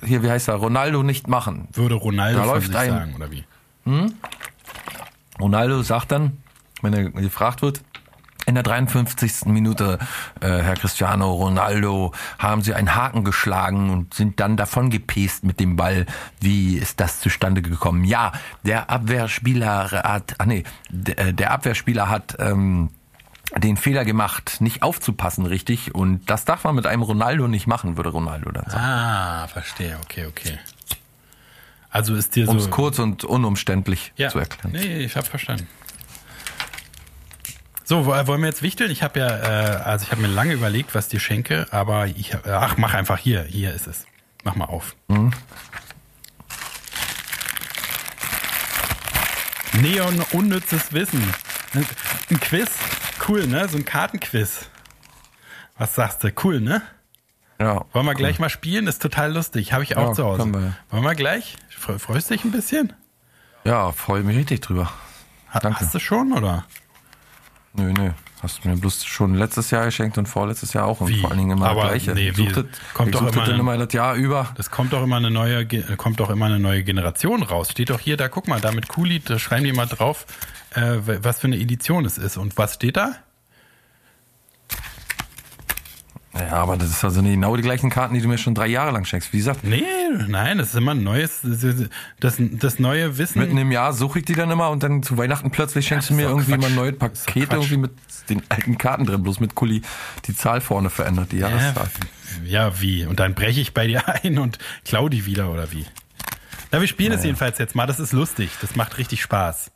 äh, 0.00 0.06
hier, 0.06 0.22
wie 0.22 0.30
heißt 0.30 0.48
er, 0.48 0.54
Ronaldo 0.54 1.02
nicht 1.02 1.28
machen. 1.28 1.68
Würde 1.74 1.96
Ronaldo 1.96 2.38
Da 2.38 2.46
läuft 2.46 2.68
sich 2.68 2.76
ein- 2.76 2.88
sagen, 2.88 3.14
oder 3.16 3.30
wie? 3.30 3.44
Ronaldo 5.38 5.82
sagt 5.82 6.10
dann, 6.10 6.38
wenn 6.80 6.94
er 6.94 7.10
gefragt 7.10 7.60
wird, 7.60 7.82
in 8.46 8.54
der 8.54 8.62
53. 8.64 9.46
Minute, 9.46 9.98
äh, 10.40 10.48
Herr 10.48 10.74
Cristiano 10.74 11.32
Ronaldo, 11.32 12.12
haben 12.38 12.62
Sie 12.62 12.74
einen 12.74 12.94
Haken 12.94 13.24
geschlagen 13.24 13.90
und 13.90 14.14
sind 14.14 14.40
dann 14.40 14.56
davon 14.56 14.90
gepest 14.90 15.44
mit 15.44 15.60
dem 15.60 15.76
Ball. 15.76 16.06
Wie 16.40 16.76
ist 16.76 17.00
das 17.00 17.20
zustande 17.20 17.62
gekommen? 17.62 18.04
Ja, 18.04 18.32
der 18.62 18.90
Abwehrspieler 18.90 19.90
hat, 19.90 20.34
ah 20.38 20.46
nee, 20.46 20.64
der, 20.90 21.18
äh, 21.18 21.34
der 21.34 21.52
Abwehrspieler 21.52 22.08
hat 22.08 22.36
ähm, 22.38 22.90
den 23.56 23.76
Fehler 23.76 24.04
gemacht, 24.04 24.60
nicht 24.60 24.82
aufzupassen 24.82 25.46
richtig. 25.46 25.94
Und 25.94 26.28
das 26.28 26.44
darf 26.44 26.64
man 26.64 26.74
mit 26.74 26.86
einem 26.86 27.02
Ronaldo 27.02 27.48
nicht 27.48 27.66
machen, 27.66 27.96
würde 27.96 28.10
Ronaldo 28.10 28.50
dann 28.50 28.64
sagen. 28.64 28.84
Ah, 28.84 29.46
verstehe, 29.48 29.98
okay, 30.02 30.26
okay. 30.26 30.58
Also 31.90 32.14
ist 32.16 32.34
dir 32.34 32.48
Um 32.48 32.56
es 32.56 32.64
so... 32.64 32.70
kurz 32.70 32.98
und 32.98 33.24
unumständlich 33.24 34.12
ja, 34.16 34.28
zu 34.28 34.40
erklären. 34.40 34.72
nee, 34.72 35.04
ich 35.04 35.16
habe 35.16 35.26
verstanden. 35.26 35.68
So, 37.84 38.06
wo- 38.06 38.26
wollen 38.26 38.40
wir 38.40 38.48
jetzt 38.48 38.62
wichteln? 38.62 38.90
Ich 38.90 39.02
habe 39.02 39.20
ja, 39.20 39.28
äh, 39.28 39.76
also 39.82 40.04
ich 40.06 40.10
habe 40.10 40.22
mir 40.22 40.28
lange 40.28 40.54
überlegt, 40.54 40.94
was 40.94 41.08
dir 41.08 41.20
schenke, 41.20 41.66
aber 41.70 42.06
ich, 42.06 42.32
hab- 42.32 42.46
äh, 42.46 42.50
ach, 42.50 42.76
mach 42.78 42.94
einfach 42.94 43.18
hier, 43.18 43.42
hier 43.44 43.74
ist 43.74 43.86
es. 43.86 44.06
Mach 44.42 44.56
mal 44.56 44.64
auf. 44.66 44.96
Neon 49.80 50.24
unnützes 50.32 50.92
Wissen. 50.92 51.22
Ein, 52.30 52.40
Quiz, 52.40 52.68
cool, 53.28 53.46
ne? 53.46 53.68
So 53.68 53.76
ein 53.76 53.84
Kartenquiz. 53.84 54.68
Was 55.76 55.94
sagst 55.94 56.22
du? 56.22 56.30
Cool, 56.42 56.60
ne? 56.60 56.82
Ja. 57.58 57.84
Wollen 57.92 58.06
wir 58.06 58.14
gleich 58.14 58.38
mal 58.38 58.48
spielen? 58.50 58.86
Ist 58.86 59.02
total 59.02 59.32
lustig. 59.32 59.72
Habe 59.72 59.82
ich 59.82 59.96
auch 59.96 60.08
Ja, 60.08 60.12
zu 60.12 60.24
Hause. 60.24 60.46
wir. 60.46 60.76
Wollen 60.90 61.02
wir 61.02 61.14
gleich? 61.14 61.56
Fre- 61.70 61.98
Freust 61.98 62.30
du 62.30 62.34
dich 62.34 62.44
ein 62.44 62.52
bisschen? 62.52 62.92
Ja, 63.64 63.92
freue 63.92 64.22
mich 64.22 64.36
richtig 64.36 64.60
drüber. 64.60 64.92
Ha 65.52 65.58
Danke. 65.60 65.80
Hast 65.80 65.94
du 65.94 65.98
schon, 65.98 66.32
oder? 66.32 66.64
Nö, 67.76 67.92
nö. 67.92 68.10
Hast 68.42 68.62
du 68.64 68.68
mir 68.68 68.76
bloß 68.76 69.04
schon 69.06 69.34
letztes 69.34 69.70
Jahr 69.70 69.86
geschenkt 69.86 70.18
und 70.18 70.26
vorletztes 70.26 70.74
Jahr 70.74 70.84
auch 70.86 71.00
und 71.00 71.08
Wie? 71.08 71.20
vor 71.20 71.30
allen 71.30 71.38
Dingen 71.38 71.50
immer 71.52 71.66
Aber 71.70 71.82
Gleiche. 71.88 72.12
nee, 72.12 72.30
wie? 72.36 72.44
suchte, 72.44 72.68
Kommt 72.92 73.14
doch 73.14 73.22
immer 73.22 73.30
dann 73.30 73.54
ein- 73.54 73.60
immer 73.60 73.78
das 73.78 73.92
Jahr 73.94 74.14
über. 74.14 74.48
Das 74.56 74.70
kommt 74.70 74.92
doch 74.92 75.02
immer 75.02 75.16
eine 75.16 75.30
neue, 75.30 75.60
äh, 75.62 75.96
kommt 75.96 76.20
doch 76.20 76.28
immer 76.30 76.46
eine 76.46 76.60
neue 76.60 76.84
Generation 76.84 77.42
raus. 77.42 77.70
Steht 77.70 77.90
doch 77.90 78.00
hier, 78.00 78.16
da 78.16 78.28
guck 78.28 78.46
mal, 78.46 78.60
da 78.60 78.70
mit 78.72 78.88
Kuli, 78.88 79.20
da 79.20 79.38
schreiben 79.38 79.64
die 79.64 79.72
mal 79.72 79.86
drauf, 79.86 80.26
äh, 80.74 80.98
was 81.22 81.40
für 81.40 81.46
eine 81.46 81.56
Edition 81.58 82.04
es 82.04 82.18
ist. 82.18 82.36
Und 82.36 82.56
was 82.58 82.74
steht 82.74 82.96
da? 82.98 83.16
Ja, 86.36 86.52
aber 86.54 86.76
das 86.76 86.90
ist 86.90 87.04
also 87.04 87.22
nicht 87.22 87.34
genau 87.34 87.56
die 87.56 87.62
gleichen 87.62 87.90
Karten, 87.90 88.14
die 88.14 88.20
du 88.20 88.26
mir 88.28 88.38
schon 88.38 88.54
drei 88.54 88.66
Jahre 88.66 88.90
lang 88.90 89.04
schenkst. 89.04 89.32
Wie 89.32 89.36
gesagt, 89.38 89.62
Nee, 89.62 89.84
nein, 90.26 90.58
das 90.58 90.68
ist 90.68 90.74
immer 90.74 90.90
ein 90.92 91.04
neues, 91.04 91.42
das, 92.18 92.36
das 92.38 92.78
neue 92.78 93.18
Wissen. 93.18 93.38
mitten 93.40 93.56
im 93.56 93.70
Jahr 93.70 93.92
suche 93.92 94.18
ich 94.18 94.24
die 94.24 94.34
dann 94.34 94.50
immer 94.50 94.70
und 94.70 94.82
dann 94.82 95.02
zu 95.02 95.16
Weihnachten 95.16 95.50
plötzlich 95.50 95.86
schenkst 95.86 96.10
du 96.10 96.14
das 96.14 96.22
mir 96.22 96.28
irgendwie 96.28 96.52
Quatsch. 96.52 96.60
mal 96.62 96.70
neue 96.70 96.92
Pakete 96.92 97.54
irgendwie 97.54 97.76
mit 97.76 97.92
den 98.28 98.42
alten 98.48 98.78
Karten 98.78 99.06
drin, 99.06 99.22
bloß 99.22 99.38
mit 99.40 99.54
Kuli 99.54 99.82
die 100.26 100.34
Zahl 100.34 100.60
vorne 100.60 100.90
verändert, 100.90 101.30
die 101.32 101.38
ja, 101.38 101.48
Jahreszahl. 101.48 101.88
ja, 102.44 102.80
wie? 102.80 103.06
Und 103.06 103.20
dann 103.20 103.34
breche 103.34 103.60
ich 103.60 103.72
bei 103.74 103.86
dir 103.86 104.02
ein 104.24 104.38
und 104.38 104.58
klau 104.84 105.08
die 105.08 105.26
wieder, 105.26 105.50
oder 105.52 105.70
wie? 105.72 105.86
Na, 106.72 106.80
wir 106.80 106.88
spielen 106.88 107.12
es 107.12 107.22
jedenfalls 107.22 107.58
jetzt 107.58 107.76
mal. 107.76 107.86
Das 107.86 108.00
ist 108.00 108.12
lustig. 108.12 108.50
Das 108.60 108.74
macht 108.74 108.98
richtig 108.98 109.22
Spaß. 109.22 109.70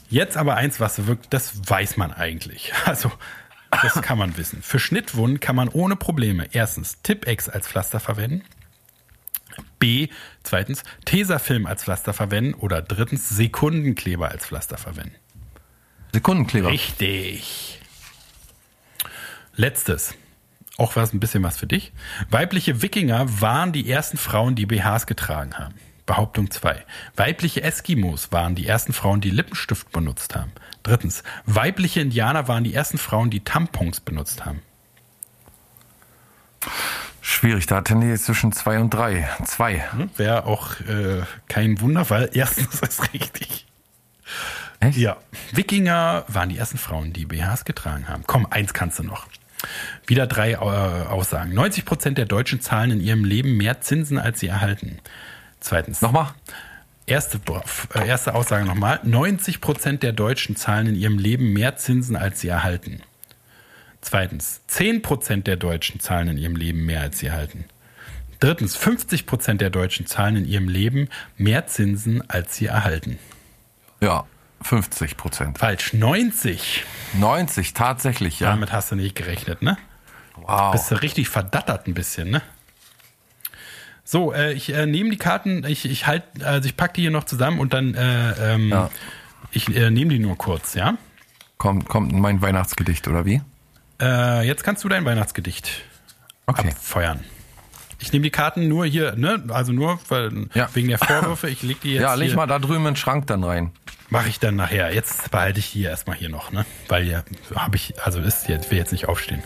Jetzt 0.08 0.38
aber 0.38 0.56
eins, 0.56 0.80
was 0.80 1.06
wirklich, 1.06 1.28
das 1.28 1.68
weiß 1.68 1.98
man 1.98 2.10
eigentlich. 2.10 2.72
Also, 2.86 3.12
das 3.70 4.00
kann 4.00 4.16
man 4.16 4.38
wissen. 4.38 4.62
Für 4.62 4.78
Schnittwunden 4.78 5.40
kann 5.40 5.54
man 5.56 5.68
ohne 5.68 5.96
Probleme 5.96 6.46
erstens 6.52 7.02
Tipex 7.02 7.50
als 7.50 7.68
Pflaster 7.68 8.00
verwenden, 8.00 8.42
B, 9.78 10.08
zweitens 10.42 10.84
Tesafilm 11.04 11.66
als 11.66 11.84
Pflaster 11.84 12.14
verwenden 12.14 12.54
oder 12.54 12.80
drittens 12.80 13.28
Sekundenkleber 13.28 14.30
als 14.30 14.46
Pflaster 14.46 14.78
verwenden. 14.78 15.16
Sekundenkleber. 16.14 16.70
Richtig. 16.70 17.82
Letztes. 19.54 20.14
Auch 20.78 20.96
was 20.96 21.12
ein 21.12 21.20
bisschen 21.20 21.42
was 21.42 21.58
für 21.58 21.66
dich. 21.66 21.92
Weibliche 22.30 22.80
Wikinger 22.80 23.40
waren 23.42 23.72
die 23.72 23.90
ersten 23.90 24.16
Frauen, 24.16 24.54
die 24.54 24.64
BHs 24.64 25.06
getragen 25.06 25.58
haben. 25.58 25.74
Behauptung 26.06 26.50
2. 26.50 26.84
Weibliche 27.16 27.62
Eskimos 27.62 28.32
waren 28.32 28.54
die 28.54 28.66
ersten 28.66 28.92
Frauen, 28.92 29.20
die 29.20 29.30
Lippenstift 29.30 29.90
benutzt 29.90 30.36
haben. 30.36 30.52
Drittens. 30.82 31.24
Weibliche 31.46 32.00
Indianer 32.00 32.48
waren 32.48 32.64
die 32.64 32.74
ersten 32.74 32.98
Frauen, 32.98 33.30
die 33.30 33.40
Tampons 33.40 34.00
benutzt 34.00 34.46
haben. 34.46 34.62
Schwierig, 37.20 37.66
da 37.66 37.80
tendiere 37.80 38.14
ich 38.14 38.22
zwischen 38.22 38.52
zwei 38.52 38.78
und 38.78 38.90
drei. 38.90 39.28
Zwei. 39.44 39.80
Hm? 39.90 40.10
Wäre 40.16 40.46
auch 40.46 40.78
äh, 40.80 41.22
kein 41.48 41.80
Wunder, 41.80 42.08
weil 42.08 42.30
erstens 42.34 42.80
ist 42.80 43.12
richtig. 43.12 43.66
Echt? 44.78 44.96
Ja. 44.96 45.16
Wikinger 45.52 46.24
waren 46.28 46.50
die 46.50 46.58
ersten 46.58 46.78
Frauen, 46.78 47.12
die 47.12 47.26
BHs 47.26 47.64
getragen 47.64 48.08
haben. 48.08 48.22
Komm, 48.26 48.46
eins 48.48 48.74
kannst 48.74 49.00
du 49.00 49.02
noch. 49.02 49.26
Wieder 50.06 50.28
drei 50.28 50.52
äh, 50.52 50.56
Aussagen. 50.56 51.52
90 51.52 51.84
Prozent 51.84 52.18
der 52.18 52.26
Deutschen 52.26 52.60
zahlen 52.60 52.92
in 52.92 53.00
ihrem 53.00 53.24
Leben 53.24 53.56
mehr 53.56 53.80
Zinsen, 53.80 54.18
als 54.18 54.38
sie 54.38 54.46
erhalten. 54.46 55.00
Zweitens. 55.60 56.02
Nochmal? 56.02 56.34
Erste, 57.06 57.40
äh, 57.94 58.06
erste 58.06 58.34
Aussage 58.34 58.64
nochmal. 58.64 59.00
90 59.04 59.60
Prozent 59.60 60.02
der 60.02 60.12
Deutschen 60.12 60.56
zahlen 60.56 60.88
in 60.88 60.94
ihrem 60.96 61.18
Leben 61.18 61.52
mehr 61.52 61.76
Zinsen, 61.76 62.16
als 62.16 62.40
sie 62.40 62.48
erhalten. 62.48 63.00
Zweitens. 64.00 64.60
10 64.66 65.02
Prozent 65.02 65.46
der 65.46 65.56
Deutschen 65.56 66.00
zahlen 66.00 66.28
in 66.28 66.38
ihrem 66.38 66.56
Leben 66.56 66.84
mehr, 66.84 67.00
als 67.00 67.20
sie 67.20 67.26
erhalten. 67.26 67.64
Drittens. 68.40 68.76
50 68.76 69.26
Prozent 69.26 69.60
der 69.60 69.70
Deutschen 69.70 70.06
zahlen 70.06 70.36
in 70.36 70.44
ihrem 70.44 70.68
Leben 70.68 71.08
mehr 71.36 71.66
Zinsen, 71.66 72.28
als 72.28 72.56
sie 72.56 72.66
erhalten. 72.66 73.18
Ja, 74.00 74.26
50 74.62 75.16
Prozent. 75.16 75.58
Falsch. 75.58 75.92
90. 75.92 76.84
90, 77.14 77.72
tatsächlich, 77.72 78.40
ja. 78.40 78.50
Damit 78.50 78.72
hast 78.72 78.90
du 78.90 78.96
nicht 78.96 79.14
gerechnet, 79.14 79.62
ne? 79.62 79.78
Wow. 80.36 80.72
Bist 80.72 80.90
du 80.90 80.96
richtig 80.96 81.28
verdattert 81.28 81.86
ein 81.86 81.94
bisschen, 81.94 82.30
ne? 82.30 82.42
So, 84.08 84.32
äh, 84.32 84.52
ich 84.52 84.72
äh, 84.72 84.86
nehme 84.86 85.10
die 85.10 85.16
Karten, 85.16 85.64
ich, 85.66 85.84
ich 85.84 86.06
halt, 86.06 86.22
also 86.44 86.68
ich 86.68 86.76
packe 86.76 86.94
die 86.94 87.00
hier 87.02 87.10
noch 87.10 87.24
zusammen 87.24 87.58
und 87.58 87.72
dann, 87.74 87.94
äh, 87.94 88.54
ähm, 88.54 88.70
Ja. 88.70 88.90
ich 89.50 89.74
äh, 89.76 89.90
nehme 89.90 90.12
die 90.12 90.20
nur 90.20 90.38
kurz, 90.38 90.74
ja? 90.74 90.96
Kommt, 91.58 91.88
kommt 91.88 92.12
mein 92.12 92.40
Weihnachtsgedicht, 92.40 93.08
oder 93.08 93.24
wie? 93.26 93.42
Äh, 94.00 94.46
jetzt 94.46 94.62
kannst 94.62 94.84
du 94.84 94.88
dein 94.88 95.04
Weihnachtsgedicht 95.04 95.70
Okay. 96.46 96.68
abfeuern. 96.68 97.24
Ich 97.98 98.12
nehme 98.12 98.22
die 98.22 98.30
Karten 98.30 98.68
nur 98.68 98.86
hier, 98.86 99.16
ne? 99.16 99.42
Also 99.48 99.72
nur 99.72 99.98
weil, 100.08 100.46
Ja. 100.54 100.68
wegen 100.74 100.86
der 100.86 100.98
Vorwürfe. 100.98 101.48
Ich 101.50 101.62
leg 101.62 101.80
die 101.80 101.94
jetzt 101.94 102.02
Ja, 102.02 102.14
leg 102.14 102.28
hier, 102.28 102.36
mal 102.36 102.46
da 102.46 102.60
drüben 102.60 102.80
in 102.80 102.84
den 102.92 102.96
Schrank 102.96 103.26
dann 103.26 103.42
rein. 103.42 103.72
mache 104.10 104.28
ich 104.28 104.38
dann 104.38 104.54
nachher. 104.54 104.94
Jetzt 104.94 105.32
behalte 105.32 105.58
ich 105.58 105.72
die 105.72 105.82
erstmal 105.82 106.14
hier 106.16 106.28
noch, 106.28 106.52
ne? 106.52 106.64
Weil 106.86 107.08
ja, 107.08 107.24
habe 107.56 107.74
ich, 107.74 108.00
also 108.04 108.20
ist 108.20 108.48
jetzt, 108.48 108.70
will 108.70 108.78
jetzt 108.78 108.92
nicht 108.92 109.08
aufstehen. 109.08 109.42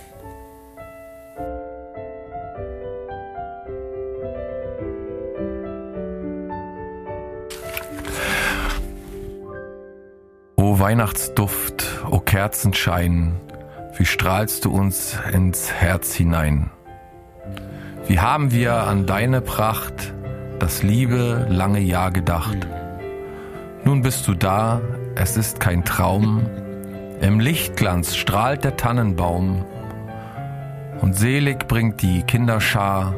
O 10.70 10.78
Weihnachtsduft, 10.78 12.04
o 12.08 12.20
Kerzenschein, 12.20 13.40
wie 13.96 14.06
strahlst 14.06 14.64
du 14.64 14.70
uns 14.70 15.18
ins 15.32 15.72
Herz 15.72 16.14
hinein. 16.14 16.70
Wie 18.06 18.20
haben 18.20 18.52
wir 18.52 18.74
an 18.84 19.04
deine 19.04 19.40
Pracht 19.40 20.14
das 20.60 20.84
liebe 20.84 21.48
lange 21.50 21.80
Jahr 21.80 22.12
gedacht. 22.12 22.68
Nun 23.82 24.02
bist 24.02 24.28
du 24.28 24.34
da, 24.34 24.80
es 25.16 25.36
ist 25.36 25.58
kein 25.58 25.84
Traum, 25.84 26.46
im 27.20 27.40
Lichtglanz 27.40 28.14
strahlt 28.14 28.62
der 28.62 28.76
Tannenbaum 28.76 29.64
und 31.00 31.16
selig 31.16 31.66
bringt 31.66 32.00
die 32.00 32.22
Kinderschar 32.22 33.16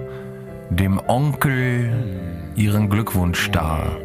dem 0.70 0.98
Onkel 1.06 1.92
ihren 2.56 2.88
Glückwunsch 2.88 3.50
dar 3.50 3.98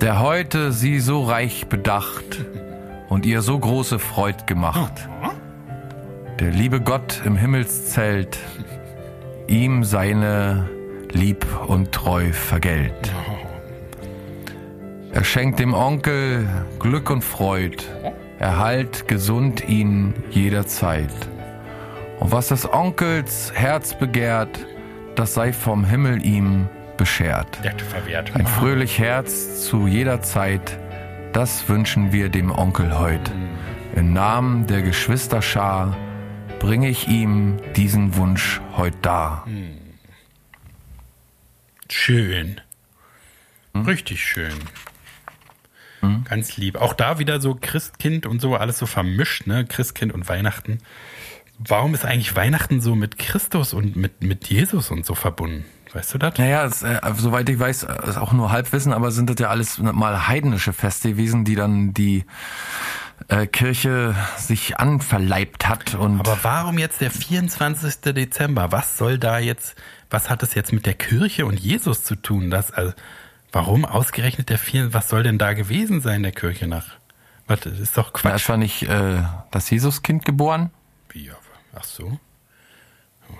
der 0.00 0.20
heute 0.20 0.72
sie 0.72 1.00
so 1.00 1.24
reich 1.24 1.66
bedacht 1.66 2.44
und 3.08 3.26
ihr 3.26 3.42
so 3.42 3.58
große 3.58 3.98
Freud 3.98 4.44
gemacht. 4.46 5.08
Der 6.38 6.50
liebe 6.50 6.80
Gott 6.80 7.22
im 7.24 7.36
Himmelszelt 7.36 8.38
ihm 9.48 9.82
seine 9.82 10.68
Lieb 11.10 11.46
und 11.66 11.90
Treu 11.90 12.32
vergällt. 12.32 13.12
Er 15.12 15.24
schenkt 15.24 15.58
dem 15.58 15.74
Onkel 15.74 16.48
Glück 16.78 17.10
und 17.10 17.24
Freud, 17.24 17.82
erhalt 18.38 19.08
gesund 19.08 19.68
ihn 19.68 20.14
jederzeit. 20.30 21.10
Und 22.20 22.30
was 22.30 22.48
des 22.48 22.72
Onkels 22.72 23.52
Herz 23.54 23.98
begehrt, 23.98 24.64
das 25.16 25.34
sei 25.34 25.52
vom 25.52 25.84
Himmel 25.84 26.24
ihm 26.24 26.68
beschert. 26.98 27.58
Ein 28.34 28.46
fröhlich 28.46 28.98
Herz 28.98 29.64
zu 29.64 29.86
jeder 29.86 30.20
Zeit, 30.20 30.78
das 31.32 31.68
wünschen 31.70 32.12
wir 32.12 32.28
dem 32.28 32.50
Onkel 32.50 32.98
heut. 32.98 33.30
Im 33.94 34.12
Namen 34.12 34.66
der 34.66 34.82
Geschwisterschar 34.82 35.96
bringe 36.58 36.90
ich 36.90 37.08
ihm 37.08 37.56
diesen 37.74 38.16
Wunsch 38.16 38.60
heut 38.76 38.96
dar. 39.00 39.46
Schön. 41.88 42.60
Hm? 43.74 43.86
Richtig 43.86 44.22
schön. 44.22 44.52
Ganz 46.24 46.56
lieb. 46.56 46.76
Auch 46.76 46.94
da 46.94 47.18
wieder 47.18 47.40
so 47.40 47.56
Christkind 47.60 48.26
und 48.26 48.40
so, 48.40 48.54
alles 48.54 48.78
so 48.78 48.86
vermischt, 48.86 49.46
ne? 49.46 49.64
Christkind 49.66 50.12
und 50.12 50.28
Weihnachten. 50.28 50.78
Warum 51.58 51.94
ist 51.94 52.04
eigentlich 52.04 52.36
Weihnachten 52.36 52.80
so 52.80 52.94
mit 52.94 53.18
Christus 53.18 53.72
und 53.74 53.96
mit, 53.96 54.22
mit 54.22 54.48
Jesus 54.48 54.90
und 54.90 55.04
so 55.04 55.14
verbunden? 55.14 55.64
Weißt 55.92 56.14
du 56.14 56.18
das? 56.18 56.36
Naja, 56.38 56.64
es, 56.64 56.82
äh, 56.82 57.00
soweit 57.16 57.48
ich 57.48 57.58
weiß, 57.58 57.84
äh, 57.84 58.08
ist 58.08 58.18
auch 58.18 58.32
nur 58.32 58.50
Halbwissen, 58.52 58.92
aber 58.92 59.10
sind 59.10 59.30
das 59.30 59.36
ja 59.38 59.48
alles 59.48 59.78
mal 59.78 60.28
heidnische 60.28 60.72
Feste 60.72 61.10
gewesen, 61.10 61.44
die 61.44 61.54
dann 61.54 61.94
die 61.94 62.24
äh, 63.28 63.46
Kirche 63.46 64.14
sich 64.36 64.78
anverleibt 64.78 65.68
hat. 65.68 65.94
Und 65.94 66.20
Aber 66.20 66.38
warum 66.42 66.78
jetzt 66.78 67.00
der 67.00 67.10
24. 67.10 68.00
Dezember? 68.14 68.70
Was 68.72 68.96
soll 68.96 69.18
da 69.18 69.38
jetzt, 69.38 69.74
was 70.10 70.30
hat 70.30 70.42
das 70.42 70.54
jetzt 70.54 70.72
mit 70.72 70.86
der 70.86 70.94
Kirche 70.94 71.46
und 71.46 71.58
Jesus 71.58 72.04
zu 72.04 72.14
tun? 72.16 72.50
Das, 72.50 72.70
also, 72.70 72.92
warum 73.52 73.84
ausgerechnet 73.84 74.50
der 74.50 74.58
4. 74.58 74.94
Was 74.94 75.08
soll 75.08 75.22
denn 75.22 75.38
da 75.38 75.54
gewesen 75.54 76.00
sein, 76.00 76.22
der 76.22 76.32
Kirche 76.32 76.68
nach? 76.68 76.86
Was, 77.46 77.60
das 77.60 77.78
ist 77.78 77.96
doch 77.96 78.10
da 78.10 78.20
Quatsch. 78.20 78.42
ist 78.42 78.48
war 78.48 78.56
nicht 78.58 78.82
äh, 78.82 79.22
das 79.50 79.70
Jesuskind 79.70 80.24
geboren. 80.24 80.70
Wie, 81.10 81.30
ach 81.74 81.84
so. 81.84 82.18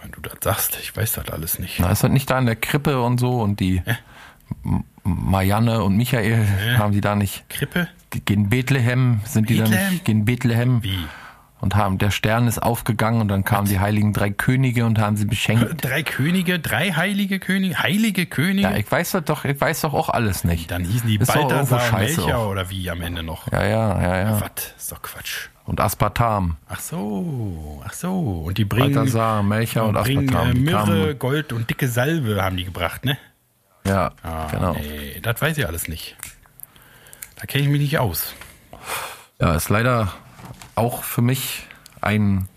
Wenn 0.02 0.10
du 0.12 0.20
das 0.20 0.34
sagst, 0.42 0.78
ich 0.80 0.96
weiß 0.96 1.12
das 1.12 1.28
alles 1.30 1.58
nicht. 1.58 1.78
Na, 1.80 1.90
ist 1.90 2.02
das 2.04 2.10
nicht 2.10 2.28
da 2.30 2.38
in 2.38 2.46
der 2.46 2.56
Krippe 2.56 3.00
und 3.02 3.18
so 3.18 3.40
und 3.40 3.60
die 3.60 3.82
M- 4.64 4.84
Marianne 5.04 5.82
und 5.82 5.96
Michael 5.96 6.46
haben 6.78 6.92
die 6.92 7.00
da 7.00 7.14
nicht 7.14 7.48
Krippe? 7.48 7.88
gehen 8.24 8.48
Bethlehem, 8.48 9.20
sind 9.24 9.48
die 9.50 9.58
da 9.58 9.64
Bethlehem? 9.64 9.90
nicht 9.92 10.04
gehen 10.04 10.24
Bethlehem 10.24 10.82
Wie? 10.82 10.98
Und 11.60 11.74
haben 11.76 11.98
der 11.98 12.10
Stern 12.10 12.46
ist 12.46 12.62
aufgegangen 12.62 13.20
und 13.20 13.28
dann 13.28 13.44
kamen 13.44 13.66
die 13.68 13.80
heiligen 13.80 14.12
drei 14.12 14.30
Könige 14.30 14.86
und 14.86 14.98
haben 14.98 15.16
sie 15.16 15.24
beschenkt. 15.24 15.82
Drei 15.84 16.02
Könige, 16.02 16.58
drei 16.60 16.92
heilige 16.92 17.38
Könige, 17.40 17.78
heilige 17.82 18.26
Könige? 18.26 18.62
Ja, 18.68 18.76
ich 18.76 18.90
weiß 18.90 19.16
doch, 19.24 19.44
ich 19.44 19.60
weiß 19.60 19.80
doch 19.82 19.94
auch 19.94 20.08
alles 20.08 20.44
nicht. 20.44 20.70
Dann 20.70 20.84
hießen 20.84 21.08
die 21.08 21.16
Ist 21.16 21.32
Balthasar 21.32 21.80
und 21.92 22.32
auch. 22.32 22.48
oder 22.50 22.70
wie 22.70 22.88
am 22.90 23.00
Ende 23.02 23.22
noch? 23.22 23.50
Ja, 23.52 23.64
ja, 23.64 24.00
ja, 24.02 24.18
ja. 24.20 24.40
Was? 24.40 24.72
Ist 24.76 24.92
doch 24.92 25.02
Quatsch. 25.02 25.48
Und 25.64 25.80
Aspartam. 25.80 26.56
Ach 26.68 26.80
so, 26.80 27.82
ach 27.86 27.92
so. 27.92 28.44
Und 28.46 28.56
die 28.56 28.64
bringen, 28.64 28.94
Balthasar, 28.94 29.42
Melchior 29.42 29.88
und 29.88 29.94
bringen 30.02 30.28
Aspartam. 30.28 30.50
äh, 30.50 30.54
die 30.54 30.60
Myrrhe, 30.60 31.14
Gold 31.16 31.52
und 31.52 31.68
dicke 31.68 31.88
Salbe 31.88 32.42
haben 32.42 32.56
die 32.56 32.64
gebracht, 32.64 33.04
ne? 33.04 33.18
Ja, 33.84 34.12
Ah, 34.22 34.46
genau. 34.50 34.72
Nee, 34.74 35.20
das 35.22 35.40
weiß 35.42 35.58
ich 35.58 35.66
alles 35.66 35.88
nicht. 35.88 36.16
Da 37.36 37.46
kenne 37.46 37.64
ich 37.64 37.70
mich 37.70 37.80
nicht 37.80 37.98
aus. 37.98 38.34
Ja, 39.40 39.54
ist 39.54 39.68
leider 39.68 40.12
auch 40.78 41.02
für 41.02 41.22
mich 41.22 41.66
ein 42.00 42.48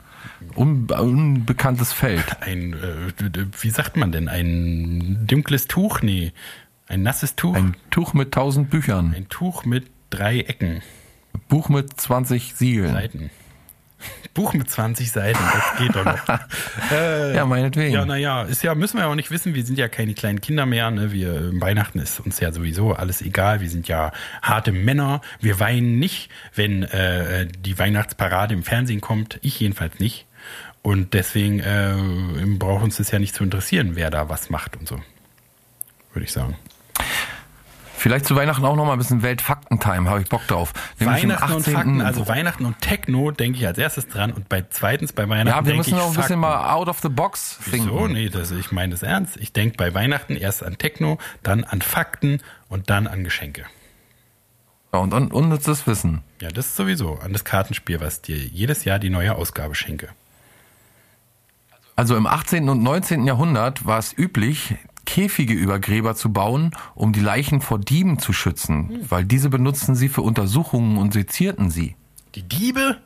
unbe 0.55 1.01
unbekanntes 1.01 1.91
Feld. 1.93 2.25
Ein, 2.41 2.73
äh, 2.73 3.45
wie 3.59 3.69
sagt 3.69 3.97
man 3.97 4.11
denn? 4.11 4.27
Ein 4.27 5.25
dunkles 5.27 5.67
Tuch? 5.67 6.01
Nee. 6.01 6.33
Ein 6.87 7.03
nasses 7.03 7.35
Tuch? 7.35 7.55
Ein 7.55 7.75
Tuch 7.89 8.13
mit 8.13 8.33
tausend 8.33 8.69
Büchern. 8.69 9.13
Ein 9.15 9.29
Tuch 9.29 9.65
mit 9.65 9.89
drei 10.09 10.39
Ecken, 10.39 10.81
Buch 11.47 11.69
mit 11.69 11.99
20 11.99 12.53
Siegeln. 12.55 12.93
Seiten. 12.93 13.29
Buch 14.33 14.53
mit 14.53 14.69
20 14.69 15.11
Seiten, 15.11 15.39
das 15.53 15.77
geht 15.77 15.95
doch 15.95 16.05
noch. 16.05 16.39
äh, 16.91 17.35
Ja, 17.35 17.45
meinetwegen. 17.45 17.93
Ja, 17.93 18.05
naja, 18.05 18.43
ist 18.43 18.63
ja, 18.63 18.75
müssen 18.75 18.97
wir 18.97 19.03
ja 19.03 19.11
auch 19.11 19.15
nicht 19.15 19.31
wissen, 19.31 19.55
wir 19.55 19.65
sind 19.65 19.77
ja 19.77 19.87
keine 19.87 20.13
kleinen 20.13 20.41
Kinder 20.41 20.65
mehr, 20.65 20.89
ne? 20.91 21.11
Wir, 21.11 21.33
äh, 21.33 21.61
Weihnachten 21.61 21.99
ist 21.99 22.19
uns 22.19 22.39
ja 22.39 22.51
sowieso 22.51 22.93
alles 22.93 23.21
egal, 23.21 23.61
wir 23.61 23.69
sind 23.69 23.87
ja 23.87 24.11
harte 24.41 24.71
Männer, 24.71 25.21
wir 25.39 25.59
weinen 25.59 25.99
nicht, 25.99 26.29
wenn 26.55 26.83
äh, 26.83 27.47
die 27.47 27.77
Weihnachtsparade 27.77 28.53
im 28.53 28.63
Fernsehen 28.63 29.01
kommt, 29.01 29.39
ich 29.41 29.59
jedenfalls 29.59 29.99
nicht. 29.99 30.25
Und 30.81 31.13
deswegen 31.13 31.59
äh, 31.59 31.95
braucht 32.57 32.83
uns 32.83 32.97
das 32.97 33.11
ja 33.11 33.19
nicht 33.19 33.35
zu 33.35 33.43
interessieren, 33.43 33.91
wer 33.93 34.09
da 34.09 34.29
was 34.29 34.49
macht 34.49 34.77
und 34.77 34.87
so. 34.87 34.99
Würde 36.13 36.25
ich 36.25 36.31
sagen. 36.31 36.55
Vielleicht 38.01 38.25
zu 38.25 38.35
Weihnachten 38.35 38.65
auch 38.65 38.75
noch 38.75 38.85
mal 38.85 38.93
ein 38.93 38.97
bisschen 38.97 39.21
Weltfaktentime, 39.21 40.09
habe 40.09 40.23
ich 40.23 40.27
Bock 40.27 40.47
drauf. 40.47 40.73
Nämlich 40.99 41.21
Weihnachten 41.21 41.53
und 41.53 41.59
18. 41.59 41.73
Fakten, 41.75 42.01
also 42.01 42.27
Weihnachten 42.27 42.65
und 42.65 42.81
Techno 42.81 43.29
denke 43.29 43.59
ich 43.59 43.67
als 43.67 43.77
erstes 43.77 44.07
dran 44.07 44.31
und 44.33 44.49
bei 44.49 44.65
zweitens 44.67 45.13
bei 45.13 45.29
Weihnachten 45.29 45.65
ja, 45.65 45.69
wir 45.69 45.75
müssen 45.75 45.93
ich 45.93 46.01
auch 46.01 46.07
ein 46.07 46.15
bisschen 46.15 46.21
Fakten. 46.21 46.39
mal 46.39 46.73
out 46.73 46.87
of 46.87 46.97
the 47.01 47.09
box 47.09 47.59
Wieso? 47.65 47.99
denken. 47.99 48.13
Nee, 48.13 48.29
das, 48.29 48.49
ich 48.49 48.71
meine 48.71 48.93
das 48.93 49.03
ernst. 49.03 49.37
Ich 49.37 49.53
denke 49.53 49.77
bei 49.77 49.93
Weihnachten 49.93 50.35
erst 50.35 50.63
an 50.63 50.79
Techno, 50.79 51.19
dann 51.43 51.63
an 51.63 51.83
Fakten 51.83 52.41
und 52.69 52.89
dann 52.89 53.05
an 53.05 53.23
Geschenke. 53.23 53.65
Ja, 54.91 54.97
und 54.97 55.13
un 55.13 55.31
unnützes 55.31 55.85
Wissen. 55.85 56.23
Ja, 56.41 56.49
das 56.49 56.69
ist 56.69 56.77
sowieso 56.77 57.19
an 57.19 57.33
das 57.33 57.43
Kartenspiel, 57.43 58.01
was 58.01 58.23
dir 58.23 58.35
jedes 58.35 58.83
Jahr 58.83 58.97
die 58.97 59.11
neue 59.11 59.35
Ausgabe 59.35 59.75
schenke. 59.75 60.09
Also 61.95 62.15
im 62.15 62.25
18. 62.25 62.67
und 62.67 62.81
19. 62.81 63.27
Jahrhundert 63.27 63.85
war 63.85 63.99
es 63.99 64.17
üblich, 64.17 64.73
Käfige 65.05 65.53
über 65.53 65.79
Gräber 65.79 66.15
zu 66.15 66.31
bauen, 66.31 66.71
um 66.95 67.11
die 67.13 67.19
Leichen 67.19 67.61
vor 67.61 67.79
Dieben 67.79 68.19
zu 68.19 68.33
schützen, 68.33 68.99
weil 69.09 69.23
diese 69.25 69.49
benutzten 69.49 69.95
sie 69.95 70.09
für 70.09 70.21
Untersuchungen 70.21 70.97
und 70.97 71.13
sezierten 71.13 71.69
sie. 71.69 71.95
Die 72.35 72.43
Diebe 72.43 72.97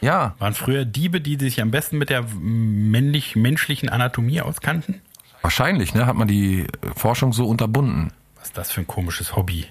Ja, 0.00 0.34
waren 0.38 0.54
früher 0.54 0.84
Diebe, 0.84 1.20
die 1.20 1.36
sich 1.36 1.60
am 1.60 1.70
besten 1.70 1.98
mit 1.98 2.10
der 2.10 2.22
männlich, 2.22 3.36
menschlichen 3.36 3.88
Anatomie 3.88 4.40
auskannten. 4.40 5.00
wahrscheinlich, 5.42 5.94
ne, 5.94 6.06
hat 6.06 6.16
man 6.16 6.28
die 6.28 6.60
äh, 6.60 6.66
Forschung 6.96 7.32
so 7.32 7.46
unterbunden. 7.48 8.12
Was 8.36 8.46
ist 8.48 8.56
das 8.58 8.70
für 8.72 8.80
ein 8.80 8.86
komisches 8.86 9.36
Hobby? 9.36 9.66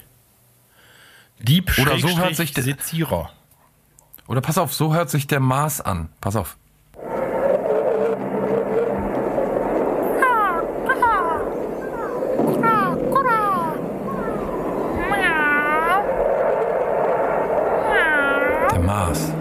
Dieb 1.40 1.72
Oder 1.80 1.92
so 1.94 2.08
Schrägstrich 2.08 2.18
hört 2.20 2.36
sich 2.36 2.54
der- 2.54 2.64
Sezierer. 2.64 3.32
Oder 4.28 4.42
pass 4.42 4.58
auf, 4.58 4.74
so 4.74 4.94
hört 4.94 5.10
sich 5.10 5.28
der 5.28 5.40
Mars 5.40 5.82
an. 5.82 6.10
Pass 6.22 6.36
auf. 6.36 6.56
Mars. 19.04 19.34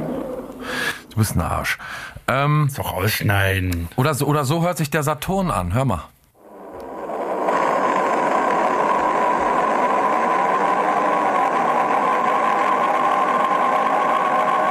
Du 1.11 1.19
bist 1.19 1.37
ein 1.37 1.41
Arsch. 1.41 1.79
Ähm, 2.27 2.67
Ist 2.67 2.79
doch 2.79 2.93
ausschneiden. 2.93 3.89
oder, 3.95 4.13
so, 4.15 4.27
oder 4.27 4.45
so 4.45 4.63
hört 4.63 4.77
sich 4.77 4.91
der 4.91 5.05
Saturn 5.05 5.53
an. 5.53 5.73
Hör 5.73 5.85
mal. 5.85 6.03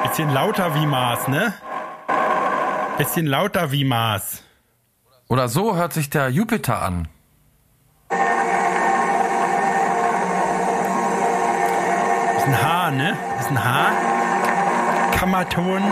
Bisschen 0.04 0.34
lauter 0.34 0.76
wie 0.76 0.86
Mars, 0.86 1.28
ne? 1.30 1.54
Bisschen 2.98 3.26
lauter 3.28 3.72
wie 3.72 3.86
Mars. 3.86 4.44
Oder 5.30 5.48
so 5.48 5.78
hört 5.78 5.94
sich 5.94 6.10
der 6.10 6.28
Jupiter 6.30 6.82
an. 6.82 7.08
Ist 8.10 8.18
ein 12.48 12.62
H, 12.62 12.92
ne? 12.92 13.18
Ist 13.40 13.52
ein 13.52 13.64
H. 13.64 14.11
Kammerton. 15.22 15.84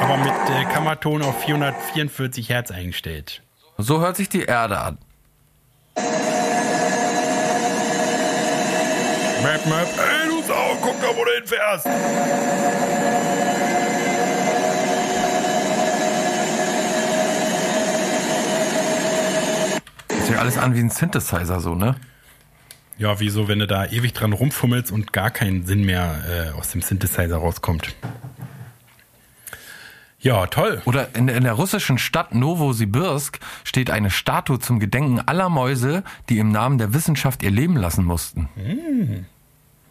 Aber 0.00 0.16
mit 0.18 0.28
äh, 0.28 0.64
Kammerton 0.72 1.22
auf 1.22 1.42
444 1.42 2.48
Hertz 2.48 2.70
eingestellt. 2.70 3.42
So 3.78 4.00
hört 4.00 4.16
sich 4.16 4.28
die 4.28 4.42
Erde 4.42 4.78
an. 4.78 4.98
Map, 9.42 9.66
map. 9.66 9.88
Ey, 9.98 10.28
du 10.28 10.40
Sau, 10.46 10.76
guck 10.82 10.94
da, 11.02 11.08
wo 11.16 11.24
du 11.24 11.32
hinfährst. 11.32 11.86
Hört 20.08 20.26
sich 20.26 20.38
alles 20.38 20.58
an 20.58 20.76
wie 20.76 20.80
ein 20.80 20.90
Synthesizer, 20.90 21.58
so, 21.58 21.74
ne? 21.74 21.96
Ja, 22.98 23.20
wieso, 23.20 23.46
wenn 23.48 23.58
du 23.58 23.66
da 23.66 23.86
ewig 23.86 24.14
dran 24.14 24.32
rumfummelst 24.32 24.90
und 24.90 25.12
gar 25.12 25.30
keinen 25.30 25.66
Sinn 25.66 25.84
mehr 25.84 26.52
äh, 26.54 26.58
aus 26.58 26.70
dem 26.70 26.80
Synthesizer 26.80 27.36
rauskommt. 27.36 27.94
Ja, 30.18 30.46
toll. 30.46 30.80
Oder 30.86 31.14
in, 31.14 31.28
in 31.28 31.44
der 31.44 31.52
russischen 31.52 31.98
Stadt 31.98 32.34
Novosibirsk 32.34 33.38
steht 33.64 33.90
eine 33.90 34.10
Statue 34.10 34.58
zum 34.58 34.80
Gedenken 34.80 35.20
aller 35.20 35.48
Mäuse, 35.48 36.02
die 36.28 36.38
im 36.38 36.50
Namen 36.50 36.78
der 36.78 36.94
Wissenschaft 36.94 37.42
ihr 37.42 37.50
Leben 37.50 37.76
lassen 37.76 38.04
mussten. 38.04 38.48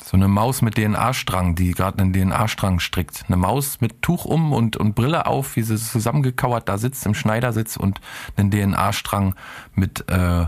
So 0.03 0.18
eine 0.18 0.28
Maus 0.28 0.62
mit 0.62 0.76
DNA-Strang, 0.76 1.56
die 1.56 1.72
gerade 1.72 1.99
einen 1.99 2.12
DNA-Strang 2.12 2.80
strickt. 2.80 3.24
Eine 3.28 3.38
Maus 3.38 3.82
mit 3.82 4.01
Tuch 4.01 4.26
um 4.26 4.51
und, 4.51 4.78
und 4.78 4.93
Brille 4.93 5.26
auf, 5.26 5.56
wie 5.56 5.62
sie 5.62 5.78
zusammengekauert 5.78 6.68
da 6.68 6.78
sitzt 6.78 7.06
im 7.06 7.14
Schneidersitz 7.14 7.78
und 7.78 8.01
einen 8.36 8.51
DNA-Strang 8.51 9.36
mit, 9.74 10.10
äh, 10.10 10.47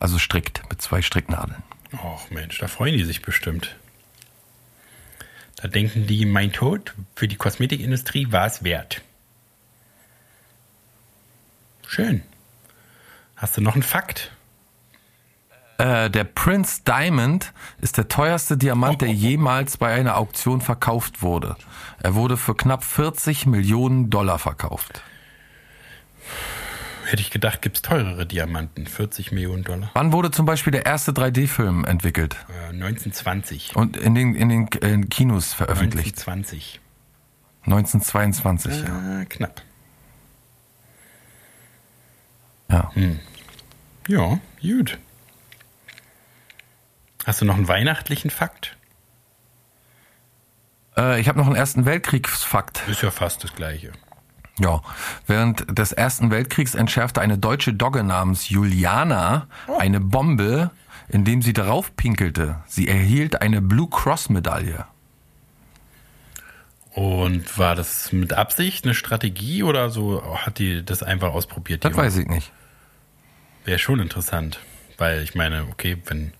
also 0.00 0.18
strickt, 0.18 0.62
mit 0.68 0.80
zwei 0.82 1.02
Stricknadeln. 1.02 1.62
Och 1.92 2.30
Mensch, 2.30 2.58
da 2.58 2.68
freuen 2.68 2.96
die 2.96 3.04
sich 3.04 3.22
bestimmt. 3.22 3.76
Da 5.56 5.68
denken 5.68 6.06
die, 6.06 6.26
mein 6.26 6.52
Tod 6.52 6.94
für 7.14 7.28
die 7.28 7.36
Kosmetikindustrie 7.36 8.30
war 8.30 8.46
es 8.46 8.62
wert. 8.62 9.02
Schön. 11.86 12.22
Hast 13.36 13.56
du 13.56 13.60
noch 13.60 13.74
einen 13.74 13.82
Fakt? 13.82 14.32
Äh, 15.78 16.10
der 16.10 16.24
Prince 16.24 16.82
Diamond 16.86 17.52
ist 17.80 17.98
der 17.98 18.08
teuerste 18.08 18.56
Diamant, 18.56 19.02
der 19.02 19.12
jemals 19.12 19.76
bei 19.76 19.92
einer 19.92 20.16
Auktion 20.16 20.60
verkauft 20.60 21.22
wurde. 21.22 21.56
Er 22.02 22.14
wurde 22.14 22.36
für 22.36 22.54
knapp 22.54 22.84
40 22.84 23.46
Millionen 23.46 24.10
Dollar 24.10 24.38
verkauft. 24.38 25.02
Hätte 27.06 27.22
ich 27.22 27.30
gedacht, 27.30 27.62
gibt 27.62 27.76
es 27.76 27.82
teurere 27.82 28.26
Diamanten. 28.26 28.86
40 28.86 29.30
Millionen 29.30 29.62
Dollar. 29.62 29.90
Wann 29.94 30.12
wurde 30.12 30.30
zum 30.32 30.44
Beispiel 30.44 30.72
der 30.72 30.86
erste 30.86 31.12
3D-Film 31.12 31.84
entwickelt 31.84 32.36
Äh, 32.48 32.70
1920. 32.74 33.76
und 33.76 33.96
in 33.96 34.14
den, 34.14 34.34
in 34.34 34.48
den 34.48 34.68
äh, 34.82 35.06
Kinos 35.06 35.52
veröffentlicht? 35.54 36.18
1920. 36.18 36.80
1922, 37.64 38.82
ja. 38.82 39.20
Ah, 39.20 39.24
knapp. 39.28 39.62
ja. 42.70 42.90
Ja, 44.08 44.38
gut. 44.60 44.98
Hast 47.24 47.40
du 47.40 47.44
noch 47.44 47.56
einen 47.56 47.66
weihnachtlichen 47.68 48.30
Fakt? 48.30 48.76
Äh, 50.96 51.20
ich 51.20 51.28
habe 51.28 51.38
noch 51.38 51.46
einen 51.46 51.56
Ersten 51.56 51.84
Weltkriegsfakt. 51.86 52.82
Ist 52.88 53.02
ja 53.02 53.10
fast 53.10 53.42
das 53.42 53.52
gleiche. 53.54 53.90
Ja, 54.58 54.80
während 55.26 55.78
des 55.78 55.92
Ersten 55.92 56.30
Weltkriegs 56.30 56.74
entschärfte 56.74 57.20
eine 57.20 57.36
deutsche 57.36 57.74
Dogge 57.74 58.02
namens 58.02 58.48
Juliana 58.48 59.48
eine 59.78 60.00
Bombe, 60.00 60.70
indem 61.08 61.42
sie 61.42 61.52
darauf 61.52 61.94
pinkelte. 61.96 62.60
Sie 62.66 62.88
erhielt 62.88 63.42
eine 63.42 63.60
Blue 63.60 63.88
Cross 63.90 64.30
Medaille. 64.30 64.86
Und 66.92 67.58
war 67.58 67.74
das 67.74 68.12
mit 68.12 68.32
Absicht 68.32 68.86
eine 68.86 68.94
Strategie 68.94 69.62
oder 69.62 69.90
so 69.90 70.22
hat 70.38 70.58
die 70.58 70.82
das 70.82 71.02
einfach 71.02 71.34
ausprobiert? 71.34 71.84
Das 71.84 71.94
weiß 71.94 72.16
ich 72.16 72.26
nicht. 72.26 72.50
Wäre 73.66 73.78
schon 73.78 74.00
interessant. 74.00 74.60
Weil 74.96 75.22
ich 75.22 75.34
meine, 75.34 75.66
okay, 75.70 75.98
wenn 76.06 76.32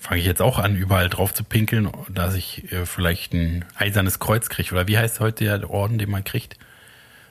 fange 0.00 0.20
ich 0.20 0.26
jetzt 0.26 0.42
auch 0.42 0.58
an, 0.58 0.76
überall 0.76 1.08
drauf 1.08 1.32
zu 1.32 1.44
pinkeln, 1.44 1.88
dass 2.08 2.34
ich 2.34 2.72
äh, 2.72 2.86
vielleicht 2.86 3.32
ein 3.34 3.64
eisernes 3.76 4.18
Kreuz 4.18 4.48
kriege. 4.48 4.72
Oder 4.72 4.88
wie 4.88 4.98
heißt 4.98 5.20
heute 5.20 5.44
der 5.44 5.70
Orden, 5.70 5.98
den 5.98 6.10
man 6.10 6.24
kriegt? 6.24 6.56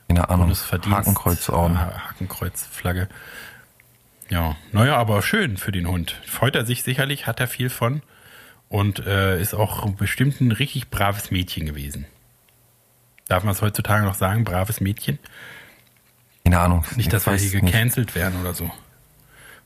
Keine 0.10 0.28
Ahnung. 0.30 0.47
Bundesverdienst. 0.47 0.97
Hakenkreuzorden. 0.97 1.80
Ha- 1.80 2.10
Hakenkreuzflagge. 2.10 3.07
Ja, 4.30 4.55
naja, 4.72 4.97
aber 4.97 5.22
schön 5.22 5.57
für 5.57 5.72
den 5.72 5.88
Hund. 5.88 6.20
Freut 6.26 6.55
er 6.55 6.66
sich 6.66 6.84
sicherlich, 6.84 7.26
hat 7.28 7.39
er 7.39 7.47
viel 7.47 7.70
von. 7.70 8.01
Und 8.68 8.99
äh, 9.07 9.39
ist 9.41 9.53
auch 9.55 9.89
bestimmt 9.91 10.41
ein 10.41 10.51
richtig 10.51 10.89
braves 10.89 11.32
Mädchen 11.32 11.66
gewesen. 11.66 12.05
Darf 13.28 13.43
man 13.43 13.53
es 13.53 13.62
heutzutage 13.62 14.03
noch 14.05 14.14
sagen, 14.16 14.43
braves 14.43 14.82
Mädchen? 14.82 15.18
Keine 16.43 16.60
Ahnung. 16.60 16.86
Nicht, 16.95 17.12
dass 17.14 17.26
wir 17.26 17.34
hier 17.36 17.62
nicht. 17.62 17.74
gecancelt 17.74 18.14
werden 18.16 18.39
oder 18.41 18.53
so. 18.53 18.70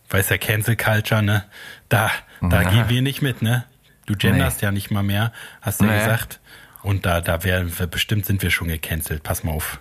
Weiß 0.09 0.29
ja, 0.29 0.37
Cancel 0.37 0.75
Culture, 0.77 1.23
ne? 1.23 1.43
Da, 1.89 2.07
da 2.41 2.47
Na. 2.47 2.63
gehen 2.63 2.89
wir 2.89 3.01
nicht 3.01 3.21
mit, 3.21 3.41
ne? 3.41 3.65
Du 4.05 4.15
genderst 4.15 4.61
ja 4.61 4.71
nicht 4.71 4.91
mal 4.91 5.03
mehr, 5.03 5.31
hast 5.61 5.79
du 5.81 5.85
ja 5.85 5.91
Nee. 5.93 5.99
gesagt. 5.99 6.39
Und 6.81 7.05
da, 7.05 7.21
da 7.21 7.43
werden 7.45 7.77
wir, 7.79 7.87
bestimmt 7.87 8.25
sind 8.25 8.41
wir 8.41 8.51
schon 8.51 8.67
gecancelt. 8.67 9.23
Pass 9.23 9.43
mal 9.45 9.51
auf. 9.53 9.79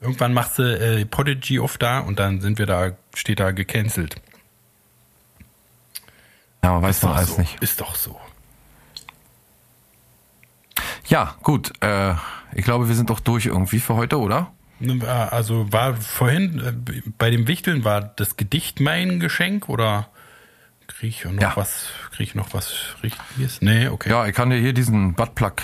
Irgendwann 0.00 0.32
machst 0.32 0.58
du 0.58 0.62
äh, 0.62 1.04
Podigy 1.04 1.58
auf 1.58 1.76
da 1.78 1.98
und 2.00 2.18
dann 2.18 2.40
sind 2.40 2.58
wir 2.58 2.66
da, 2.66 2.92
steht 3.14 3.40
da 3.40 3.50
gecancelt. 3.50 4.16
Ja, 6.62 6.72
man 6.72 6.82
weiß 6.82 6.96
Ist 6.96 7.04
doch 7.04 7.16
alles 7.16 7.34
so. 7.34 7.40
nicht. 7.40 7.62
Ist 7.62 7.80
doch 7.80 7.94
so. 7.94 8.18
Ja, 11.06 11.34
gut. 11.42 11.72
Äh, 11.82 12.14
ich 12.54 12.64
glaube, 12.64 12.88
wir 12.88 12.94
sind 12.94 13.10
doch 13.10 13.20
durch 13.20 13.46
irgendwie 13.46 13.80
für 13.80 13.94
heute, 13.94 14.18
oder? 14.18 14.52
War- 14.80 15.32
Also 15.32 15.72
war 15.72 15.96
vorhin 15.96 16.60
äh, 16.60 17.02
bei 17.18 17.30
dem 17.30 17.48
Wichteln 17.48 17.84
war 17.84 18.00
das 18.00 18.36
Gedicht 18.36 18.78
mein 18.80 19.18
Geschenk 19.18 19.68
oder 19.68 20.08
krieg 20.86 21.10
ich 21.10 21.24
noch 21.24 21.40
Ja. 21.42 21.52
was, 21.56 21.86
krieg 22.12 22.28
ich 22.28 22.34
noch 22.34 22.54
was 22.54 22.72
Richtiges? 23.02 23.60
Nee, 23.62 23.88
okay. 23.88 24.10
Ja, 24.10 24.26
ich 24.26 24.34
kann 24.34 24.50
dir 24.50 24.58
hier 24.58 24.72
diesen 24.72 25.14
Buttplug, 25.14 25.62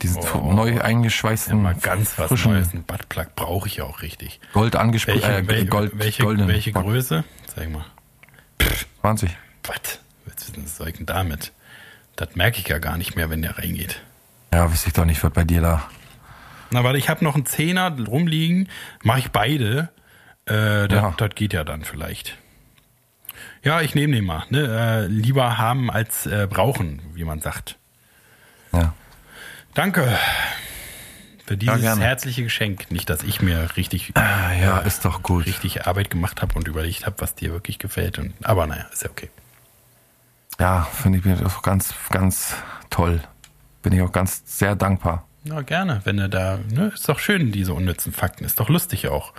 diesen 0.00 0.22
neu 0.54 0.80
eingeschweißten, 0.80 1.54
Oh. 1.54 1.60
Mal 1.62 1.74
ganz 1.74 2.18
was 2.18 2.28
frischen, 2.28 2.52
Neues. 2.52 2.72
Ein 2.72 2.84
Buttplug 2.84 3.34
brauche 3.34 3.68
ich 3.68 3.76
ja 3.76 3.84
auch 3.84 4.02
richtig. 4.02 4.40
Gold 4.52 4.76
angesprüht, 4.76 5.22
Welche, 5.22 5.62
äh, 5.62 5.64
Gold, 5.66 5.92
welche, 5.94 6.22
goldenen 6.22 6.48
welche 6.48 6.72
Größe? 6.72 7.24
Zeig 7.54 7.70
mal. 7.70 7.84
20. 9.00 9.36
Was? 9.64 10.00
Was 10.24 10.34
ist 10.48 10.56
denn 10.56 10.64
das 10.64 10.76
Zeug 10.76 10.96
denn 10.96 11.06
damit? 11.06 11.52
Das 12.16 12.34
merke 12.36 12.58
ich 12.60 12.68
ja 12.68 12.78
gar 12.78 12.96
nicht 12.96 13.16
mehr, 13.16 13.30
wenn 13.30 13.42
der 13.42 13.58
reingeht. 13.58 14.00
Ja, 14.52 14.70
wüsste 14.70 14.88
ich 14.88 14.92
doch 14.94 15.04
nicht, 15.04 15.22
was 15.24 15.32
bei 15.32 15.44
dir 15.44 15.60
da. 15.60 15.88
Na, 16.70 16.84
warte, 16.84 16.98
ich 16.98 17.08
habe 17.08 17.24
noch 17.24 17.34
einen 17.34 17.46
Zehner 17.46 17.94
rumliegen. 18.06 18.68
Mache 19.02 19.18
ich 19.20 19.30
beide. 19.30 19.90
Äh, 20.46 20.88
das, 20.88 20.92
Ja. 20.92 21.14
das 21.16 21.30
geht 21.34 21.52
ja 21.52 21.64
dann 21.64 21.84
vielleicht. 21.84 22.38
Ja, 23.62 23.80
ich 23.80 23.94
nehme 23.94 24.14
den 24.14 24.24
mal. 24.24 24.44
Ne? 24.50 25.04
Äh, 25.04 25.06
lieber 25.06 25.58
haben 25.58 25.90
als 25.90 26.26
äh, 26.26 26.46
brauchen, 26.48 27.00
wie 27.14 27.24
man 27.24 27.40
sagt. 27.40 27.78
Ja. 28.72 28.94
Danke. 29.74 30.16
für 31.46 31.56
dieses 31.56 31.80
gerne. 31.80 32.02
herzliche 32.02 32.42
Geschenk. 32.44 32.90
Nicht, 32.90 33.10
dass 33.10 33.22
ich 33.22 33.42
mir 33.42 33.76
richtig, 33.76 34.12
Ah, 34.14 34.52
ja, 34.52 34.78
ist 34.78 35.04
doch 35.04 35.22
gut. 35.22 35.46
richtig 35.46 35.86
Arbeit 35.86 36.10
gemacht 36.10 36.40
habe 36.42 36.54
und 36.54 36.68
überlegt 36.68 37.04
habe, 37.06 37.16
was 37.20 37.34
dir 37.34 37.52
wirklich 37.52 37.78
gefällt. 37.78 38.18
Und, 38.18 38.34
aber 38.42 38.66
naja, 38.66 38.86
ist 38.92 39.02
ja 39.02 39.10
okay. 39.10 39.30
Ja, 40.60 40.82
finde 40.84 41.18
ich 41.18 41.24
mir 41.24 41.44
auch 41.44 41.62
ganz, 41.62 41.94
ganz 42.10 42.54
toll. 42.90 43.20
Bin 43.82 43.92
ich 43.92 44.02
auch 44.02 44.12
ganz 44.12 44.42
sehr 44.46 44.76
dankbar. 44.76 45.26
Na, 45.44 45.62
gerne, 45.62 46.00
wenn 46.04 46.18
er 46.18 46.28
da, 46.28 46.58
ne, 46.70 46.92
ist 46.94 47.08
doch 47.08 47.18
schön, 47.18 47.50
diese 47.50 47.74
unnützen 47.74 48.12
Fakten. 48.12 48.44
Ist 48.44 48.60
doch 48.60 48.68
lustig 48.68 49.08
auch. 49.08 49.32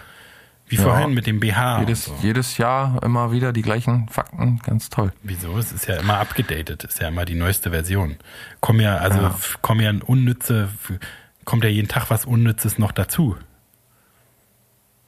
Wie 0.67 0.77
Ja. 0.77 0.83
vorhin 0.83 1.13
mit 1.13 1.27
dem 1.27 1.39
BH. 1.39 1.81
Jedes, 1.81 2.05
so. 2.05 2.15
jedes 2.21 2.57
Jahr 2.57 3.01
immer 3.03 3.31
wieder 3.31 3.51
die 3.53 3.61
gleichen 3.61 4.07
Fakten, 4.09 4.59
ganz 4.63 4.89
toll. 4.89 5.11
Wieso? 5.21 5.57
Es 5.57 5.71
ist 5.71 5.87
ja 5.87 5.97
immer 5.97 6.17
abgedatet, 6.19 6.83
ist 6.83 6.99
ja 6.99 7.09
immer 7.09 7.25
die 7.25 7.35
neueste 7.35 7.69
Version. 7.71 8.17
Kommen 8.61 8.79
ja, 8.79 8.97
also 8.97 9.19
Ja. 9.19 9.35
kommen 9.61 9.81
ja 9.81 9.91
unnütze, 10.05 10.69
kommt 11.45 11.63
ja 11.63 11.69
jeden 11.69 11.89
Tag 11.89 12.09
was 12.09 12.25
Unnützes 12.25 12.77
noch 12.79 12.91
dazu. 12.91 13.35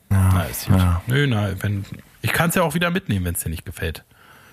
na, 0.09 0.43
ist 0.43 0.67
gut. 0.67 0.77
ja. 0.77 1.01
Nö, 1.07 1.27
na, 1.27 1.49
wenn, 1.61 1.85
ich 2.21 2.31
kann 2.33 2.49
es 2.49 2.55
ja 2.55 2.61
auch 2.63 2.73
wieder 2.73 2.89
mitnehmen, 2.91 3.25
wenn 3.25 3.35
es 3.35 3.41
dir 3.41 3.49
nicht 3.49 3.65
gefällt. 3.65 4.03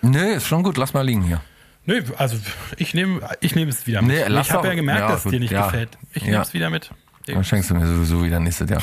Nee, 0.01 0.35
ist 0.35 0.47
schon 0.47 0.63
gut, 0.63 0.77
lass 0.77 0.95
mal 0.95 1.03
liegen 1.05 1.23
hier. 1.23 1.41
Nö, 1.85 2.01
also 2.17 2.37
ich 2.77 2.95
nehme 2.95 3.21
ich 3.41 3.55
nehme 3.55 3.71
es 3.71 3.87
wieder 3.87 4.03
mit. 4.03 4.29
Nee, 4.29 4.41
ich 4.41 4.53
habe 4.53 4.69
ja 4.69 4.75
gemerkt, 4.75 5.01
ja, 5.01 5.09
dass 5.09 5.25
es 5.25 5.31
dir 5.31 5.41
nicht 5.41 5.53
ja. 5.53 5.67
gefällt. 5.67 5.99
Ich 6.13 6.23
Ja. 6.23 6.31
nehme 6.31 6.43
es 6.43 6.55
wieder 6.55 6.71
mit. 6.71 6.91
Dann 7.27 7.45
schenkst 7.45 7.71
du 7.71 7.75
mir 7.75 7.87
sowieso 7.87 8.25
wieder 8.25 8.41
nächstes 8.41 8.69
Jahr. 8.69 8.83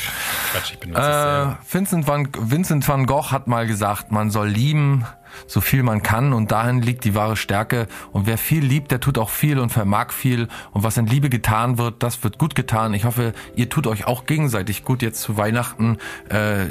Quatsch, 0.52 0.74
ich 0.74 0.80
selber. 0.82 1.58
Äh, 1.62 1.74
Vincent, 1.74 2.08
van, 2.08 2.30
Vincent 2.38 2.88
van 2.88 3.06
Gogh 3.06 3.32
hat 3.32 3.48
mal 3.48 3.68
gesagt, 3.68 4.12
man 4.12 4.32
soll 4.32 4.50
lieben, 4.50 5.06
so 5.48 5.62
viel 5.62 5.84
man 5.84 6.02
kann 6.04 6.34
und 6.34 6.52
dahin 6.52 6.82
liegt 6.82 7.06
die 7.06 7.16
wahre 7.16 7.36
Stärke. 7.36 7.88
Und 8.12 8.28
wer 8.28 8.38
viel 8.38 8.64
liebt, 8.64 8.92
der 8.92 9.00
tut 9.00 9.18
auch 9.18 9.30
viel 9.30 9.60
und 9.60 9.72
vermag 9.72 10.12
viel. 10.12 10.48
Und 10.72 10.84
was 10.84 10.98
in 10.98 11.06
Liebe 11.06 11.30
getan 11.30 11.78
wird, 11.78 12.04
das 12.04 12.24
wird 12.24 12.38
gut 12.38 12.56
getan. 12.56 12.94
Ich 12.94 13.06
hoffe, 13.06 13.34
ihr 13.56 13.70
tut 13.70 13.88
euch 13.88 14.08
auch 14.08 14.26
gegenseitig 14.26 14.84
gut 14.84 15.02
jetzt 15.02 15.22
zu 15.22 15.38
Weihnachten. 15.38 15.98
Äh, 16.32 16.68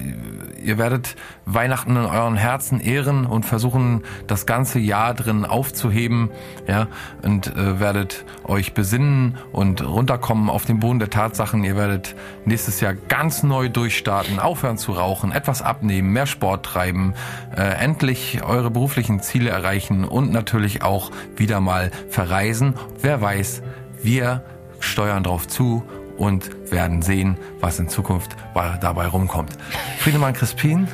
ihr 0.63 0.79
werdet 0.79 1.17
Weihnachten 1.45 1.97
in 1.97 2.05
euren 2.05 2.37
Herzen 2.37 2.81
ehren 2.81 3.27
und 3.27 3.45
versuchen, 3.45 4.03
das 4.27 4.47
ganze 4.47 4.79
Jahr 4.79 5.15
drin 5.15 5.45
aufzuheben, 5.45 6.31
ja, 6.67 6.89
und 7.23 7.49
äh, 7.49 7.81
werdet 7.81 8.25
euch 8.45 8.75
besinnen 8.75 9.39
und 9.53 9.85
runterkommen 9.85 10.51
auf 10.51 10.65
den 10.65 10.81
Boden 10.81 10.99
der 10.99 11.11
Tatsachen. 11.11 11.65
Ihr 11.65 11.77
werdet 11.77 12.15
nächstes 12.45 12.81
Jahr 12.81 12.95
ganz 12.95 13.43
neu 13.43 13.69
durchstarten, 13.69 14.39
aufhören 14.39 14.79
zu 14.79 14.93
rauchen, 14.93 15.33
etwas 15.33 15.63
abnehmen, 15.63 16.13
mehr 16.13 16.27
Sport 16.27 16.67
treiben, 16.67 17.15
äh, 17.57 17.63
endlich 17.63 18.43
eure 18.49 18.71
beruflichen 18.71 19.21
Ziele 19.21 19.51
erreichen 19.51 20.05
und 20.05 20.33
natürlich 20.33 20.83
auch 20.83 21.11
wieder 21.37 21.61
mal 21.61 21.91
verreisen. 22.09 22.75
Wer 23.01 23.21
weiß, 23.21 23.63
wir 24.03 24.43
steuern 24.81 25.23
drauf 25.25 25.47
zu 25.49 25.83
und 26.17 26.51
werden 26.73 27.03
sehen, 27.03 27.37
was 27.61 27.79
in 27.79 27.89
Zukunft 27.89 28.37
bei- 28.55 28.77
dabei 28.81 29.07
rumkommt. 29.07 29.57
Friedemann 29.99 30.35
Crispin, 30.35 30.89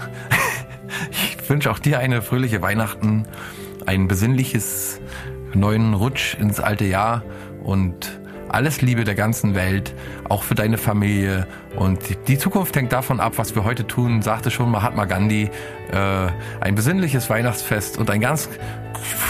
ich 1.11 1.49
wünsche 1.49 1.71
auch 1.71 1.79
dir 1.79 1.99
eine 1.99 2.23
fröhliche 2.23 2.63
Weihnachten, 2.63 3.27
ein 3.87 4.09
besinnliches 4.09 5.01
neuen 5.55 5.95
Rutsch 5.95 6.35
ins 6.35 6.61
alte 6.61 6.85
Jahr 6.85 7.23
und 7.63 8.21
alles 8.55 8.81
Liebe 8.83 9.05
der 9.05 9.15
ganzen 9.17 9.55
Welt, 9.55 9.93
auch 10.29 10.43
für 10.45 10.55
deine 10.55 10.79
Familie. 10.79 11.47
Und 11.77 11.99
die- 12.29 12.39
Zukunft 12.39 12.77
hängt 12.77 12.93
davon 12.93 13.19
ab, 13.21 13.33
was 13.37 13.55
wir 13.55 13.65
heute 13.65 13.87
tun, 13.87 14.23
sagte 14.23 14.51
schon 14.51 14.71
Mahatma 14.71 15.05
Gandhi. 15.07 15.51
Äh, 15.91 15.97
ein 16.61 16.75
besinnliches 16.75 17.29
Weihnachtsfest 17.31 17.99
und 17.99 18.11
ein 18.11 18.21
ganz 18.21 18.49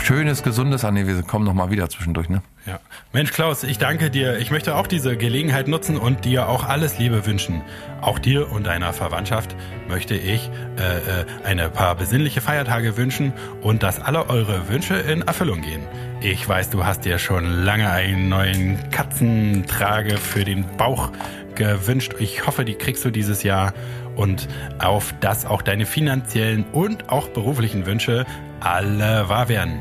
schönes, 0.05 0.43
gesundes, 0.43 0.85
ah 0.85 0.91
nee, 0.91 1.07
wir 1.07 1.23
kommen 1.23 1.45
noch 1.45 1.55
mal 1.55 1.71
wieder 1.71 1.89
zwischendurch, 1.89 2.29
ne? 2.29 2.43
Ja. 2.67 2.81
Mensch, 3.13 3.33
Klaus, 3.33 3.63
ich 3.63 3.79
danke 3.79 4.11
dir. 4.11 4.39
Ich 4.39 4.51
möchte 4.51 4.75
auch 4.75 4.87
diese 4.87 5.17
Gelegenheit 5.17 5.69
nutzen 5.69 5.99
und 5.99 6.25
dir 6.25 6.49
auch 6.49 6.65
alles 6.65 6.99
Liebe 6.99 7.27
wünschen. 7.27 7.63
Auch 8.01 8.19
dir 8.19 8.51
und 8.51 8.67
deiner 8.67 8.93
Verwandtschaft 8.93 9.55
möchte 9.89 10.15
ich 10.15 10.51
äh, 10.79 11.21
äh, 11.21 11.27
eine 11.45 11.69
paar 11.69 11.95
besinnliche 11.95 12.41
Feiertage 12.41 12.97
wünschen 12.97 13.33
und 13.61 13.83
dass 13.83 14.01
alle 14.01 14.29
eure 14.29 14.69
Wünsche 14.69 14.95
in 14.95 15.23
Erfüllung 15.23 15.61
gehen. 15.61 15.83
Ich 16.21 16.49
weiß, 16.49 16.71
du 16.71 16.87
hast 16.87 17.05
dir 17.05 17.19
schon 17.19 17.65
lange 17.65 17.91
einen 17.91 18.31
neuen 18.31 18.91
Katzentrage 18.91 20.17
für 20.17 20.45
den 20.45 20.65
Bauch 20.79 21.11
gewünscht. 21.55 22.15
Ich 22.19 22.47
hoffe, 22.47 22.65
die 22.65 22.75
kriegst 22.75 23.05
du 23.05 23.11
dieses 23.11 23.43
Jahr 23.43 23.73
und 24.17 24.49
auf 24.79 25.15
dass 25.21 25.47
auch 25.47 25.63
deine 25.63 25.87
finanziellen 25.87 26.65
und 26.73 27.09
auch 27.09 27.29
beruflichen 27.29 27.87
Wünsche 27.87 28.27
alle 28.61 29.29
wahr 29.29 29.49
werden. 29.49 29.81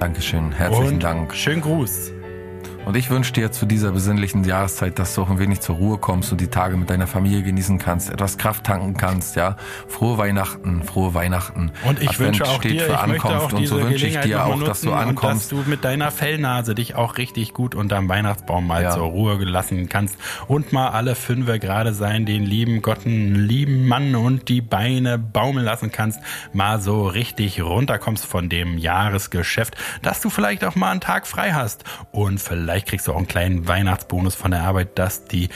Dankeschön, 0.00 0.52
herzlichen 0.52 0.94
und 0.94 1.02
Dank. 1.02 1.34
schönen 1.34 1.60
Gruß. 1.60 2.12
Und 2.88 2.96
ich 2.96 3.10
wünsche 3.10 3.34
dir 3.34 3.52
zu 3.52 3.66
dieser 3.66 3.92
besinnlichen 3.92 4.44
Jahreszeit, 4.44 4.98
dass 4.98 5.14
du 5.14 5.20
auch 5.20 5.28
ein 5.28 5.38
wenig 5.38 5.60
zur 5.60 5.76
Ruhe 5.76 5.98
kommst 5.98 6.32
und 6.32 6.40
die 6.40 6.46
Tage 6.46 6.78
mit 6.78 6.88
deiner 6.88 7.06
Familie 7.06 7.42
genießen 7.42 7.78
kannst, 7.78 8.08
etwas 8.08 8.38
Kraft 8.38 8.64
tanken 8.64 8.96
kannst, 8.96 9.36
ja. 9.36 9.58
Frohe 9.88 10.16
Weihnachten, 10.16 10.82
frohe 10.84 11.12
Weihnachten. 11.12 11.70
Und 11.84 12.00
ich 12.00 12.08
Advent 12.08 12.38
wünsche 12.38 12.44
auch 12.44 12.60
steht 12.60 12.72
dir, 12.72 12.84
für 12.84 12.98
Ankunft 12.98 13.26
auch 13.26 13.52
und 13.52 13.66
so 13.66 13.82
wünsche 13.82 14.06
ich 14.06 14.18
dir 14.20 14.42
auch, 14.46 14.62
dass 14.62 14.80
du 14.80 14.94
ankommst. 14.94 15.52
Und 15.52 15.58
dass 15.58 15.66
du 15.66 15.70
mit 15.70 15.84
deiner 15.84 16.10
Fellnase 16.10 16.74
dich 16.74 16.94
auch 16.94 17.18
richtig 17.18 17.52
gut 17.52 17.74
unterm 17.74 18.08
Weihnachtsbaum 18.08 18.66
mal 18.66 18.82
Ja. 18.84 18.92
zur 18.92 19.04
Ruhe 19.04 19.36
gelassen 19.36 19.90
kannst 19.90 20.16
und 20.46 20.72
mal 20.72 20.88
alle 20.88 21.14
Fünfe 21.14 21.58
gerade 21.58 21.92
sein, 21.92 22.24
den 22.24 22.44
lieben 22.46 22.80
Gott, 22.80 23.04
einen 23.04 23.34
lieben 23.34 23.86
Mann 23.86 24.14
und 24.16 24.48
die 24.48 24.62
Beine 24.62 25.18
baumeln 25.18 25.66
lassen 25.66 25.92
kannst, 25.92 26.20
mal 26.54 26.80
so 26.80 27.06
richtig 27.06 27.60
runterkommst 27.60 28.24
von 28.24 28.48
dem 28.48 28.78
Jahresgeschäft, 28.78 29.76
dass 30.00 30.22
du 30.22 30.30
vielleicht 30.30 30.64
auch 30.64 30.74
mal 30.74 30.90
einen 30.92 31.02
Tag 31.02 31.26
frei 31.26 31.52
hast 31.52 31.84
und 32.12 32.40
vielleicht 32.40 32.77
kriegst 32.86 33.06
du 33.06 33.12
auch 33.12 33.16
einen 33.16 33.28
kleinen 33.28 33.68
Weihnachtsbonus 33.68 34.34
von 34.34 34.50
der 34.50 34.62
Arbeit, 34.62 34.98
dass 34.98 35.24
die 35.24 35.48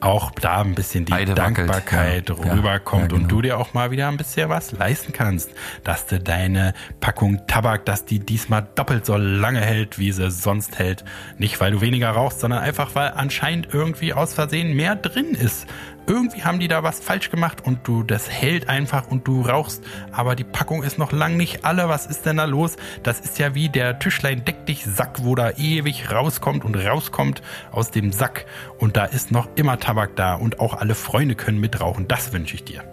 auch 0.00 0.30
da 0.30 0.60
ein 0.60 0.74
bisschen 0.74 1.04
die 1.04 1.12
wackelt, 1.12 1.38
Dankbarkeit 1.38 2.28
ja. 2.28 2.36
Ja, 2.36 2.52
rüberkommt 2.52 3.12
ja, 3.12 3.16
und 3.16 3.22
genau. 3.24 3.28
du 3.28 3.42
dir 3.42 3.58
auch 3.58 3.74
mal 3.74 3.90
wieder 3.90 4.08
ein 4.08 4.16
bisschen 4.16 4.48
was 4.48 4.72
leisten 4.72 5.12
kannst, 5.12 5.50
dass 5.84 6.06
du 6.06 6.20
deine 6.20 6.74
Packung 7.00 7.46
Tabak, 7.46 7.84
dass 7.86 8.04
die 8.04 8.18
diesmal 8.18 8.66
doppelt 8.74 9.06
so 9.06 9.16
lange 9.16 9.60
hält, 9.60 9.98
wie 9.98 10.12
sie 10.12 10.30
sonst 10.30 10.78
hält. 10.78 11.04
Nicht, 11.38 11.60
weil 11.60 11.72
du 11.72 11.80
weniger 11.80 12.10
rauchst, 12.10 12.40
sondern 12.40 12.60
einfach, 12.60 12.94
weil 12.94 13.12
anscheinend 13.16 13.68
irgendwie 13.72 14.12
aus 14.12 14.34
Versehen 14.34 14.74
mehr 14.74 14.96
drin 14.96 15.34
ist. 15.34 15.66
Irgendwie 16.06 16.44
haben 16.44 16.60
die 16.60 16.68
da 16.68 16.84
was 16.84 17.00
falsch 17.00 17.30
gemacht 17.30 17.64
und 17.64 17.80
du, 17.88 18.04
das 18.04 18.30
hält 18.30 18.68
einfach 18.68 19.08
und 19.08 19.26
du 19.26 19.42
rauchst, 19.42 19.82
aber 20.12 20.36
die 20.36 20.44
Packung 20.44 20.84
ist 20.84 20.98
noch 20.98 21.10
lang 21.10 21.36
nicht 21.36 21.64
alle. 21.64 21.88
Was 21.88 22.06
ist 22.06 22.26
denn 22.26 22.36
da 22.36 22.44
los? 22.44 22.76
Das 23.02 23.18
ist 23.18 23.40
ja 23.40 23.56
wie 23.56 23.68
der 23.68 23.98
Tischlein 23.98 24.44
deck 24.44 24.66
dich 24.66 24.84
Sack, 24.84 25.24
wo 25.24 25.34
da 25.34 25.50
ewig 25.50 26.12
rauskommt 26.12 26.64
und 26.64 26.76
rauskommt 26.76 27.42
aus 27.72 27.90
dem 27.90 28.12
Sack 28.12 28.46
und 28.78 28.96
da 28.96 29.04
ist 29.04 29.32
noch 29.32 29.48
immer 29.56 29.80
Tabak 29.80 30.14
da 30.14 30.34
und 30.34 30.60
auch 30.60 30.74
alle 30.74 30.94
Freunde 30.94 31.34
können 31.34 31.58
mitrauchen. 31.58 32.06
Das 32.06 32.32
wünsche 32.32 32.54
ich 32.54 32.64
dir. 32.64 32.84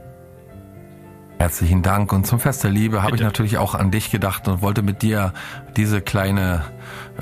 Herzlichen 1.44 1.82
Dank. 1.82 2.14
Und 2.14 2.26
zum 2.26 2.40
Fest 2.40 2.64
der 2.64 2.72
Liebe 2.72 3.04
habe 3.04 3.18
ich 3.18 3.22
natürlich 3.22 3.58
auch 3.58 3.76
an 3.76 3.92
dich 3.92 4.12
gedacht 4.12 4.48
und 4.48 4.62
wollte 4.62 4.82
mit 4.82 5.02
dir 5.02 5.34
diese 5.76 6.00
kleine, 6.00 6.62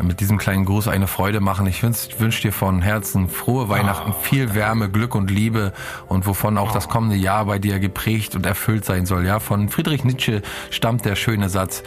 mit 0.01 0.19
diesem 0.19 0.37
kleinen 0.37 0.65
Gruß 0.65 0.87
eine 0.87 1.07
Freude 1.07 1.41
machen. 1.41 1.67
Ich 1.67 1.83
wünsche 1.83 2.19
wünsch 2.19 2.41
dir 2.41 2.53
von 2.53 2.81
Herzen 2.81 3.27
frohe 3.27 3.69
Weihnachten, 3.69 4.13
viel 4.21 4.55
Wärme, 4.55 4.89
Glück 4.89 5.15
und 5.15 5.29
Liebe 5.29 5.73
und 6.07 6.25
wovon 6.27 6.57
auch 6.57 6.71
das 6.71 6.87
kommende 6.87 7.15
Jahr 7.15 7.45
bei 7.45 7.59
dir 7.59 7.79
geprägt 7.79 8.35
und 8.35 8.45
erfüllt 8.45 8.85
sein 8.85 9.05
soll. 9.05 9.25
Ja, 9.25 9.39
von 9.39 9.69
Friedrich 9.69 10.03
Nietzsche 10.03 10.41
stammt 10.69 11.05
der 11.05 11.15
schöne 11.15 11.49
Satz, 11.49 11.83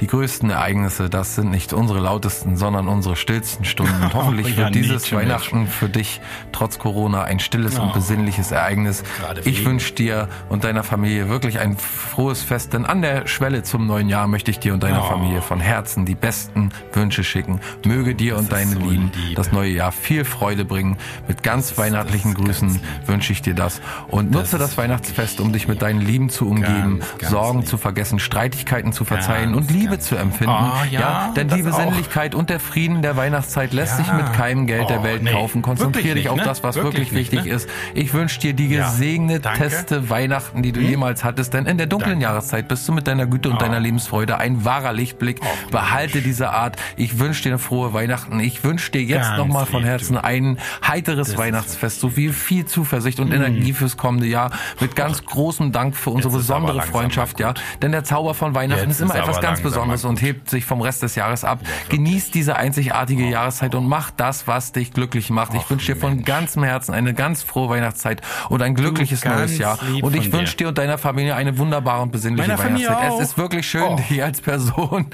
die 0.00 0.06
größten 0.06 0.50
Ereignisse, 0.50 1.10
das 1.10 1.34
sind 1.34 1.50
nicht 1.50 1.72
unsere 1.72 2.00
lautesten, 2.00 2.56
sondern 2.56 2.88
unsere 2.88 3.16
stillsten 3.16 3.64
Stunden. 3.64 4.02
Und 4.02 4.14
hoffentlich 4.14 4.56
wird 4.56 4.74
dieses. 4.74 5.08
Weihnachten 5.12 5.66
für 5.66 5.88
dich 5.88 6.20
trotz 6.52 6.78
Corona 6.78 7.22
ein 7.22 7.40
stilles 7.40 7.78
und 7.78 7.92
besinnliches 7.92 8.50
Ereignis. 8.50 9.02
Ich 9.44 9.64
wünsche 9.64 9.94
dir 9.94 10.28
und 10.48 10.64
deiner 10.64 10.82
Familie 10.82 11.28
wirklich 11.28 11.58
ein 11.60 11.76
frohes 11.76 12.42
Fest, 12.42 12.72
denn 12.74 12.84
an 12.84 13.00
der 13.00 13.26
Schwelle 13.26 13.62
zum 13.62 13.86
neuen 13.86 14.08
Jahr 14.08 14.26
möchte 14.26 14.50
ich 14.50 14.58
dir 14.58 14.74
und 14.74 14.82
deiner. 14.82 14.98
Familie 15.08 15.42
von 15.42 15.60
Herzen 15.60 16.04
die 16.04 16.14
besten 16.14 16.70
Wünsche 16.92 17.24
schicken. 17.24 17.60
Möge 17.86 18.14
dir 18.14 18.36
und 18.36 18.44
ist 18.44 18.52
deine 18.52 18.72
so 18.72 18.80
Lieben 18.80 19.10
lieb. 19.14 19.36
das 19.36 19.52
neue 19.52 19.70
Jahr 19.70 19.92
viel 19.92 20.24
Freude 20.24 20.64
bringen. 20.64 20.98
Mit 21.26 21.42
ganz 21.42 21.78
weihnachtlichen 21.78 22.34
Grüßen 22.34 22.80
wünsche 23.06 23.32
ich 23.32 23.40
dir 23.40 23.54
das. 23.54 23.80
Und 24.08 24.30
nutze 24.30 24.58
das 24.58 24.76
Weihnachtsfest, 24.76 25.40
um 25.40 25.52
dich 25.52 25.66
mit 25.68 25.82
deinen 25.82 26.00
Lieben 26.00 26.28
zu 26.28 26.48
umgeben, 26.48 27.00
Sorgen 27.22 27.64
zu 27.64 27.78
vergessen, 27.78 28.18
Streitigkeiten 28.18 28.92
zu 28.92 29.04
verzeihen 29.04 29.54
und 29.54 29.70
Liebe 29.70 29.87
ganz 29.88 30.04
zu 30.04 30.16
empfinden. 30.16 30.54
Oh, 30.54 30.84
ja, 30.90 31.32
denn 31.36 31.48
die 31.48 31.62
das 31.62 31.74
auch. 31.74 31.78
Besinnlichkeit 31.78 32.34
und 32.34 32.50
der 32.50 32.60
Frieden 32.60 33.02
der 33.02 33.16
Weihnachtszeit 33.16 33.72
lässt 33.72 33.98
Ja. 33.98 34.04
sich 34.04 34.12
mit 34.12 34.32
keinem 34.32 34.66
Geld 34.66 34.88
der 34.90 35.00
Oh, 35.00 35.04
Welt 35.04 35.22
nee. 35.22 35.32
kaufen. 35.32 35.62
Konzentriere 35.62 36.14
dich 36.16 36.28
auf 36.28 36.36
ne? 36.36 36.42
das, 36.44 36.62
was 36.62 36.76
Wirklich 36.76 37.12
wirklich, 37.12 37.12
nicht, 37.12 37.32
wichtig 37.32 37.50
ne? 37.50 37.56
ist. 37.56 37.68
Ich 37.94 38.12
wünsche 38.14 38.40
dir 38.40 38.52
die 38.54 38.68
Ja, 38.68 38.84
gesegneteste 38.90 39.94
danke. 39.96 40.10
Weihnachten, 40.10 40.62
die 40.62 40.72
du 40.72 40.80
jemals 40.80 41.24
hattest, 41.24 41.54
denn 41.54 41.66
In 41.66 41.76
der 41.78 41.86
dunklen 41.86 42.20
Jahreszeit 42.20 42.66
bist 42.68 42.86
du 42.88 42.92
mit 42.92 43.06
deiner 43.06 43.26
Güte 43.26 43.50
und 43.50 43.56
Oh. 43.56 43.58
deiner 43.58 43.80
Lebensfreude 43.80 44.38
ein 44.38 44.64
wahrer 44.64 44.92
Lichtblick. 44.92 45.40
Behalte 45.70 46.20
diese 46.22 46.50
Art. 46.50 46.76
Ich 46.96 47.18
wünsche 47.18 47.42
dir 47.42 47.50
eine 47.50 47.58
frohe 47.58 47.92
Weihnachten. 47.92 48.40
Ich 48.40 48.64
wünsche 48.64 48.90
dir 48.90 49.02
jetzt 49.02 49.36
nochmal 49.36 49.66
von 49.66 49.84
Herzen 49.84 50.14
du. 50.14 50.24
ein 50.24 50.58
heiteres 50.86 51.28
ist 51.30 51.38
Weihnachtsfest, 51.38 52.00
so 52.00 52.08
viel, 52.10 52.32
viel 52.32 52.64
Zuversicht 52.66 53.20
und 53.20 53.32
Energie 53.32 53.72
fürs 53.72 53.96
kommende 53.96 54.26
Jahr. 54.26 54.50
Mit 54.80 54.96
ganz 54.96 55.24
großem 55.24 55.72
Dank 55.72 55.96
für 55.96 56.10
unsere 56.10 56.32
besondere 56.36 56.80
Freundschaft, 56.82 57.40
ja. 57.40 57.54
Denn 57.82 57.92
der 57.92 58.04
Zauber 58.04 58.34
von 58.34 58.54
Weihnachten 58.54 58.90
ist 58.90 59.00
immer 59.00 59.14
etwas 59.16 59.40
ganz 59.40 59.58
mal 59.62 59.64
Besonderes 59.78 60.04
und 60.04 60.20
hebt 60.22 60.50
sich 60.50 60.64
vom 60.64 60.80
Rest 60.80 61.02
des 61.02 61.14
Jahres 61.14 61.44
ab. 61.44 61.60
Genieß 61.88 62.30
diese 62.30 62.56
einzigartige 62.56 63.28
Jahreszeit 63.28 63.74
und 63.74 63.86
mach 63.88 64.10
das, 64.10 64.46
was 64.46 64.72
dich 64.72 64.92
glücklich 64.92 65.30
macht. 65.30 65.54
Ich 65.54 65.68
wünsche 65.70 65.94
dir 65.94 66.00
von 66.00 66.24
ganzem 66.24 66.64
Herzen 66.64 66.94
eine 66.94 67.14
ganz 67.14 67.42
frohe 67.42 67.68
Weihnachtszeit 67.68 68.22
und 68.48 68.60
ein 68.62 68.74
glückliches 68.74 69.24
neues 69.24 69.58
Jahr. 69.58 69.78
Und 70.02 70.16
ich 70.16 70.32
wünsche 70.32 70.56
dir 70.56 70.68
und 70.68 70.78
deiner 70.78 70.98
Familie 70.98 71.34
eine 71.36 71.58
wunderbare 71.58 72.02
und 72.02 72.10
besinnliche 72.12 72.48
Meiner 72.48 72.58
Weihnachtszeit. 72.62 73.12
Es 73.14 73.20
ist 73.30 73.38
wirklich 73.38 73.68
schön, 73.68 73.82
Oh. 73.82 73.96
dich 74.10 74.22
als 74.22 74.40
Person 74.40 75.06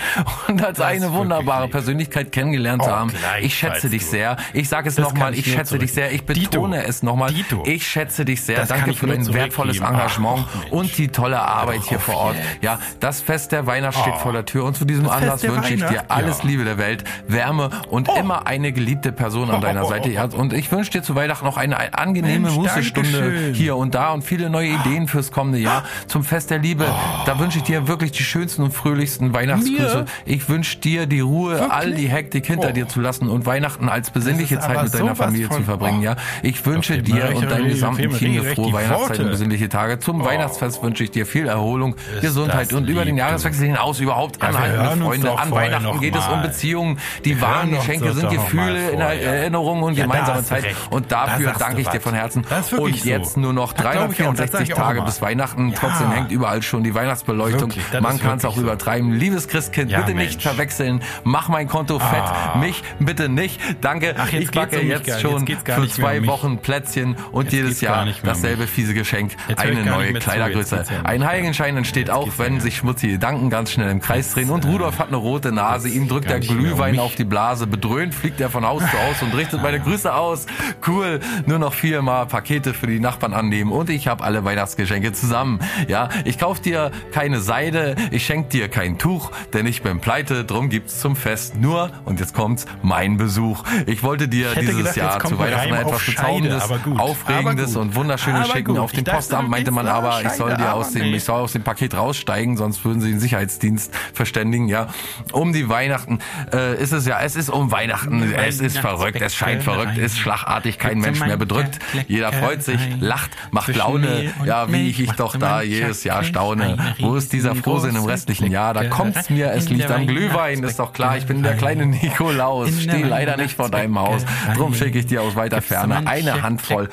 und 0.49 0.65
als 0.65 0.79
Das 0.79 0.87
eine 0.87 1.13
wunderbare. 1.13 1.69
Persönlichkeit 1.69 2.33
kennengelernt 2.33 2.83
zu 2.83 2.91
Oh, 2.91 2.93
haben. 2.95 3.13
Ich 3.43 3.55
schätze 3.59 3.91
dich 3.91 4.07
sehr. 4.07 4.37
Ich 4.53 4.69
sage 4.69 4.89
es 4.89 4.97
nochmal, 4.99 5.35
ich 5.35 5.47
ich 5.47 5.53
schätze 5.53 5.79
dich 5.79 5.93
sehr. 5.93 6.13
Ich 6.13 6.25
betone 6.25 6.77
Dito. 6.79 6.89
es 6.89 7.03
nochmal. 7.03 7.33
Ich 7.65 7.87
schätze 7.87 8.25
dich 8.25 8.43
sehr. 8.43 8.57
Das 8.61 8.69
Danke 8.69 8.95
für 8.95 9.07
dein 9.07 9.33
wertvolles. 9.35 9.79
Engagement 9.81 10.47
Ach, 10.49 10.73
und 10.73 10.97
die 10.99 11.09
tolle 11.09 11.41
Arbeit 11.41 11.83
hier 11.83 11.99
vor 12.01 12.17
Ort. 12.17 12.37
jetzt. 12.37 12.63
Ja, 12.63 12.79
das 13.01 13.21
Fest 13.21 13.53
der 13.53 13.67
Weihnacht 13.67 13.99
steht 13.99 14.15
Oh. 14.17 14.19
vor 14.21 14.33
der 14.33 14.45
Tür 14.45 14.54
und 14.63 14.77
zu 14.77 14.85
diesem 14.85 15.05
Das 15.05 15.13
Anlass 15.15 15.43
wünsche 15.43 15.75
ich 15.75 15.85
dir 15.85 16.11
alles 16.11 16.39
Ja. 16.43 16.49
Liebe 16.49 16.65
der 16.65 16.79
Welt, 16.79 17.05
Wärme 17.27 17.71
und 17.89 18.09
immer 18.17 18.47
eine 18.47 18.73
geliebte 18.73 19.11
Person 19.13 19.51
an 19.51 19.61
deiner 19.61 19.87
Seite. 19.87 20.11
Ja, 20.11 20.25
und 20.27 20.53
ich 20.53 20.71
wünsche 20.71 20.91
dir 20.93 21.03
zu 21.03 21.15
Weihnachten 21.15 21.45
noch 21.45 21.57
eine 21.57 21.95
angenehme 21.99 22.51
Mensch, 22.51 22.55
Mußestunde 22.57 23.53
hier 23.55 23.77
und 23.77 23.95
da 23.95 24.13
und 24.13 24.23
viele 24.23 24.51
neue 24.51 24.69
Ideen 24.69 25.09
fürs 25.09 25.33
kommende 25.33 25.59
Jahr 25.59 25.85
zum 26.07 26.23
Fest 26.25 26.51
der 26.51 26.59
Liebe. 26.59 26.87
Da 27.27 27.39
wünsche 27.39 27.59
ich 27.59 27.65
dir 27.65 27.89
wirklich 27.89 28.13
die 28.13 28.23
schönsten 28.23 28.63
und 28.63 28.73
fröhlichsten 28.73 29.33
Weihnachtsgrüße. 29.35 29.97
Mir? 29.99 30.05
Ich 30.27 30.49
wünsche 30.49 30.79
dir 30.79 31.07
die 31.07 31.21
Ruhe, 31.21 31.71
all 31.71 31.93
die 31.95 32.09
Hektik 32.09 32.47
hinter 32.47 32.69
Oh. 32.69 32.73
dir 32.73 32.89
zu 32.89 33.01
lassen 33.01 33.29
und 33.29 33.47
Weihnachten 33.47 33.89
als 33.89 34.11
besinnliche 34.11 34.59
Zeit 34.59 34.83
mit 34.85 34.95
deiner 34.95 35.17
Familie 35.17 35.49
zu 35.49 35.63
verbringen. 35.63 36.01
Oh. 36.01 36.05
Ja, 36.05 36.17
ich 36.43 36.65
wünsche 36.67 36.95
mir 36.97 37.03
dir 37.03 37.33
und 37.35 37.51
deinem 37.51 37.69
gesamten 37.69 38.13
Team 38.15 38.41
eine 38.41 38.55
frohe 38.55 38.73
Weihnachtszeit 38.73 39.21
und 39.21 39.31
besinnliche 39.31 39.69
Tage. 39.69 39.99
Zum 39.99 40.25
Weihnachtsfest 40.25 40.83
wünsche 40.83 41.05
ich 41.05 41.11
dir 41.11 41.27
viel 41.27 41.47
Erholung, 41.47 41.95
Gesundheit 42.21 42.73
und 42.73 42.89
über 42.89 43.05
den. 43.05 43.15
Jahreswechsel 43.15 43.67
hinaus 43.67 44.01
überhaupt 44.01 44.41
anhaltende 44.49 44.83
hören 44.89 45.03
uns 45.03 45.07
Freunde. 45.25 45.39
An 45.39 45.51
Weihnachten 45.51 46.01
geht 46.01 46.17
es 46.17 46.27
um. 46.29 46.43
Beziehungen. 46.43 46.99
Die 47.25 47.41
wahren 47.41 47.71
Geschenke 47.71 48.13
sind 48.13 48.31
Gefühle 48.31 48.91
in 48.91 48.99
vorher. 49.01 49.23
Erinnerung 49.23 49.83
und 49.83 49.95
Ja, 49.95 50.07
da 50.07 50.13
gemeinsame 50.13 50.45
Zeit. 50.45 50.65
recht. 50.65 50.77
Und 50.91 51.11
Da 51.13 51.27
dafür 51.27 51.53
du 51.53 51.59
danke 51.59 51.81
ich 51.81 51.89
dir 51.89 52.01
von 52.01 52.15
Herzen. 52.15 52.45
Das 52.49 52.67
ist 52.67 52.73
wirklich 52.73 53.03
Und 53.03 53.09
jetzt 53.09 53.35
so. 53.35 53.41
nur 53.41 53.53
noch 53.53 53.73
Das 53.73 53.91
glaub 53.93 54.13
ich 54.13 54.23
auch, 54.23 54.35
das 54.35 54.51
sag 54.51 54.61
364 54.61 54.69
ich 54.69 54.75
auch 54.75 54.79
Tage 54.79 55.03
bis 55.03 55.23
Weihnachten. 55.23 55.71
Ja. 55.71 55.77
Trotzdem 55.79 56.11
hängt 56.13 56.33
überall 56.33 56.63
schon 56.63 56.85
die 56.85 56.95
Weihnachtsbeleuchtung. 56.95 57.73
Man 58.01 58.19
kann 58.21 58.39
es 58.39 58.45
auch 58.45 58.57
so. 58.57 58.63
übertreiben. 58.63 59.13
Liebes 59.13 59.49
Christkind, 59.49 59.91
Ja, 59.91 60.01
bitte 60.01 60.15
nicht 60.17 60.33
Mensch. 60.35 60.43
verwechseln. 60.43 61.03
Mach 61.25 61.49
mein 61.49 61.69
Konto 61.69 61.99
fett. 61.99 62.23
Ah. 62.23 62.59
Mich 62.59 62.83
bitte 62.99 63.29
nicht. 63.29 63.61
Danke. 63.81 64.15
Ach, 64.19 64.33
ich 64.33 64.51
backe 64.51 64.81
um 64.81 64.87
jetzt 64.87 65.21
schon 65.21 65.47
jetzt 65.47 65.67
für 65.71 65.81
nicht 65.81 65.95
zwei. 65.95 66.27
Wochen 66.27 66.59
Plätzchen 66.59 67.17
und 67.33 67.53
jedes 67.53 67.81
Jahr 67.81 68.05
nicht 68.05 68.27
dasselbe 68.27 68.67
fiese 68.67 68.95
Geschenk. 68.95 69.33
Eine 69.57 69.75
nicht 69.75 69.85
neue 69.87 70.13
Kleidergröße. 70.15 70.77
ja 70.89 71.01
Ein. 71.05 71.25
Heiligenschein 71.27 71.77
entsteht 71.77 72.11
auch, 72.11 72.29
wenn 72.39 72.55
ja. 72.57 72.61
sich 72.61 72.77
Schmutzi 72.77 73.07
die 73.07 73.13
Gedanken 73.15 73.51
ganz 73.51 73.73
schnell 73.73 73.91
im 73.91 74.01
Kreis 74.01 74.33
drehen. 74.35 74.51
Und 74.51 74.65
Rudolf 74.67 74.99
hat 74.99 75.09
eine 75.09 75.17
rote 75.17 75.53
Nase. 75.53 75.89
Ihm 75.89 76.09
drückt 76.09 76.29
der 76.29 76.41
Glühwein 76.41 76.99
auf 76.99 77.15
die 77.15 77.25
Blase. 77.25 77.67
Bedröhnt 77.67 78.15
fliegt 78.15 78.41
er 78.41 78.51
von 78.51 78.65
Haus 78.65 78.83
zu 78.83 78.93
Haus 78.93 79.23
und 79.23 79.35
richtet 79.35 79.63
meine 79.63 79.81
Grüße 79.81 80.13
aus. 80.15 80.47
Cool. 80.87 81.21
Nur 81.47 81.59
noch 81.59 81.75
viermal 81.75 82.27
Pakete 82.27 82.75
für 82.75 82.87
die 82.87 83.01
Nachbarn 83.01 83.35
annehmen 83.35 83.73
und 83.73 83.91
ich 83.91 84.09
habe 84.09 84.25
alle 84.25 84.45
Weihnachtsgeschenke 84.45 85.13
zusammen. 85.13 85.61
Ja, 85.89 86.09
ich 86.25 86.39
kauf 86.39 86.61
dir 86.61 86.91
keine 87.13 87.41
Seide, 87.41 87.97
ich 88.11 88.25
schenk 88.25 88.51
dir 88.51 88.69
kein 88.69 88.99
Tuch, 88.99 89.31
denn 89.53 89.67
ich 89.67 89.83
bin 89.83 90.01
pleite, 90.01 90.45
drum 90.45 90.69
gibt's 90.69 91.01
zum 91.01 91.17
Fest 91.17 91.57
nur, 91.57 91.91
und 92.05 92.21
jetzt 92.21 92.35
kommt's, 92.35 92.67
mein 92.83 93.17
Besuch. 93.17 93.63
Ich 93.87 94.03
wollte 94.03 94.29
dir 94.29 94.53
Ich 94.53 94.61
dieses 94.61 94.77
gedacht, 94.77 94.97
Jahr 94.97 95.21
zu 95.21 95.39
Weihnachten 95.39 95.75
etwas 95.75 96.07
Bezauberndes. 96.07 96.71
Aufregendes 96.97 97.77
und 97.77 97.95
Wunderschönes 97.95 98.49
schicken. 98.49 98.79
Auf 98.79 98.93
dem 98.93 99.05
Postamt 99.05 99.49
meinte 99.49 99.71
man 99.71 99.87
aber, 99.87 100.23
ich 100.23 100.33
soll 100.33 100.57
dir 100.57 100.75
aus 100.75 100.93
dem, 100.93 101.15
ich 101.15 101.25
soll 101.25 101.41
aus 101.41 101.53
dem 101.53 101.63
Paket 101.63 101.95
raussteigen, 101.95 102.57
sonst 102.57 102.85
würden 102.85 103.01
sie 103.01 103.11
den 103.11 103.21
Sicherheitsdienst 103.21 103.93
verständigen, 104.25 104.69
ja. 104.69 104.89
Um 105.33 105.53
die 105.53 105.69
Weihnachten 105.69 106.19
äh, 106.51 106.83
ist 106.83 106.93
es 106.93 107.07
ja, 107.07 107.21
es 107.21 107.37
ist 107.37 107.51
um 107.51 107.71
Weihnachten, 107.71 108.23
es 108.33 108.59
ist 108.61 108.79
verrückt, 108.79 109.21
es 109.21 109.35
scheint 109.35 109.63
verrückt, 109.63 109.99
ist 109.99 110.19
schlagartig, 110.19 110.79
kein 110.79 110.99
Mensch 110.99 111.21
mehr 111.21 111.37
bedrückt. 111.37 111.79
Jeder 112.09 112.33
freut 112.33 112.63
sich, 112.63 112.81
lacht, 113.01 113.31
macht 113.51 113.75
Laune, 113.77 114.33
ja, 114.47 114.73
wie 114.73 114.89
ich 114.89 115.13
doch 115.13 115.37
da 115.37 115.61
jedes 115.61 116.05
Jahr 116.05 116.25
staune. 116.25 116.95
Wo 117.01 117.17
ist 117.17 117.35
dieser 117.35 117.55
Frohsinn 117.55 117.97
im 117.97 118.05
restlichen 118.05 118.51
Jahr? 118.51 118.73
Da 118.73 118.85
kommt's 118.85 119.29
mir, 119.29 119.53
es 119.53 119.69
liegt 119.69 119.91
am 119.91 120.07
Glühwein, 120.07 120.63
ist 120.63 120.79
doch 120.79 120.95
klar, 120.95 121.19
ich 121.19 121.27
bin 121.27 121.43
der 121.43 121.57
kleine 121.57 121.85
Nikolaus, 121.85 122.83
stehe 122.83 123.07
leider 123.07 123.37
nicht 123.37 123.57
vor 123.57 123.69
deinem 123.69 123.99
Haus. 123.99 124.25
Drum 124.57 124.75
schicke 124.75 125.01
ich 125.01 125.07
dir 125.07 125.21
aus 125.21 125.37
weiter 125.37 125.61
Ferne 125.61 126.07
eine 126.07 126.43
Handvoll 126.43 126.89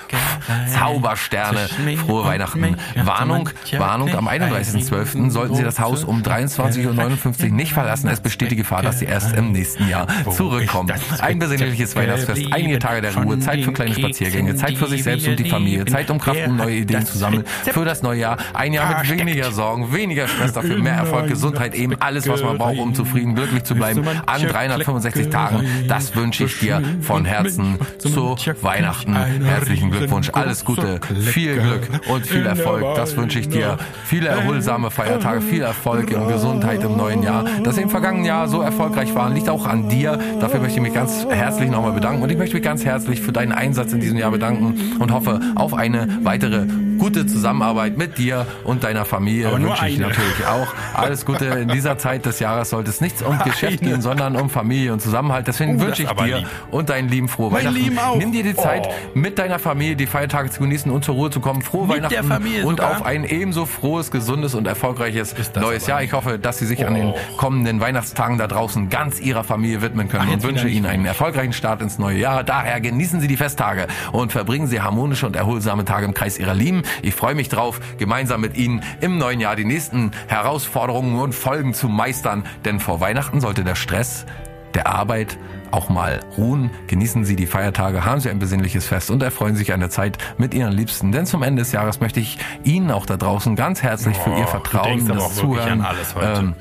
Zaubersterne. 0.67 1.69
Frohe 2.05 2.25
Weihnachten. 2.25 2.75
Warnung, 2.95 3.49
Warnung, 3.77 4.13
am 4.15 4.27
31.12. 4.27 5.29
sollten 5.29 5.55
Sie 5.55 5.63
das 5.63 5.79
Haus 5.79 6.03
um 6.03 6.21
23.59 6.21 6.86
Uhr 6.88 7.11
nicht 7.51 7.74
verlassen. 7.74 8.09
Es 8.09 8.20
besteht 8.20 8.51
die 8.51 8.55
Gefahr, 8.55 8.82
dass 8.82 8.99
Sie 8.99 9.05
erst 9.05 9.36
im 9.36 9.51
nächsten 9.51 9.88
Jahr 9.88 10.07
zurückkommen. 10.32 10.91
Ein 11.20 11.39
besinnliches 11.39 11.95
Weihnachtsfest, 11.95 12.51
einige 12.51 12.80
Tage 12.80 13.01
der 13.01 13.16
Ruhe, 13.16 13.39
Zeit 13.39 13.64
für 13.64 13.74
kleine 13.74 13.93
Spaziergänge, 13.93 14.55
Zeit 14.55 14.78
für 14.78 14.88
sich 14.88 15.03
selbst 15.03 15.28
und 15.28 15.38
die 15.38 15.49
Familie, 15.49 15.86
Zeit 15.86 16.09
um 16.09 16.20
Kraft 16.20 16.47
und 16.47 16.57
neue 16.57 16.78
Ideen 16.78 17.05
zu 17.05 17.18
sammeln 17.18 17.43
für 17.64 17.86
das 17.86 18.01
neue 18.01 18.20
Jahr. 18.20 18.38
Ein 18.53 18.74
Jahr 18.74 19.01
mit 19.01 19.09
weniger 19.09 19.51
Sorgen, 19.51 19.93
weniger 19.93 20.28
Stress, 20.28 20.53
dafür 20.53 20.78
mehr 20.78 20.93
Erfolg, 20.93 21.28
Gesundheit, 21.28 21.76
eben 21.76 21.95
alles, 22.01 22.28
was 22.28 22.43
man 22.43 22.57
braucht, 22.57 22.78
um 22.78 22.93
zufrieden, 22.93 23.36
glücklich 23.36 23.64
zu 23.64 23.76
bleiben 23.76 24.05
an 24.26 24.41
365 24.41 25.30
Tagen. 25.30 25.66
Das 25.88 26.16
wünsche 26.16 26.45
ich 26.45 26.59
dir 26.59 26.82
von 27.01 27.26
Herzen 27.26 27.78
zu 27.97 28.36
Weihnachten. 28.62 29.16
Herzlichen 29.16 29.91
Glückwunsch, 29.91 30.30
alles 30.34 30.66
Gute, 30.66 30.99
viel 31.20 31.59
Glück 31.59 31.89
und 32.07 32.26
viel 32.26 32.45
Erfolg. 32.45 32.95
Das 32.95 33.16
wünsche 33.18 33.39
ich 33.39 33.49
dir. 33.49 33.78
Viele 34.05 34.28
erholsame 34.30 34.91
Feiertage, 34.91 35.41
viel 35.41 35.62
Erfolg 35.62 36.12
und 36.12 36.28
Gesundheit 36.28 36.84
im 36.84 36.97
neuen 37.02 37.24
Jahr. 37.24 37.45
Dass 37.64 37.76
Sie 37.76 37.82
im 37.82 37.89
vergangenen 37.89 38.26
Jahr 38.26 38.47
so 38.47 38.62
erfolgreich 38.62 39.14
waren, 39.16 39.34
liegt 39.34 39.49
auch 39.49 39.66
an 39.66 39.89
dir. 39.89 40.20
Dafür 40.39 40.60
möchte 40.60 40.78
ich 40.78 40.84
mich 40.84 40.93
ganz 40.93 41.26
herzlich 41.30 41.70
nochmal 41.70 41.93
bedanken 41.93 42.22
und 42.22 42.30
ich 42.30 42.38
möchte 42.38 42.56
mich 42.56 42.64
ganz 42.64 42.86
herzlich 42.86 43.22
für 43.22 43.32
deinen 43.32 43.52
Einsatz 43.52 43.91
in 43.93 43.99
diesem 43.99 44.18
Jahr 44.18 44.32
bedanken 44.32 44.97
und 44.99 45.12
hoffe 45.12 45.39
auf 45.56 45.74
eine 45.74 46.20
weitere 46.24 46.66
gute 47.02 47.26
Zusammenarbeit 47.26 47.97
mit 47.97 48.20
dir 48.20 48.45
und 48.64 48.84
deiner 48.84 49.06
Familie. 49.06 49.47
Aber 49.47 49.60
wünsche 49.60 49.88
ich 49.88 49.95
eine. 49.97 50.10
natürlich 50.10 50.45
auch. 50.47 50.68
Alles 50.93 51.26
Gute 51.26 51.45
in 51.45 51.70
dieser 51.70 51.97
Zeit 51.97 52.28
des 52.28 52.39
Jahres 52.39 52.70
sollte 52.70 52.91
es 52.91 53.02
nichts 53.02 53.24
um 53.24 53.39
Geschäft 53.39 53.82
Eine. 53.82 53.91
gehen, 53.93 54.02
sondern 54.04 54.36
um 54.36 54.52
Familie 54.52 54.93
und 54.93 55.02
Zusammenhalt. 55.02 55.47
Deswegen 55.47 55.78
Oh, 55.78 55.86
wünsche 55.88 56.04
ich 56.04 56.10
dir 56.12 56.38
lieb. 56.38 56.47
und 56.70 56.89
deinen 56.89 57.10
Lieben 57.10 57.28
frohe 57.28 57.49
Mein 57.52 57.62
Weihnachten. 57.66 57.76
Lieben 57.84 57.97
auch. 57.97 58.16
Nimm 58.18 58.32
dir 58.32 58.43
die 58.43 58.56
Zeit, 58.56 58.88
Oh. 58.88 58.93
mit 59.16 59.39
deiner 59.39 59.58
Familie 59.58 59.95
die 59.95 60.06
Feiertage 60.06 60.52
zu 60.52 60.60
genießen 60.62 60.91
und 60.91 61.04
zur 61.04 61.16
Ruhe 61.16 61.32
zu 61.32 61.39
kommen. 61.39 61.64
Frohe 61.64 61.88
Mit 61.88 62.04
Weihnachten 62.04 62.66
und 62.66 62.78
sogar? 62.78 62.91
auf 62.91 63.04
ein 63.04 63.24
ebenso 63.26 63.66
frohes, 63.66 64.12
gesundes 64.12 64.54
und 64.54 64.68
erfolgreiches 64.68 65.34
neues 65.60 65.88
Jahr. 65.88 66.04
Ich 66.04 66.14
hoffe, 66.14 66.38
dass 66.38 66.60
Sie 66.60 66.68
sich 66.68 66.86
an 66.86 66.93
den 66.93 67.08
Oh. 67.08 67.16
kommenden 67.38 67.80
Weihnachtstagen 67.80 68.38
da 68.38 68.45
draußen 68.45 68.89
ganz 68.89 69.20
Ihrer 69.20 69.43
Familie 69.43 69.82
widmen 69.82 70.08
können 70.08 70.28
Ach, 70.30 70.34
und 70.36 70.43
wünsche 70.43 70.68
Ihnen 70.68 70.86
einen 70.86 71.06
erfolgreichen 71.08 71.54
Start 71.54 71.82
ins 71.82 71.97
neue 71.97 72.20
Jahr. 72.20 72.43
Daher 72.43 72.80
genießen 72.80 73.20
Sie 73.22 73.28
die 73.28 73.38
Festtage 73.38 73.88
und 74.12 74.32
verbringen 74.32 74.68
Sie 74.68 74.82
harmonische 74.82 75.26
und 75.26 75.36
erholsame 75.36 75.84
Tage 75.84 76.06
im 76.06 76.14
Kreis 76.14 76.38
Ihrer 76.38 76.54
Lieben. 76.54 76.84
Ich 77.01 77.15
freue 77.15 77.35
mich 77.35 77.49
drauf, 77.49 77.79
gemeinsam 77.97 78.41
mit 78.41 78.57
Ihnen 78.57 78.83
im 79.01 79.17
neuen 79.17 79.39
Jahr 79.39 79.55
die 79.55 79.65
nächsten 79.65 80.11
Herausforderungen 80.27 81.19
und 81.19 81.33
Folgen 81.33 81.73
zu 81.73 81.87
meistern. 81.87 82.45
Denn 82.65 82.79
vor 82.79 82.99
Weihnachten 82.99 83.41
sollte 83.41 83.63
der 83.63 83.75
Stress 83.75 84.25
der 84.73 84.87
Arbeit 84.87 85.37
auch 85.71 85.89
mal 85.89 86.19
ruhen. 86.37 86.69
Genießen 86.87 87.25
Sie 87.25 87.35
die 87.35 87.47
Feiertage, 87.47 88.05
haben 88.05 88.19
Sie 88.19 88.29
ein 88.29 88.39
besinnliches 88.39 88.85
Fest 88.85 89.09
und 89.09 89.23
erfreuen 89.23 89.55
sich 89.55 89.73
an 89.73 89.79
der 89.79 89.89
Zeit 89.89 90.17
mit 90.37 90.53
Ihren 90.53 90.73
Liebsten. 90.73 91.11
Denn 91.11 91.25
zum 91.25 91.43
Ende 91.43 91.61
des 91.61 91.71
Jahres 91.71 91.99
möchte 91.99 92.19
ich 92.19 92.37
Ihnen 92.63 92.91
auch 92.91 93.05
da 93.05 93.17
draußen 93.17 93.55
ganz 93.55 93.81
herzlich 93.81 94.17
für 94.17 94.31
Oh, 94.31 94.37
Ihr 94.37 94.45
du 94.45 94.51
Vertrauen, 94.51 95.07
das 95.07 95.35
Zuhören 95.35 95.85
ähm, 96.21 96.55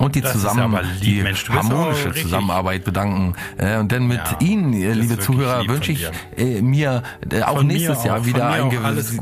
und 0.00 0.14
die 0.14 0.22
Das 0.22 0.32
zusammen 0.32 0.78
die 1.02 1.22
Mensch, 1.22 1.48
harmonische 1.48 2.12
Zusammenarbeit 2.14 2.84
bedanken. 2.84 3.34
Äh, 3.58 3.76
und 3.76 3.92
denn 3.92 4.06
mit 4.06 4.18
Ja, 4.18 4.36
Ihnen, 4.40 4.72
ist 4.72 4.96
liebe 4.96 5.18
Zuhörer, 5.18 5.68
wünsche 5.68 5.92
ich 5.92 6.08
äh, 6.36 6.62
mir 6.62 7.02
äh, 7.30 7.42
auch 7.42 7.58
Von 7.58 7.66
nächstes 7.66 8.04
Jahr 8.04 8.20
auch, 8.20 8.24
wieder 8.24 8.48
ein 8.48 8.70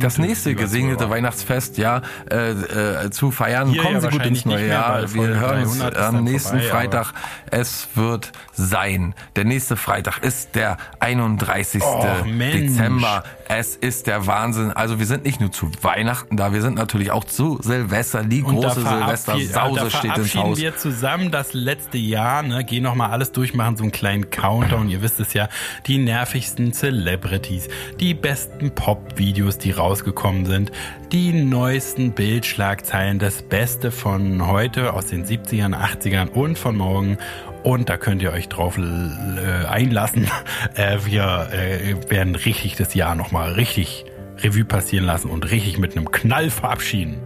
das 0.00 0.18
nächste 0.18 0.54
gesegnete. 0.54 1.10
Weihnachtsfest 1.10 1.78
ja 1.78 2.02
äh, 2.30 2.50
äh, 2.50 3.10
zu 3.10 3.30
feiern. 3.30 3.70
Hier 3.70 3.82
Kommen 3.82 3.94
ja 3.94 4.00
Sie 4.02 4.08
gut 4.08 4.26
ins 4.26 4.44
neue 4.44 4.68
Jahr. 4.68 5.12
Wir 5.12 5.26
hören 5.40 5.62
uns 5.62 5.78
300 5.78 5.96
ist 5.96 6.02
am 6.02 6.24
nächsten 6.24 6.60
vorbei, 6.60 6.70
Freitag. 6.70 7.12
Es 7.50 7.88
wird 7.94 8.32
sein. 8.52 9.14
Der 9.36 9.44
nächste 9.44 9.76
Freitag 9.76 10.22
ist 10.22 10.54
der 10.54 10.76
31. 11.00 11.82
Oh. 11.82 12.06
Dezember. 12.24 13.24
Es 13.50 13.76
ist 13.76 14.06
der 14.06 14.26
Wahnsinn. 14.26 14.72
Also 14.72 14.98
wir 14.98 15.06
sind 15.06 15.24
nicht 15.24 15.40
nur 15.40 15.50
zu 15.50 15.70
Weihnachten 15.80 16.36
da, 16.36 16.52
wir 16.52 16.60
sind 16.60 16.74
natürlich 16.74 17.10
auch 17.10 17.24
zu 17.24 17.58
Silvester. 17.62 18.22
Die 18.22 18.42
Und 18.42 18.56
große 18.56 18.82
Silvester-Sause 18.82 19.90
steht 19.90 20.18
ins 20.18 20.34
Haus. 20.34 20.58
wir 20.58 20.76
zusammen 20.76 21.30
das 21.30 21.54
letzte 21.54 21.96
Jahr, 21.96 22.42
ne? 22.42 22.62
Gehen 22.62 22.82
nochmal 22.82 23.10
alles 23.10 23.32
durch, 23.32 23.54
machen 23.54 23.78
so 23.78 23.84
einen 23.84 23.92
kleinen 23.92 24.28
Countdown. 24.28 24.90
Ihr 24.90 25.00
wisst 25.00 25.18
es 25.18 25.32
ja, 25.32 25.48
die 25.86 25.96
nervigsten 25.96 26.74
Celebrities, 26.74 27.68
die 27.98 28.12
besten 28.12 28.70
Pop-Videos, 28.70 29.56
die 29.56 29.70
rausgekommen 29.70 30.44
sind, 30.44 30.70
die 31.10 31.32
neuesten 31.32 32.12
Bildschlagzeilen, 32.12 33.18
das 33.18 33.42
Beste 33.42 33.90
von 33.90 34.46
heute 34.46 34.92
aus 34.92 35.06
den 35.06 35.24
70ern, 35.24 35.74
80ern 35.74 36.28
und 36.28 36.58
von 36.58 36.76
morgen. 36.76 37.16
Und 37.68 37.90
da 37.90 37.98
könnt 37.98 38.22
ihr 38.22 38.32
euch 38.32 38.48
drauf 38.48 38.78
äh, 38.78 39.66
einlassen. 39.66 40.26
Äh, 40.74 40.98
wir 41.04 41.48
äh, 41.52 42.10
werden 42.10 42.34
richtig 42.34 42.76
das 42.76 42.94
Jahr 42.94 43.14
nochmal 43.14 43.52
richtig 43.52 44.06
Revue 44.38 44.64
passieren 44.64 45.04
lassen 45.04 45.28
und 45.28 45.50
richtig 45.50 45.78
mit 45.78 45.96
einem 45.96 46.10
Knall 46.10 46.50
verabschieden. 46.50 47.18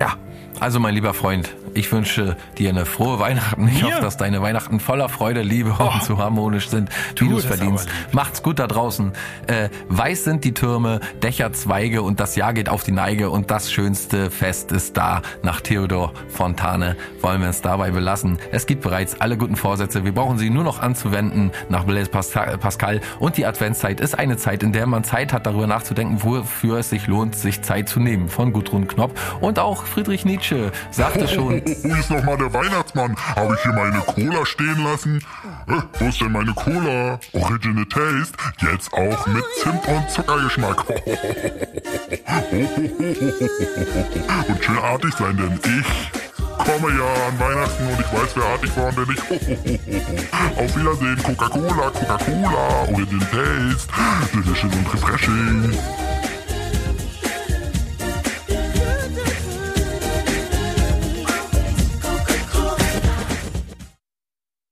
Ja, 0.00 0.16
also 0.58 0.80
mein 0.80 0.94
lieber 0.94 1.14
Freund, 1.14 1.54
ich 1.74 1.90
wünsche 1.92 2.36
dir 2.58 2.70
eine 2.70 2.86
frohe 2.86 3.18
Weihnachten. 3.18 3.68
Ich 3.68 3.82
Mir? 3.82 3.90
hoffe, 3.90 4.02
dass 4.02 4.16
deine 4.16 4.42
Weihnachten 4.42 4.80
voller 4.80 5.08
Freude, 5.08 5.42
Liebe 5.42 5.70
und 5.78 6.02
so 6.02 6.18
harmonisch 6.18 6.68
sind, 6.68 6.90
wie 7.16 7.28
du 7.28 7.38
es 7.38 7.44
verdienst. 7.44 7.88
Macht's 8.12 8.42
gut 8.42 8.58
da 8.58 8.66
draußen. 8.66 9.12
Äh, 9.46 9.68
weiß 9.88 10.24
sind 10.24 10.44
die 10.44 10.54
Türme, 10.54 11.00
Dächer, 11.22 11.52
Zweige 11.52 12.02
und 12.02 12.20
das 12.20 12.36
Jahr 12.36 12.52
geht 12.52 12.68
auf 12.68 12.84
die 12.84 12.92
Neige 12.92 13.30
und 13.30 13.50
das 13.50 13.72
schönste 13.72 14.30
Fest 14.30 14.72
ist 14.72 14.96
da. 14.96 15.22
Nach 15.42 15.60
Theodor 15.60 16.12
Fontane 16.28 16.96
wollen 17.20 17.40
wir 17.40 17.48
es 17.48 17.62
dabei 17.62 17.90
belassen. 17.90 18.38
Es 18.52 18.66
gibt 18.66 18.82
bereits 18.82 19.20
alle 19.20 19.36
guten 19.36 19.56
Vorsätze. 19.56 20.04
Wir 20.04 20.12
brauchen 20.12 20.38
sie 20.38 20.50
nur 20.50 20.64
noch 20.64 20.80
anzuwenden 20.80 21.50
nach 21.68 21.84
Blaise 21.84 22.10
Pascal 22.10 22.58
Pascal. 22.58 23.00
Und 23.18 23.36
die 23.36 23.46
Adventszeit 23.46 24.00
ist 24.00 24.18
eine 24.18 24.36
Zeit, 24.36 24.62
in 24.62 24.72
der 24.72 24.86
man 24.86 25.04
Zeit 25.04 25.32
hat, 25.32 25.46
darüber 25.46 25.66
nachzudenken, 25.66 26.22
wofür 26.22 26.78
es 26.78 26.90
sich 26.90 27.06
lohnt, 27.06 27.34
sich 27.36 27.62
Zeit 27.62 27.88
zu 27.88 28.00
nehmen. 28.00 28.28
Von 28.28 28.52
Gudrun 28.52 28.88
Knopp 28.88 29.18
und 29.40 29.58
auch 29.58 29.84
Friedrich 29.84 30.24
Nietzsche 30.24 30.72
sagte 30.90 31.28
schon, 31.28 31.59
Wo 31.64 31.94
ist 31.94 32.10
nochmal 32.10 32.36
der 32.36 32.52
Weihnachtsmann? 32.52 33.16
Habe 33.36 33.54
ich 33.54 33.62
hier 33.62 33.72
meine 33.72 33.98
Cola 34.00 34.44
stehen 34.46 34.84
lassen? 34.84 35.24
Äh, 35.68 35.80
wo 35.98 36.04
ist 36.06 36.20
denn 36.20 36.32
meine 36.32 36.52
Cola? 36.52 37.18
Original 37.32 37.86
Taste, 37.86 38.36
jetzt 38.60 38.92
auch 38.92 39.26
mit 39.26 39.44
Zimt 39.62 39.86
und 39.86 40.10
Zuckergeschmack. 40.10 40.84
und 44.48 44.64
schön 44.64 44.78
artig 44.78 45.14
sein, 45.14 45.36
denn 45.36 45.60
ich 45.64 45.86
komme 46.64 46.92
ja 46.92 47.06
an 47.28 47.38
Weihnachten 47.38 47.86
und 47.86 48.00
ich 48.00 48.12
weiß, 48.12 48.30
wer 48.34 48.44
artig 48.44 48.76
war 48.76 48.88
und 48.88 48.96
wer 48.96 49.06
nicht. 49.06 49.22
Auf 50.56 50.76
Wiedersehen, 50.76 51.22
Coca-Cola, 51.22 51.90
Coca-Cola, 51.90 52.86
Original 52.88 53.26
Taste, 53.30 53.92
delicious 54.32 54.72
und 54.74 54.94
refreshing. 54.94 56.09